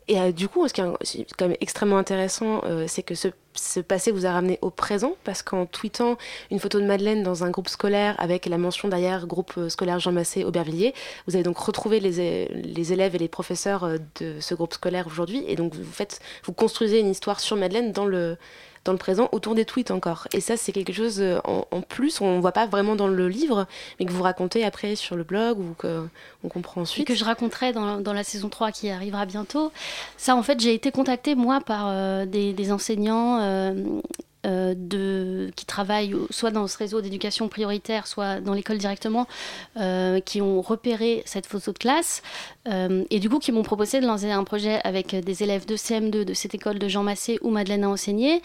Et 0.08 0.20
euh, 0.20 0.32
du 0.32 0.48
coup, 0.48 0.68
ce 0.68 0.74
qui 0.74 0.82
est 0.82 1.26
quand 1.38 1.48
même 1.48 1.58
extrêmement 1.62 1.98
intéressant, 1.98 2.62
euh, 2.66 2.86
c'est 2.88 3.04
que 3.04 3.16
ce, 3.16 3.30
passé 3.82 4.12
vous 4.12 4.26
a 4.26 4.32
ramené 4.32 4.60
au 4.62 4.70
présent, 4.70 5.16
parce 5.24 5.44
qu'en 5.44 5.66
tweetant 5.66 6.18
une 6.52 6.60
photo 6.60 6.80
de 6.80 6.86
Madeleine 6.86 7.24
dans 7.24 7.44
un 7.44 7.52
groupe 7.52 7.70
scolaire 7.70 8.16
avec 8.18 8.46
la 8.48 8.58
mention 8.58 8.88
derrière 8.88 9.28
groupe 9.28 9.54
euh, 9.58 9.70
scolaire 9.70 10.00
Jean 10.00 10.12
Massé 10.12 10.44
Aubervilliers, 10.44 10.94
vous 11.28 11.36
avez 11.36 11.44
donc 11.44 11.58
retrouvé 11.58 12.00
les, 12.00 12.48
les 12.48 12.94
élèves 12.94 13.16
et 13.16 13.20
les 13.20 13.28
professeurs 13.28 13.88
de 14.20 14.40
ce 14.40 14.56
groupe 14.56 14.74
scolaire 14.74 15.08
aujourd'hui, 15.08 15.44
et 15.48 15.56
donc 15.56 15.76
vous 15.76 15.84
faites, 15.92 16.20
vous 16.44 16.54
construisez 16.54 17.00
une 17.00 17.10
histoire 17.10 17.40
sur 17.40 17.56
Madeleine 17.56 17.92
dans 17.92 18.06
le 18.06 18.38
dans 18.86 18.92
le 18.92 18.98
présent 18.98 19.30
autour 19.32 19.56
des 19.56 19.66
tweets 19.66 19.92
encore. 19.92 20.28
Et 20.34 20.42
ça, 20.42 20.58
c'est 20.58 20.72
quelque 20.72 20.94
chose 20.94 21.22
euh, 21.22 21.40
en, 21.46 21.66
en 21.72 21.82
plus, 21.82 22.22
on 22.22 22.36
ne 22.36 22.42
voit 22.42 22.52
pas 22.52 22.66
vraiment 22.66 22.96
dans 22.96 23.08
le 23.08 23.30
livre, 23.30 23.66
mais 24.00 24.06
que 24.06 24.12
vous 24.12 24.24
racontez 24.24 24.64
après 24.64 24.96
sur 24.96 25.16
le 25.16 25.24
blog 25.24 25.60
ou 25.60 25.76
qu'on 25.78 26.50
comprend 26.50 26.82
et 26.82 26.84
ensuite. 26.84 27.08
que 27.08 27.16
je 27.16 27.24
raconterai 27.24 27.74
dans, 27.74 28.00
dans 28.00 28.14
la 28.14 28.24
saison 28.24 28.50
3 28.50 28.72
qui 28.72 28.90
arrivera 28.90 29.26
bientôt. 29.26 29.72
Ça, 30.18 30.36
en 30.36 30.44
fait, 30.44 30.60
j'ai 30.60 30.74
été 30.74 30.92
contactée, 30.92 31.36
moi, 31.36 31.62
par 31.62 31.88
euh, 31.88 32.26
des, 32.26 32.54
des 32.54 32.72
enseignants 32.72 33.40
euh, 33.42 33.74
euh, 34.46 35.50
qui 35.56 35.66
travaillent 35.66 36.16
soit 36.30 36.52
dans 36.52 36.68
ce 36.68 36.78
réseau 36.78 37.02
d'éducation 37.02 37.48
prioritaire, 37.48 38.08
soit 38.08 38.42
dans 38.42 38.54
l'école 38.54 38.78
directement, 38.78 39.28
euh, 39.80 40.20
qui 40.20 40.42
ont 40.42 40.62
repéré 40.62 41.24
cette 41.26 41.46
photo 41.46 41.72
de 41.72 41.78
classe 41.78 42.22
euh, 42.68 43.04
et 43.10 43.20
du 43.20 43.30
coup 43.30 43.40
qui 43.40 43.52
m'ont 43.52 43.64
proposé 43.64 44.02
de 44.02 44.06
lancer 44.06 44.30
un 44.32 44.44
projet 44.44 44.82
avec 44.84 45.16
des 45.16 45.44
élèves 45.44 45.66
de 45.66 45.76
CM2 45.76 46.26
de 46.26 46.34
cette 46.34 46.56
école 46.56 46.78
de 46.78 46.88
Jean 46.88 47.04
Massé 47.04 47.40
où 47.42 47.50
Madeleine 47.50 47.86
a 47.86 47.90
enseigné. 47.90 48.42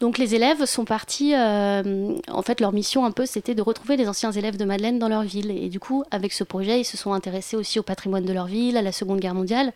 Donc 0.00 0.18
les 0.18 0.34
élèves 0.34 0.64
sont 0.64 0.84
partis, 0.84 1.34
en 1.34 2.42
fait 2.42 2.60
leur 2.60 2.72
mission 2.72 3.04
un 3.04 3.10
peu 3.10 3.26
c'était 3.26 3.54
de 3.54 3.62
retrouver 3.62 3.96
les 3.96 4.08
anciens 4.08 4.32
élèves 4.32 4.56
de 4.56 4.64
Madeleine 4.64 4.98
dans 4.98 5.08
leur 5.08 5.22
ville. 5.22 5.50
Et 5.50 5.68
du 5.68 5.80
coup 5.80 6.04
avec 6.10 6.32
ce 6.32 6.44
projet 6.44 6.80
ils 6.80 6.84
se 6.84 6.96
sont 6.96 7.12
intéressés 7.12 7.56
aussi 7.56 7.78
au 7.78 7.82
patrimoine 7.82 8.24
de 8.24 8.32
leur 8.32 8.46
ville, 8.46 8.76
à 8.76 8.82
la 8.82 8.92
Seconde 8.92 9.20
Guerre 9.20 9.34
mondiale. 9.34 9.72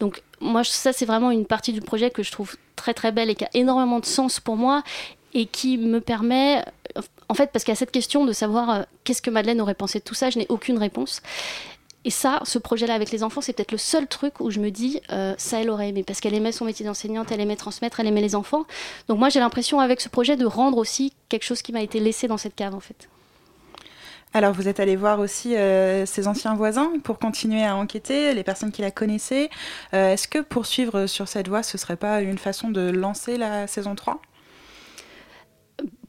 Donc 0.00 0.22
moi 0.40 0.64
ça 0.64 0.92
c'est 0.92 1.06
vraiment 1.06 1.30
une 1.30 1.46
partie 1.46 1.72
du 1.72 1.80
projet 1.80 2.10
que 2.10 2.22
je 2.22 2.32
trouve 2.32 2.56
très 2.76 2.94
très 2.94 3.12
belle 3.12 3.30
et 3.30 3.34
qui 3.34 3.44
a 3.44 3.50
énormément 3.54 4.00
de 4.00 4.06
sens 4.06 4.40
pour 4.40 4.56
moi 4.56 4.82
et 5.34 5.46
qui 5.46 5.78
me 5.78 6.00
permet, 6.00 6.64
en 7.28 7.34
fait, 7.34 7.50
parce 7.52 7.68
a 7.68 7.74
cette 7.74 7.90
question 7.90 8.24
de 8.24 8.32
savoir 8.32 8.70
euh, 8.70 8.82
qu'est-ce 9.04 9.22
que 9.22 9.30
Madeleine 9.30 9.60
aurait 9.60 9.74
pensé 9.74 9.98
de 9.98 10.04
tout 10.04 10.14
ça, 10.14 10.30
je 10.30 10.38
n'ai 10.38 10.46
aucune 10.48 10.78
réponse. 10.78 11.20
Et 12.04 12.10
ça, 12.10 12.40
ce 12.44 12.58
projet-là 12.58 12.94
avec 12.94 13.10
les 13.10 13.22
enfants, 13.22 13.40
c'est 13.40 13.52
peut-être 13.52 13.72
le 13.72 13.78
seul 13.78 14.06
truc 14.06 14.40
où 14.40 14.50
je 14.50 14.60
me 14.60 14.70
dis, 14.70 15.00
euh, 15.10 15.34
ça, 15.36 15.60
elle 15.60 15.68
aurait 15.68 15.90
aimé, 15.90 16.04
parce 16.04 16.20
qu'elle 16.20 16.34
aimait 16.34 16.52
son 16.52 16.64
métier 16.64 16.86
d'enseignante, 16.86 17.30
elle 17.30 17.40
aimait 17.40 17.56
transmettre, 17.56 18.00
elle 18.00 18.06
aimait 18.06 18.22
les 18.22 18.34
enfants. 18.34 18.64
Donc 19.08 19.18
moi, 19.18 19.28
j'ai 19.28 19.40
l'impression 19.40 19.80
avec 19.80 20.00
ce 20.00 20.08
projet 20.08 20.36
de 20.36 20.46
rendre 20.46 20.78
aussi 20.78 21.12
quelque 21.28 21.44
chose 21.44 21.60
qui 21.60 21.72
m'a 21.72 21.82
été 21.82 22.00
laissé 22.00 22.28
dans 22.28 22.38
cette 22.38 22.54
cave, 22.54 22.74
en 22.74 22.80
fait. 22.80 23.08
Alors, 24.34 24.52
vous 24.52 24.68
êtes 24.68 24.78
allé 24.78 24.94
voir 24.96 25.20
aussi 25.20 25.56
euh, 25.56 26.04
ses 26.06 26.28
anciens 26.28 26.54
voisins 26.54 26.92
pour 27.02 27.18
continuer 27.18 27.64
à 27.64 27.76
enquêter, 27.76 28.34
les 28.34 28.44
personnes 28.44 28.70
qui 28.72 28.82
la 28.82 28.90
connaissaient. 28.90 29.48
Euh, 29.94 30.12
Est-ce 30.12 30.28
que 30.28 30.40
poursuivre 30.40 31.06
sur 31.06 31.28
cette 31.28 31.48
voie, 31.48 31.62
ce 31.62 31.78
serait 31.78 31.96
pas 31.96 32.20
une 32.20 32.38
façon 32.38 32.70
de 32.70 32.90
lancer 32.90 33.38
la 33.38 33.66
saison 33.66 33.94
3 33.94 34.20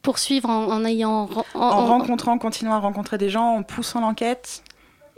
Poursuivre 0.02 0.48
en, 0.48 0.66
en 0.70 0.84
ayant... 0.84 1.28
En, 1.54 1.60
en, 1.60 1.60
en- 1.60 1.86
rencontrant, 1.86 2.32
en 2.32 2.38
continuant 2.38 2.74
à 2.74 2.78
rencontrer 2.78 3.18
des 3.18 3.28
gens, 3.30 3.54
en 3.56 3.62
poussant 3.62 4.00
l'enquête? 4.00 4.62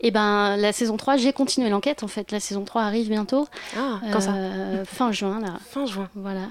Et 0.02 0.10
ben 0.10 0.56
la 0.56 0.72
saison 0.72 0.96
3, 0.96 1.16
j'ai 1.16 1.32
continué 1.32 1.68
l'enquête 1.70 2.02
en 2.02 2.08
fait. 2.08 2.32
La 2.32 2.40
saison 2.40 2.64
3 2.64 2.82
arrive 2.82 3.08
bientôt. 3.08 3.46
Ah, 3.76 4.00
quand 4.12 4.20
ça 4.20 4.32
Euh, 4.34 4.84
Fin 4.84 5.12
juin 5.12 5.40
là. 5.40 5.54
Fin 5.70 5.86
juin. 5.86 6.08
Voilà. 6.16 6.48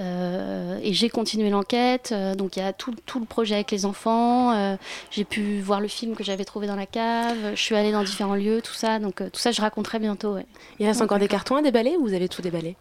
Euh, 0.00 0.78
et 0.82 0.92
j'ai 0.92 1.08
continué 1.08 1.50
l'enquête. 1.50 2.10
euh, 2.12 2.34
donc 2.34 2.56
il 2.56 2.60
y 2.60 2.62
a 2.62 2.72
tout, 2.72 2.94
tout 3.06 3.20
le 3.20 3.26
projet 3.26 3.54
avec 3.54 3.70
les 3.70 3.86
enfants. 3.86 4.76
j'ai 5.10 5.24
pu 5.24 5.60
voir 5.60 5.80
le 5.80 5.88
film 5.88 6.14
que 6.16 6.24
j'avais 6.24 6.44
trouvé 6.44 6.66
dans 6.66 6.76
la 6.76 6.86
cave. 6.86 7.36
Je 7.54 7.60
suis 7.60 7.76
allée 7.76 7.92
dans 7.92 8.02
différents 8.02 8.34
lieux, 8.34 8.60
tout 8.62 8.74
ça. 8.74 8.98
Donc 8.98 9.16
tout 9.16 9.40
ça, 9.40 9.52
je 9.52 9.60
raconterai 9.60 9.98
bientôt. 9.98 10.34
ouais. 10.34 10.46
Il 10.78 10.86
reste 10.86 11.00
encore 11.02 11.18
des 11.18 11.28
cartons 11.28 11.56
à 11.56 11.62
déballer 11.62 11.96
ou 11.96 12.06
vous 12.06 12.14
avez 12.14 12.28
tout 12.28 12.42
déballé? 12.42 12.76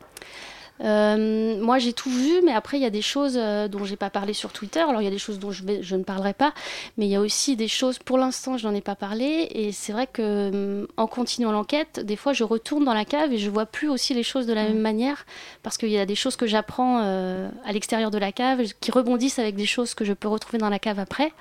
Euh, 0.81 1.61
moi, 1.61 1.79
j'ai 1.79 1.93
tout 1.93 2.09
vu, 2.09 2.41
mais 2.43 2.51
après, 2.51 2.77
il 2.77 2.81
y 2.81 2.85
a 2.85 2.89
des 2.89 3.01
choses 3.01 3.37
euh, 3.37 3.67
dont 3.67 3.83
j'ai 3.83 3.95
pas 3.95 4.09
parlé 4.09 4.33
sur 4.33 4.51
Twitter. 4.51 4.79
Alors, 4.79 5.01
il 5.01 5.05
y 5.05 5.07
a 5.07 5.11
des 5.11 5.19
choses 5.19 5.39
dont 5.39 5.51
je, 5.51 5.63
ne 5.63 6.03
parlerai 6.03 6.33
pas, 6.33 6.53
mais 6.97 7.05
il 7.05 7.09
y 7.09 7.15
a 7.15 7.21
aussi 7.21 7.55
des 7.55 7.67
choses, 7.67 7.99
pour 7.99 8.17
l'instant, 8.17 8.57
je 8.57 8.67
n'en 8.67 8.73
ai 8.73 8.81
pas 8.81 8.95
parlé. 8.95 9.47
Et 9.51 9.71
c'est 9.71 9.91
vrai 9.91 10.07
que, 10.07 10.49
hum, 10.81 10.87
en 10.97 11.07
continuant 11.07 11.51
l'enquête, 11.51 11.99
des 11.99 12.15
fois, 12.15 12.33
je 12.33 12.43
retourne 12.43 12.85
dans 12.85 12.93
la 12.93 13.05
cave 13.05 13.33
et 13.33 13.37
je 13.37 13.49
vois 13.49 13.65
plus 13.65 13.89
aussi 13.89 14.13
les 14.13 14.23
choses 14.23 14.45
de 14.45 14.53
la 14.53 14.63
même 14.63 14.79
manière, 14.79 15.25
parce 15.63 15.77
qu'il 15.77 15.89
y 15.89 15.99
a 15.99 16.05
des 16.05 16.15
choses 16.15 16.35
que 16.35 16.47
j'apprends 16.47 17.01
euh, 17.03 17.49
à 17.65 17.71
l'extérieur 17.71 18.11
de 18.11 18.17
la 18.17 18.31
cave 18.31 18.61
qui 18.79 18.91
rebondissent 18.91 19.39
avec 19.39 19.55
des 19.55 19.65
choses 19.65 19.93
que 19.93 20.05
je 20.05 20.13
peux 20.13 20.27
retrouver 20.27 20.57
dans 20.57 20.69
la 20.69 20.79
cave 20.79 20.99
après. 20.99 21.31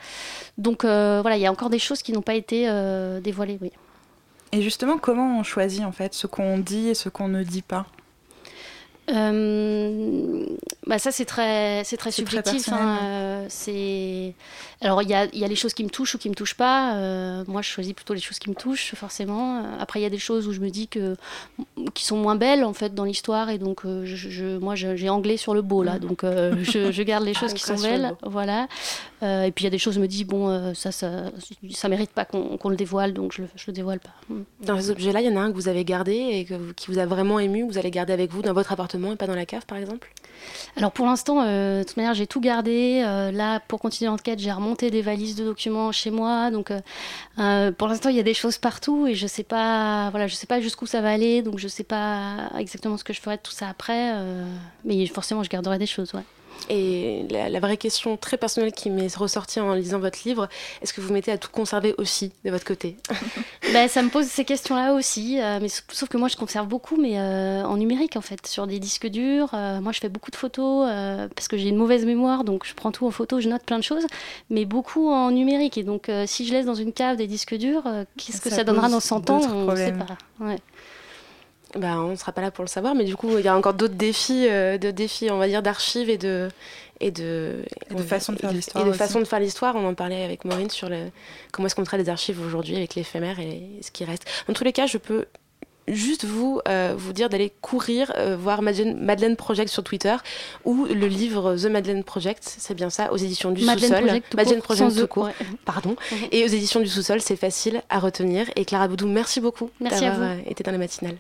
Donc, 0.57 0.85
euh, 0.85 1.21
voilà, 1.23 1.37
il 1.37 1.41
y 1.41 1.47
a 1.47 1.53
encore 1.53 1.71
des 1.71 1.79
choses 1.79 2.03
qui 2.03 2.13
n'ont 2.13 2.23
pas 2.23 2.35
été 2.35 2.69
euh, 2.69 3.21
dévoilées, 3.21 3.59
oui. 3.61 3.73
Et 4.53 4.63
justement, 4.63 4.99
comment 4.99 5.39
on 5.39 5.43
choisit 5.43 5.85
en 5.85 5.93
fait 5.93 6.15
ce 6.15 6.27
qu'on 6.27 6.59
dit 6.59 6.89
et 6.89 6.95
ce 6.95 7.09
qu'on 7.09 7.29
ne 7.29 7.43
dit 7.43 7.63
pas? 7.63 7.87
Euh, 9.11 10.45
bah 10.87 10.99
ça 10.99 11.13
c'est 11.13 11.25
très 11.25 11.83
c'est 11.85 11.97
très 11.97 12.11
subjectif. 12.11 12.69
hein, 12.73 12.99
euh, 13.03 13.47
c'est 13.49 14.35
alors 14.81 15.03
il 15.03 15.09
y 15.09 15.15
a, 15.15 15.27
il 15.33 15.39
y 15.39 15.45
a 15.45 15.49
les 15.49 15.57
choses 15.57 15.75
qui 15.75 15.85
me 15.85 15.89
touchent 15.91 16.15
ou 16.15 16.19
qui 16.19 16.29
me 16.31 16.35
touchent 16.35 16.55
pas. 16.55 16.95
Euh, 16.97 17.45
moi 17.47 17.63
je 17.63 17.69
choisis 17.69 17.93
plutôt 17.93 18.15
les 18.15 18.21
choses 18.21 18.39
qui 18.39 18.49
me 18.51 18.55
touchent 18.55 18.95
forcément. 18.95 19.63
Après 19.81 20.01
il 20.01 20.03
y 20.03 20.07
a 20.07 20.11
des 20.11 20.19
choses 20.19 20.47
où 20.49 20.53
je 20.53 20.61
me 20.61 20.71
dis 20.71 20.89
que 20.89 21.17
qui 21.95 22.05
sont 22.05 22.17
moins 22.17 22.37
belles 22.37 22.65
en 22.65 22.73
fait 22.73 22.95
dans 22.95 23.05
l'histoire 23.05 23.51
et 23.51 23.59
donc 23.59 23.85
euh, 23.85 24.03
je, 24.07 24.29
je- 24.31 24.59
moi 24.59 24.75
j'ai 24.75 25.09
anglais 25.09 25.37
sur 25.37 25.55
le 25.55 25.63
beau 25.63 25.83
là 25.83 25.99
donc 25.99 26.25
euh, 26.25 26.55
je, 26.63 26.91
je 26.93 27.03
garde 27.03 27.25
les 27.25 27.35
choses 27.35 27.53
qui 27.55 27.63
sont 27.63 27.77
belles. 27.77 28.15
Voilà. 28.23 28.69
Euh, 29.23 29.43
et 29.45 29.51
puis 29.51 29.65
il 29.65 29.67
y 29.67 29.69
a 29.69 29.71
des 29.71 29.79
choses 29.79 29.95
où 29.95 29.97
je 29.97 30.03
me 30.03 30.09
dis 30.09 30.25
bon 30.25 30.49
euh, 30.49 30.75
ça 30.75 30.93
ça 30.93 31.25
ça 31.73 31.89
mérite 31.89 32.11
pas 32.11 32.25
qu'on 32.25 32.57
qu'on 32.57 32.69
le 32.69 32.77
dévoile 32.77 33.13
donc 33.13 33.33
je 33.35 33.43
le, 33.43 33.49
je 33.57 33.65
le 33.67 33.73
dévoile 33.73 34.01
pas. 34.01 34.11
Mm. 34.29 34.43
Dans 34.65 34.81
ces 34.81 34.91
objets-là, 34.91 35.21
il 35.21 35.27
y 35.27 35.31
en 35.33 35.37
a 35.37 35.41
un 35.41 35.51
que 35.51 35.57
vous 35.57 35.69
avez 35.69 35.85
gardé 35.85 36.13
et 36.15 36.45
que 36.45 36.73
qui 36.73 36.91
vous 36.91 36.99
a 36.99 37.07
vraiment 37.07 37.39
ému, 37.41 37.67
que 37.67 37.73
vous 37.73 37.79
allez 37.79 37.91
garder 37.91 38.13
avec 38.13 38.31
vous 38.33 38.43
dans 38.43 38.53
votre 38.53 38.73
appartement 38.73 38.98
et 39.13 39.17
pas 39.17 39.27
dans 39.27 39.35
la 39.35 39.47
cave, 39.47 39.67
par 39.67 39.79
exemple? 39.79 40.13
Alors 40.77 40.93
pour 40.93 41.07
l'instant, 41.07 41.43
euh, 41.43 41.81
de 41.81 41.85
toute 41.85 41.97
manière, 41.97 42.15
j'ai 42.15 42.27
tout 42.27 42.41
gardé. 42.41 43.03
Euh, 43.05 43.31
là, 43.31 43.61
pour 43.61 43.81
continuer 43.81 44.11
l'enquête, 44.11 44.39
j'ai 44.39 44.53
remonté 44.53 44.91
des 44.91 45.03
valises 45.03 45.35
de 45.35 45.45
documents 45.45 45.93
chez 45.93 46.11
moi. 46.11 46.51
Donc 46.51 46.73
euh, 47.39 47.73
pour 47.73 47.89
l'instant, 47.89 48.09
il 48.09 48.17
y 48.17 48.21
a 48.21 48.25
des 48.25 48.35
choses 48.35 48.59
partout 48.59 49.07
et 49.07 49.15
je 49.15 49.27
sais 49.27 49.43
pas, 49.43 50.11
voilà, 50.11 50.29
sais 50.29 50.47
pas 50.47 50.61
jusqu'où 50.61 50.87
ça 50.87 51.01
va 51.01 51.11
aller. 51.11 51.43
Donc 51.43 51.59
je 51.59 51.69
sais 51.69 51.85
pas 51.85 52.51
exactement 52.59 52.97
ce 52.97 53.05
que 53.05 53.13
je 53.13 53.21
ferai 53.21 53.37
de 53.37 53.43
tout 53.43 53.53
ça 53.53 53.69
après. 53.69 54.15
mais 54.85 55.07
forcément, 55.07 55.43
je 55.43 55.51
garderai 55.51 55.79
des 55.79 55.87
choses. 55.87 56.13
Ouais. 56.15 56.25
Et 56.71 57.25
la, 57.31 57.49
la 57.49 57.61
vraie 57.61 57.77
question 57.77 58.17
très 58.17 58.37
personnelle 58.37 58.73
qui 58.73 58.91
m'est 58.91 59.15
ressortie 59.15 59.61
en 59.61 59.75
lisant 59.75 59.99
votre 59.99 60.19
livre, 60.25 60.49
est-ce 60.83 60.93
que 60.93 61.01
vous 61.01 61.13
mettez 61.13 61.33
à 61.33 61.39
tout 61.39 61.51
conserver 61.51 61.95
aussi 61.99 62.33
de 62.45 62.51
votre 62.51 62.65
côté 62.65 62.97
Ben, 63.73 63.89
ça 63.89 64.03
me 64.03 64.09
pose 64.09 64.27
ces 64.27 64.45
questions-là 64.45 64.95
aussi, 64.95 65.41
euh, 65.41 65.59
mais 65.61 65.69
sauf 65.69 66.09
que 66.09 66.17
moi 66.17 66.29
je 66.29 66.37
conserve 66.37 66.67
beaucoup, 66.67 66.97
mais 66.97 67.19
euh, 67.19 67.63
en 67.65 67.77
numérique 67.77 68.17
en 68.17 68.21
fait, 68.21 68.47
sur 68.47 68.67
des 68.67 68.79
disques 68.79 69.07
durs. 69.07 69.51
Euh, 69.55 69.81
moi 69.81 69.93
je 69.93 70.01
fais 70.01 70.09
beaucoup 70.09 70.31
de 70.31 70.37
photos 70.37 70.87
euh, 70.89 71.29
parce 71.35 71.49
que 71.49 71.57
j'ai 71.57 71.69
une 71.69 71.77
mauvaise 71.77 72.05
mémoire, 72.05 72.45
donc 72.45 72.65
je 72.67 72.75
prends 72.75 72.93
tout 72.93 73.07
en 73.07 73.11
photo, 73.11 73.41
je 73.41 73.49
note 73.49 73.63
plein 73.63 73.79
de 73.79 73.85
choses, 73.85 74.07
mais 74.51 74.65
beaucoup 74.65 75.11
en 75.11 75.31
numérique. 75.31 75.79
Et 75.79 75.85
donc 75.85 76.09
euh, 76.09 76.25
si 76.27 76.47
je 76.47 76.53
laisse 76.53 76.67
dans 76.67 76.75
une 76.75 76.93
cave 76.93 77.17
des 77.17 77.27
disques 77.27 77.55
durs, 77.55 77.83
euh, 77.87 78.05
qu'est-ce 78.17 78.41
que 78.41 78.51
Ça 78.51 78.57
ça, 78.57 78.65
donnera 78.65 78.89
dans 78.89 79.01
100 79.01 79.31
ans? 79.31 79.41
On 79.53 79.71
ne 79.71 79.77
sait 79.77 79.93
pas. 79.93 80.07
Ouais. 80.41 80.59
Bah, 81.77 82.01
On 82.01 82.09
ne 82.09 82.17
sera 82.17 82.33
pas 82.33 82.41
là 82.43 82.51
pour 82.51 82.65
le 82.65 82.69
savoir, 82.69 82.95
mais 82.95 83.05
du 83.05 83.17
coup, 83.17 83.39
il 83.39 83.45
y 83.45 83.49
a 83.49 83.57
encore 83.57 83.75
d'autres 83.75 83.95
défis, 83.95 84.47
euh, 84.49 84.79
de 84.79 84.91
défis, 84.91 85.31
on 85.31 85.39
va 85.39 85.49
dire, 85.49 85.63
d'archives 85.63 86.11
et 86.11 86.19
de. 86.19 86.49
Et 87.01 87.13
de, 87.13 87.63
Et 87.91 87.95
de 87.95 88.03
façon 88.03 88.33
de 88.33 88.39
faire 88.39 88.53
l'histoire 88.53 88.83
Et 88.83 88.87
de 88.87 88.91
aussi. 88.91 88.99
façon 88.99 89.21
de 89.21 89.25
faire 89.25 89.39
l'histoire. 89.39 89.77
On 89.77 89.87
en 89.87 89.95
parlait 89.95 90.25
avec 90.25 90.45
Maureen 90.45 90.69
sur 90.69 90.89
le, 90.89 90.97
comment 91.53 91.67
est-ce 91.67 91.77
qu'on 91.77 91.85
traite 91.85 92.01
les 92.01 92.09
archives 92.09 92.41
aujourd'hui 92.45 92.75
avec 92.75 92.97
l'éphémère 92.97 93.39
et 93.39 93.63
ce 93.83 93.93
qui 93.93 94.05
reste. 94.05 94.25
Dans 94.49 94.53
tous 94.55 94.65
les 94.65 94.73
cas, 94.73 94.87
je 94.87 94.99
peux 94.99 95.27
juste 95.87 96.25
vous, 96.25 96.61
euh, 96.69 96.95
vous 96.97 97.13
dire 97.13 97.29
d'aller 97.29 97.53
courir 97.61 98.13
euh, 98.17 98.37
voir 98.37 98.63
Madeleine, 98.63 98.99
Madeleine 99.01 99.37
Project 99.37 99.71
sur 99.71 99.85
Twitter 99.85 100.15
ou 100.65 100.87
le 100.87 101.07
livre 101.07 101.57
The 101.57 101.67
Madeleine 101.67 102.05
Project, 102.05 102.43
c'est 102.59 102.75
bien 102.75 102.91
ça, 102.91 103.13
aux 103.13 103.17
éditions 103.17 103.51
du 103.53 103.65
Madeleine 103.65 103.91
sous-sol. 103.91 104.05
Project, 104.05 104.27
tout 104.31 104.37
Madeleine 104.37 104.57
court, 104.57 104.65
Project 104.65 104.91
sans 104.91 104.97
tout 104.97 105.05
E, 105.05 105.07
court, 105.07 105.25
ouais. 105.27 105.33
pardon. 105.65 105.97
Et 106.33 106.45
aux 106.45 106.49
éditions 106.49 106.81
du 106.81 106.89
sous-sol, 106.89 107.21
c'est 107.21 107.37
facile 107.37 107.83
à 107.91 108.01
retenir. 108.01 108.47
Et 108.57 108.65
Clara 108.65 108.89
Boudou, 108.89 109.07
merci 109.07 109.41
beaucoup 109.41 109.71
d'avoir 109.81 110.21
euh, 110.21 110.37
été 110.47 110.63
dans 110.65 110.73
la 110.73 110.79
matinale. 110.79 111.17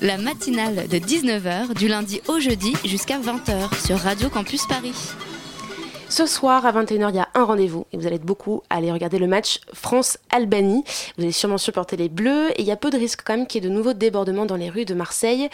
La 0.00 0.18
matinale 0.18 0.88
de 0.88 0.98
19h 0.98 1.74
du 1.74 1.86
lundi 1.86 2.20
au 2.28 2.40
jeudi 2.40 2.74
jusqu'à 2.84 3.18
20h 3.18 3.86
sur 3.86 3.98
Radio 3.98 4.28
Campus 4.28 4.66
Paris. 4.66 4.94
Ce 6.08 6.26
soir 6.26 6.66
à 6.66 6.72
21h, 6.72 7.08
il 7.08 7.16
y 7.16 7.20
a 7.20 7.28
un 7.34 7.44
rendez-vous 7.44 7.86
et 7.92 7.96
vous 7.96 8.06
allez 8.06 8.16
être 8.16 8.26
beaucoup 8.26 8.62
à 8.68 8.76
aller 8.76 8.92
regarder 8.92 9.18
le 9.18 9.26
match 9.26 9.60
France-Albanie. 9.72 10.84
Vous 11.16 11.22
allez 11.22 11.32
sûrement 11.32 11.56
supporter 11.56 11.96
les 11.96 12.10
Bleus 12.10 12.50
et 12.50 12.60
il 12.60 12.66
y 12.66 12.70
a 12.70 12.76
peu 12.76 12.90
de 12.90 12.98
risques 12.98 13.22
quand 13.24 13.34
même 13.34 13.46
qu'il 13.46 13.62
y 13.62 13.66
ait 13.66 13.70
de 13.70 13.74
nouveaux 13.74 13.94
débordements 13.94 14.44
dans 14.44 14.56
les 14.56 14.68
rues 14.68 14.84
de 14.84 14.92
Marseille 14.92 15.48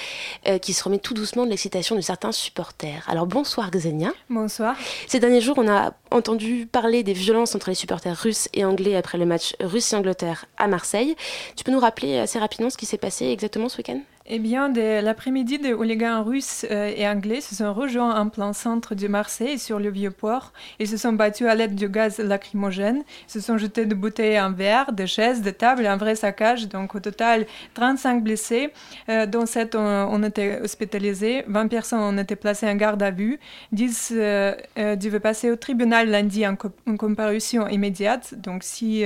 euh, 0.48 0.58
qui 0.58 0.72
se 0.72 0.82
remet 0.82 0.98
tout 0.98 1.14
doucement 1.14 1.44
de 1.44 1.50
l'excitation 1.50 1.94
de 1.94 2.00
certains 2.00 2.32
supporters. 2.32 3.04
Alors 3.06 3.26
bonsoir 3.26 3.70
Xenia. 3.70 4.12
Bonsoir. 4.30 4.76
Ces 5.06 5.20
derniers 5.20 5.40
jours, 5.40 5.58
on 5.58 5.68
a 5.68 5.92
entendu 6.10 6.66
parler 6.66 7.04
des 7.04 7.12
violences 7.12 7.54
entre 7.54 7.68
les 7.68 7.76
supporters 7.76 8.16
russes 8.16 8.48
et 8.52 8.64
anglais 8.64 8.96
après 8.96 9.16
le 9.16 9.26
match 9.26 9.54
Russie-Angleterre 9.60 10.46
à 10.56 10.66
Marseille. 10.66 11.14
Tu 11.54 11.62
peux 11.62 11.70
nous 11.70 11.78
rappeler 11.78 12.18
assez 12.18 12.40
rapidement 12.40 12.70
ce 12.70 12.76
qui 12.76 12.86
s'est 12.86 12.98
passé 12.98 13.26
exactement 13.26 13.68
ce 13.68 13.78
week-end? 13.78 14.00
Eh 14.30 14.38
bien, 14.38 14.68
l'après-midi, 14.68 15.58
des 15.58 15.72
hooligans 15.72 16.22
russes 16.22 16.66
euh, 16.70 16.92
et 16.94 17.08
anglais 17.08 17.40
se 17.40 17.54
sont 17.54 17.72
rejoints 17.72 18.14
en 18.20 18.28
plein 18.28 18.52
centre 18.52 18.94
de 18.94 19.08
Marseille, 19.08 19.58
sur 19.58 19.78
le 19.78 19.88
Vieux-Port. 19.90 20.52
Ils 20.78 20.86
se 20.86 20.98
sont 20.98 21.14
battus 21.14 21.46
à 21.46 21.54
l'aide 21.54 21.76
de 21.76 21.86
gaz 21.86 22.18
lacrymogène. 22.18 23.04
Se 23.26 23.40
sont 23.40 23.56
jetés 23.56 23.86
de 23.86 23.94
bouteilles 23.94 24.38
en 24.38 24.52
verre, 24.52 24.92
de 24.92 25.06
chaises, 25.06 25.40
de 25.40 25.50
tables, 25.50 25.86
un 25.86 25.96
vrai 25.96 26.14
saccage. 26.14 26.68
Donc, 26.68 26.94
au 26.94 27.00
total, 27.00 27.46
35 27.72 28.22
blessés, 28.22 28.70
euh, 29.08 29.24
dont 29.24 29.46
7 29.46 29.74
ont, 29.76 30.22
été 30.22 30.60
hospitalisés. 30.60 31.44
20 31.48 31.68
personnes 31.68 32.00
ont 32.00 32.18
été 32.18 32.36
placées 32.36 32.68
en 32.68 32.74
garde 32.74 33.02
à 33.02 33.10
vue. 33.10 33.40
10 33.72 34.12
euh, 34.14 34.54
devaient 34.76 35.20
passer 35.20 35.50
au 35.50 35.56
tribunal 35.56 36.10
lundi 36.10 36.46
en, 36.46 36.54
en 36.86 36.96
comparution 36.98 37.66
immédiate. 37.66 38.34
Donc, 38.34 38.62
si. 38.62 39.04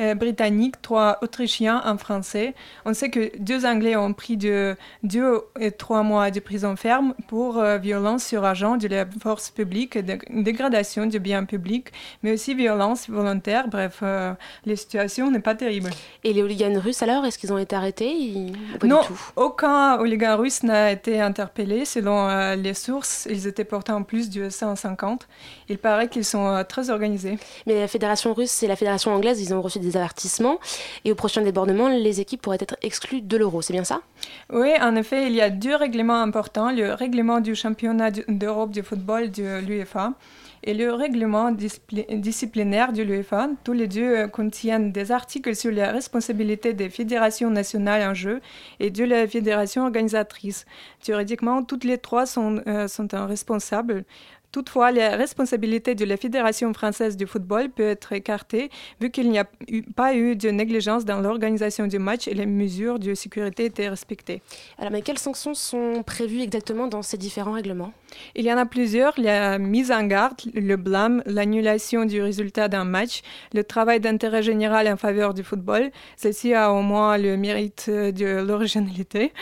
Euh, 0.00 0.14
britanniques, 0.14 0.80
trois 0.82 1.18
autrichiens, 1.22 1.80
un 1.84 1.96
français. 1.98 2.54
On 2.84 2.94
sait 2.94 3.10
que 3.10 3.30
deux 3.38 3.64
anglais 3.66 3.96
ont 3.96 4.12
pris 4.12 4.36
de 4.36 4.76
deux 5.02 5.40
et 5.60 5.70
trois 5.70 6.02
mois 6.02 6.30
de 6.30 6.40
prison 6.40 6.76
ferme 6.76 7.14
pour 7.28 7.58
euh, 7.58 7.78
violence 7.78 8.24
sur 8.24 8.44
agent 8.44 8.76
de 8.76 8.88
la 8.88 9.06
force 9.22 9.50
publique, 9.50 9.96
de- 9.98 10.18
dégradation 10.30 11.06
du 11.06 11.18
bien 11.18 11.44
public, 11.44 11.88
mais 12.22 12.32
aussi 12.32 12.54
violence 12.54 13.08
volontaire. 13.08 13.68
Bref, 13.68 14.00
euh, 14.02 14.32
la 14.66 14.76
situation 14.76 15.30
n'est 15.30 15.40
pas 15.40 15.54
terrible. 15.54 15.90
Et 16.24 16.32
les 16.32 16.42
hooligans 16.42 16.78
russes 16.80 17.02
alors, 17.02 17.24
est-ce 17.24 17.38
qu'ils 17.38 17.52
ont 17.52 17.58
été 17.58 17.76
arrêtés? 17.76 18.12
Ils- 18.12 18.52
ou 18.74 18.78
pas 18.78 18.86
non, 18.86 19.00
du 19.02 19.06
tout? 19.08 19.20
aucun 19.36 19.98
hooligan 20.00 20.36
russe 20.36 20.62
n'a 20.62 20.92
été 20.92 21.20
interpellé. 21.20 21.84
Selon 21.84 22.28
euh, 22.28 22.54
les 22.56 22.74
sources, 22.74 23.26
ils 23.30 23.46
étaient 23.46 23.64
pourtant 23.64 24.02
plus 24.02 24.30
de 24.30 24.48
150. 24.48 25.28
Il 25.68 25.78
paraît 25.78 26.08
qu'ils 26.08 26.24
sont 26.24 26.64
très 26.68 26.90
organisés. 26.90 27.38
Mais 27.66 27.78
la 27.80 27.88
fédération 27.88 28.34
russe 28.34 28.62
et 28.62 28.66
la 28.66 28.76
fédération 28.76 29.12
anglaise, 29.14 29.40
ils 29.40 29.52
ont 29.54 29.60
reçu 29.62 29.78
des 29.78 29.83
avertissements. 29.96 30.58
Et 31.04 31.12
au 31.12 31.14
prochain 31.14 31.42
débordement, 31.42 31.88
les 31.88 32.20
équipes 32.20 32.42
pourraient 32.42 32.58
être 32.60 32.76
exclues 32.82 33.22
de 33.22 33.36
l'euro. 33.36 33.62
C'est 33.62 33.72
bien 33.72 33.84
ça? 33.84 34.00
Oui, 34.52 34.70
en 34.80 34.96
effet, 34.96 35.26
il 35.26 35.32
y 35.34 35.40
a 35.40 35.50
deux 35.50 35.76
règlements 35.76 36.20
importants. 36.20 36.70
Le 36.70 36.92
règlement 36.94 37.40
du 37.40 37.54
championnat 37.54 38.10
d'Europe 38.10 38.70
de 38.70 38.82
football 38.82 39.30
de 39.30 39.60
l'UEFA 39.60 40.14
et 40.66 40.72
le 40.72 40.92
règlement 40.92 41.50
disciplinaire 41.52 42.92
de 42.92 43.02
l'UEFA. 43.02 43.50
Tous 43.64 43.74
les 43.74 43.86
deux 43.86 44.16
euh, 44.16 44.28
contiennent 44.28 44.92
des 44.92 45.12
articles 45.12 45.54
sur 45.54 45.70
la 45.70 45.92
responsabilité 45.92 46.72
des 46.72 46.88
fédérations 46.88 47.50
nationales 47.50 48.08
en 48.08 48.14
jeu 48.14 48.40
et 48.80 48.90
de 48.90 49.04
la 49.04 49.28
fédération 49.28 49.82
organisatrice. 49.84 50.64
Théoriquement, 51.02 51.62
toutes 51.62 51.84
les 51.84 51.98
trois 51.98 52.24
sont, 52.24 52.62
euh, 52.66 52.88
sont 52.88 53.12
un 53.12 53.26
responsable. 53.26 54.04
Toutefois, 54.54 54.92
la 54.92 55.16
responsabilité 55.16 55.96
de 55.96 56.04
la 56.04 56.16
Fédération 56.16 56.72
française 56.72 57.16
de 57.16 57.26
football 57.26 57.70
peut 57.70 57.88
être 57.88 58.12
écartée 58.12 58.70
vu 59.00 59.10
qu'il 59.10 59.28
n'y 59.28 59.40
a 59.40 59.46
eu- 59.66 59.82
pas 59.82 60.14
eu 60.14 60.36
de 60.36 60.48
négligence 60.50 61.04
dans 61.04 61.20
l'organisation 61.20 61.88
du 61.88 61.98
match 61.98 62.28
et 62.28 62.34
les 62.34 62.46
mesures 62.46 63.00
de 63.00 63.14
sécurité 63.14 63.64
étaient 63.64 63.88
respectées. 63.88 64.42
Alors, 64.78 64.92
mais 64.92 65.02
quelles 65.02 65.18
sanctions 65.18 65.54
sont 65.54 66.04
prévues 66.06 66.42
exactement 66.42 66.86
dans 66.86 67.02
ces 67.02 67.16
différents 67.16 67.50
règlements? 67.50 67.92
Il 68.36 68.44
y 68.44 68.52
en 68.52 68.56
a 68.56 68.64
plusieurs, 68.64 69.14
la 69.18 69.58
mise 69.58 69.90
en 69.90 70.04
garde, 70.04 70.40
le 70.54 70.76
blâme, 70.76 71.20
l'annulation 71.26 72.04
du 72.04 72.22
résultat 72.22 72.68
d'un 72.68 72.84
match, 72.84 73.22
le 73.54 73.64
travail 73.64 73.98
d'intérêt 73.98 74.44
général 74.44 74.86
en 74.86 74.96
faveur 74.96 75.34
du 75.34 75.42
football. 75.42 75.90
Ceci 76.16 76.54
a 76.54 76.72
au 76.72 76.82
moins 76.82 77.18
le 77.18 77.36
mérite 77.36 77.90
de 77.90 78.40
l'originalité. 78.46 79.32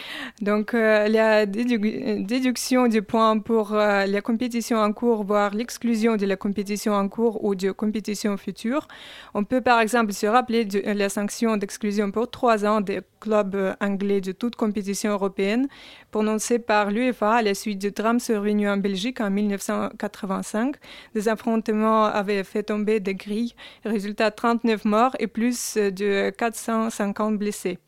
Donc, 0.40 0.72
euh, 0.72 1.06
la 1.08 1.44
dédu- 1.44 2.24
déduction 2.24 2.88
du 2.88 3.02
point 3.02 3.38
pour 3.40 3.74
euh, 3.74 4.06
la 4.06 4.20
compétition 4.22 4.78
en 4.78 4.90
cours 4.94 5.01
voire 5.02 5.54
l'exclusion 5.54 6.16
de 6.16 6.26
la 6.26 6.36
compétition 6.36 6.94
en 6.94 7.08
cours 7.08 7.44
ou 7.44 7.54
de 7.54 7.70
compétition 7.72 8.36
future. 8.36 8.88
On 9.34 9.44
peut 9.44 9.60
par 9.60 9.80
exemple 9.80 10.12
se 10.12 10.26
rappeler 10.26 10.64
de 10.64 10.80
la 10.80 11.08
sanction 11.08 11.56
d'exclusion 11.56 12.10
pour 12.10 12.30
trois 12.30 12.64
ans 12.64 12.80
des 12.80 13.00
clubs 13.20 13.54
euh, 13.54 13.74
anglais 13.80 14.20
de 14.20 14.32
toute 14.32 14.56
compétition 14.56 15.12
européenne, 15.12 15.68
prononcée 16.10 16.58
par 16.58 16.90
l'UEFA 16.90 17.34
à 17.34 17.42
la 17.42 17.54
suite 17.54 17.78
du 17.78 17.90
drame 17.90 18.20
survenu 18.20 18.68
en 18.68 18.76
Belgique 18.76 19.20
en 19.20 19.30
1985. 19.30 20.76
Des 21.14 21.28
affrontements 21.28 22.04
avaient 22.04 22.44
fait 22.44 22.62
tomber 22.62 23.00
des 23.00 23.14
grilles, 23.14 23.54
résultat 23.84 24.30
39 24.30 24.84
morts 24.84 25.16
et 25.18 25.26
plus 25.26 25.76
de 25.76 26.30
450 26.30 27.38
blessés. 27.38 27.78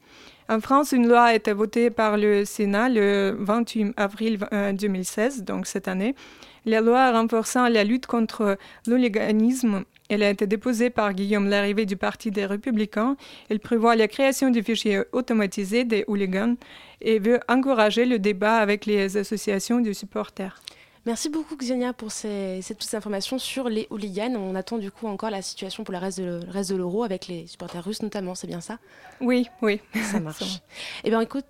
En 0.46 0.60
France, 0.60 0.92
une 0.92 1.08
loi 1.08 1.22
a 1.22 1.34
été 1.34 1.54
votée 1.54 1.88
par 1.88 2.18
le 2.18 2.44
Sénat 2.44 2.90
le 2.90 3.34
28 3.38 3.94
avril 3.96 4.38
2016, 4.78 5.42
donc 5.42 5.66
cette 5.66 5.88
année. 5.88 6.14
La 6.66 6.80
loi 6.80 7.12
renforçant 7.12 7.68
la 7.68 7.84
lutte 7.84 8.06
contre 8.06 8.56
l'hooliganisme, 8.86 9.84
elle 10.08 10.22
a 10.22 10.30
été 10.30 10.46
déposée 10.46 10.90
par 10.90 11.12
Guillaume 11.12 11.48
Larrivé 11.48 11.84
du 11.86 11.96
Parti 11.96 12.30
des 12.30 12.46
Républicains. 12.46 13.16
Elle 13.50 13.60
prévoit 13.60 13.96
la 13.96 14.08
création 14.08 14.50
du 14.50 14.62
fichier 14.62 15.02
automatisé 15.12 15.84
des 15.84 16.04
hooligans 16.08 16.56
et 17.00 17.18
veut 17.18 17.40
encourager 17.48 18.06
le 18.06 18.18
débat 18.18 18.56
avec 18.56 18.86
les 18.86 19.16
associations 19.16 19.80
de 19.80 19.92
supporters. 19.92 20.60
Merci 21.06 21.28
beaucoup 21.28 21.54
Xenia 21.56 21.92
pour 21.92 22.10
ces, 22.12 22.60
ces, 22.62 22.74
toutes 22.74 22.88
ces 22.88 22.96
informations 22.96 23.38
sur 23.38 23.68
les 23.68 23.86
hooligans. 23.90 24.34
On 24.36 24.54
attend 24.54 24.78
du 24.78 24.90
coup 24.90 25.06
encore 25.06 25.28
la 25.28 25.42
situation 25.42 25.84
pour 25.84 25.92
le 25.92 25.98
reste 25.98 26.18
de, 26.18 26.40
le 26.46 26.50
reste 26.50 26.70
de 26.70 26.76
l'euro 26.76 27.04
avec 27.04 27.28
les 27.28 27.46
supporters 27.46 27.84
russes 27.84 28.00
notamment, 28.02 28.34
c'est 28.34 28.46
bien 28.46 28.62
ça? 28.62 28.78
Oui, 29.20 29.46
oui. 29.60 29.80
Ça 30.02 30.18
marche. 30.20 30.60
eh 31.04 31.10
bien 31.10 31.20
écoute, 31.20 31.44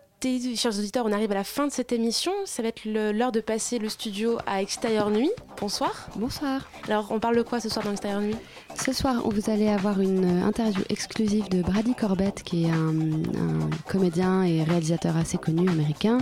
chers 0.56 0.78
auditeurs, 0.78 1.04
on 1.04 1.12
arrive 1.12 1.32
à 1.32 1.34
la 1.34 1.44
fin 1.44 1.66
de 1.66 1.72
cette 1.72 1.92
émission. 1.92 2.32
Ça 2.46 2.62
va 2.62 2.68
être 2.68 2.86
l'heure 2.86 3.30
de 3.30 3.40
passer 3.40 3.78
le 3.78 3.90
studio 3.90 4.38
à 4.46 4.62
Extérieur 4.62 5.10
Nuit. 5.10 5.30
Bonsoir. 5.60 6.08
Bonsoir. 6.16 6.62
Alors, 6.88 7.08
on 7.10 7.20
parle 7.20 7.36
de 7.36 7.42
quoi 7.42 7.60
ce 7.60 7.68
soir 7.68 7.84
dans 7.84 7.92
Extérieur 7.92 8.22
Nuit? 8.22 8.36
Ce 8.74 8.94
soir, 8.94 9.22
vous 9.22 9.50
allez 9.50 9.68
avoir 9.68 10.00
une 10.00 10.42
interview 10.42 10.82
exclusive 10.88 11.50
de 11.50 11.60
Brady 11.60 11.94
Corbett, 11.94 12.42
qui 12.42 12.64
est 12.64 12.70
un, 12.70 12.88
un 12.88 13.70
comédien 13.86 14.44
et 14.44 14.62
réalisateur 14.62 15.14
assez 15.16 15.36
connu 15.36 15.68
américain, 15.68 16.18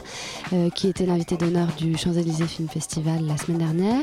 euh, 0.53 0.69
qui 0.71 0.89
était 0.89 1.07
l'invité 1.07 1.37
d'honneur 1.37 1.69
du 1.79 1.97
Champs-Élysées 1.97 2.49
Film 2.49 2.69
Festival 2.69 3.25
la 3.25 3.37
semaine 3.37 3.59
dernière. 3.59 4.03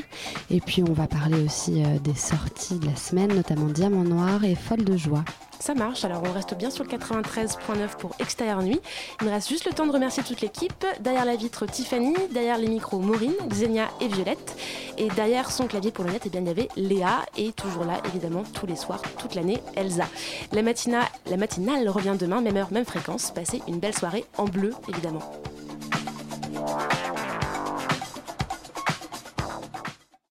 Et 0.49 0.61
puis, 0.61 0.81
on 0.81 0.93
va 0.93 1.07
parler 1.07 1.43
aussi 1.43 1.83
euh, 1.83 1.99
des 1.99 2.15
sorties 2.15 2.79
de 2.79 2.85
la 2.85 2.95
semaine, 2.95 3.33
notamment 3.35 3.67
Diamant 3.67 4.03
Noir 4.03 4.45
et 4.45 4.55
Folle 4.55 4.85
de 4.85 4.95
Joie. 4.95 5.25
Ça 5.59 5.73
marche, 5.73 6.05
alors 6.05 6.23
on 6.25 6.31
reste 6.31 6.55
bien 6.55 6.69
sur 6.69 6.85
le 6.85 6.89
93.9 6.89 7.97
pour 7.97 8.15
Extérieur 8.19 8.63
Nuit. 8.63 8.79
Il 9.19 9.27
me 9.27 9.31
reste 9.31 9.49
juste 9.49 9.65
le 9.65 9.73
temps 9.73 9.85
de 9.85 9.91
remercier 9.91 10.23
toute 10.23 10.39
l'équipe. 10.39 10.85
Derrière 11.01 11.25
la 11.25 11.35
vitre, 11.35 11.65
Tiffany. 11.65 12.15
Derrière 12.31 12.57
les 12.57 12.69
micros, 12.69 12.99
Maureen, 12.99 13.33
Xenia 13.49 13.89
et 13.99 14.07
Violette. 14.07 14.55
Et 14.97 15.09
derrière 15.09 15.51
son 15.51 15.67
clavier 15.67 15.91
pour 15.91 16.05
le 16.05 16.11
net, 16.11 16.23
eh 16.25 16.29
bien, 16.29 16.39
il 16.39 16.47
y 16.47 16.49
avait 16.49 16.69
Léa. 16.77 17.25
Et 17.37 17.51
toujours 17.51 17.83
là, 17.83 18.01
évidemment, 18.05 18.43
tous 18.53 18.67
les 18.67 18.77
soirs, 18.77 19.01
toute 19.17 19.35
l'année, 19.35 19.61
Elsa. 19.75 20.07
La, 20.53 20.61
matina, 20.61 21.01
la 21.29 21.35
matinale 21.35 21.89
revient 21.89 22.15
demain, 22.17 22.39
même 22.39 22.55
heure, 22.55 22.71
même 22.71 22.85
fréquence. 22.85 23.31
Passez 23.31 23.61
une 23.67 23.79
belle 23.79 23.95
soirée 23.95 24.25
en 24.37 24.45
bleu, 24.45 24.73
évidemment. 24.87 25.21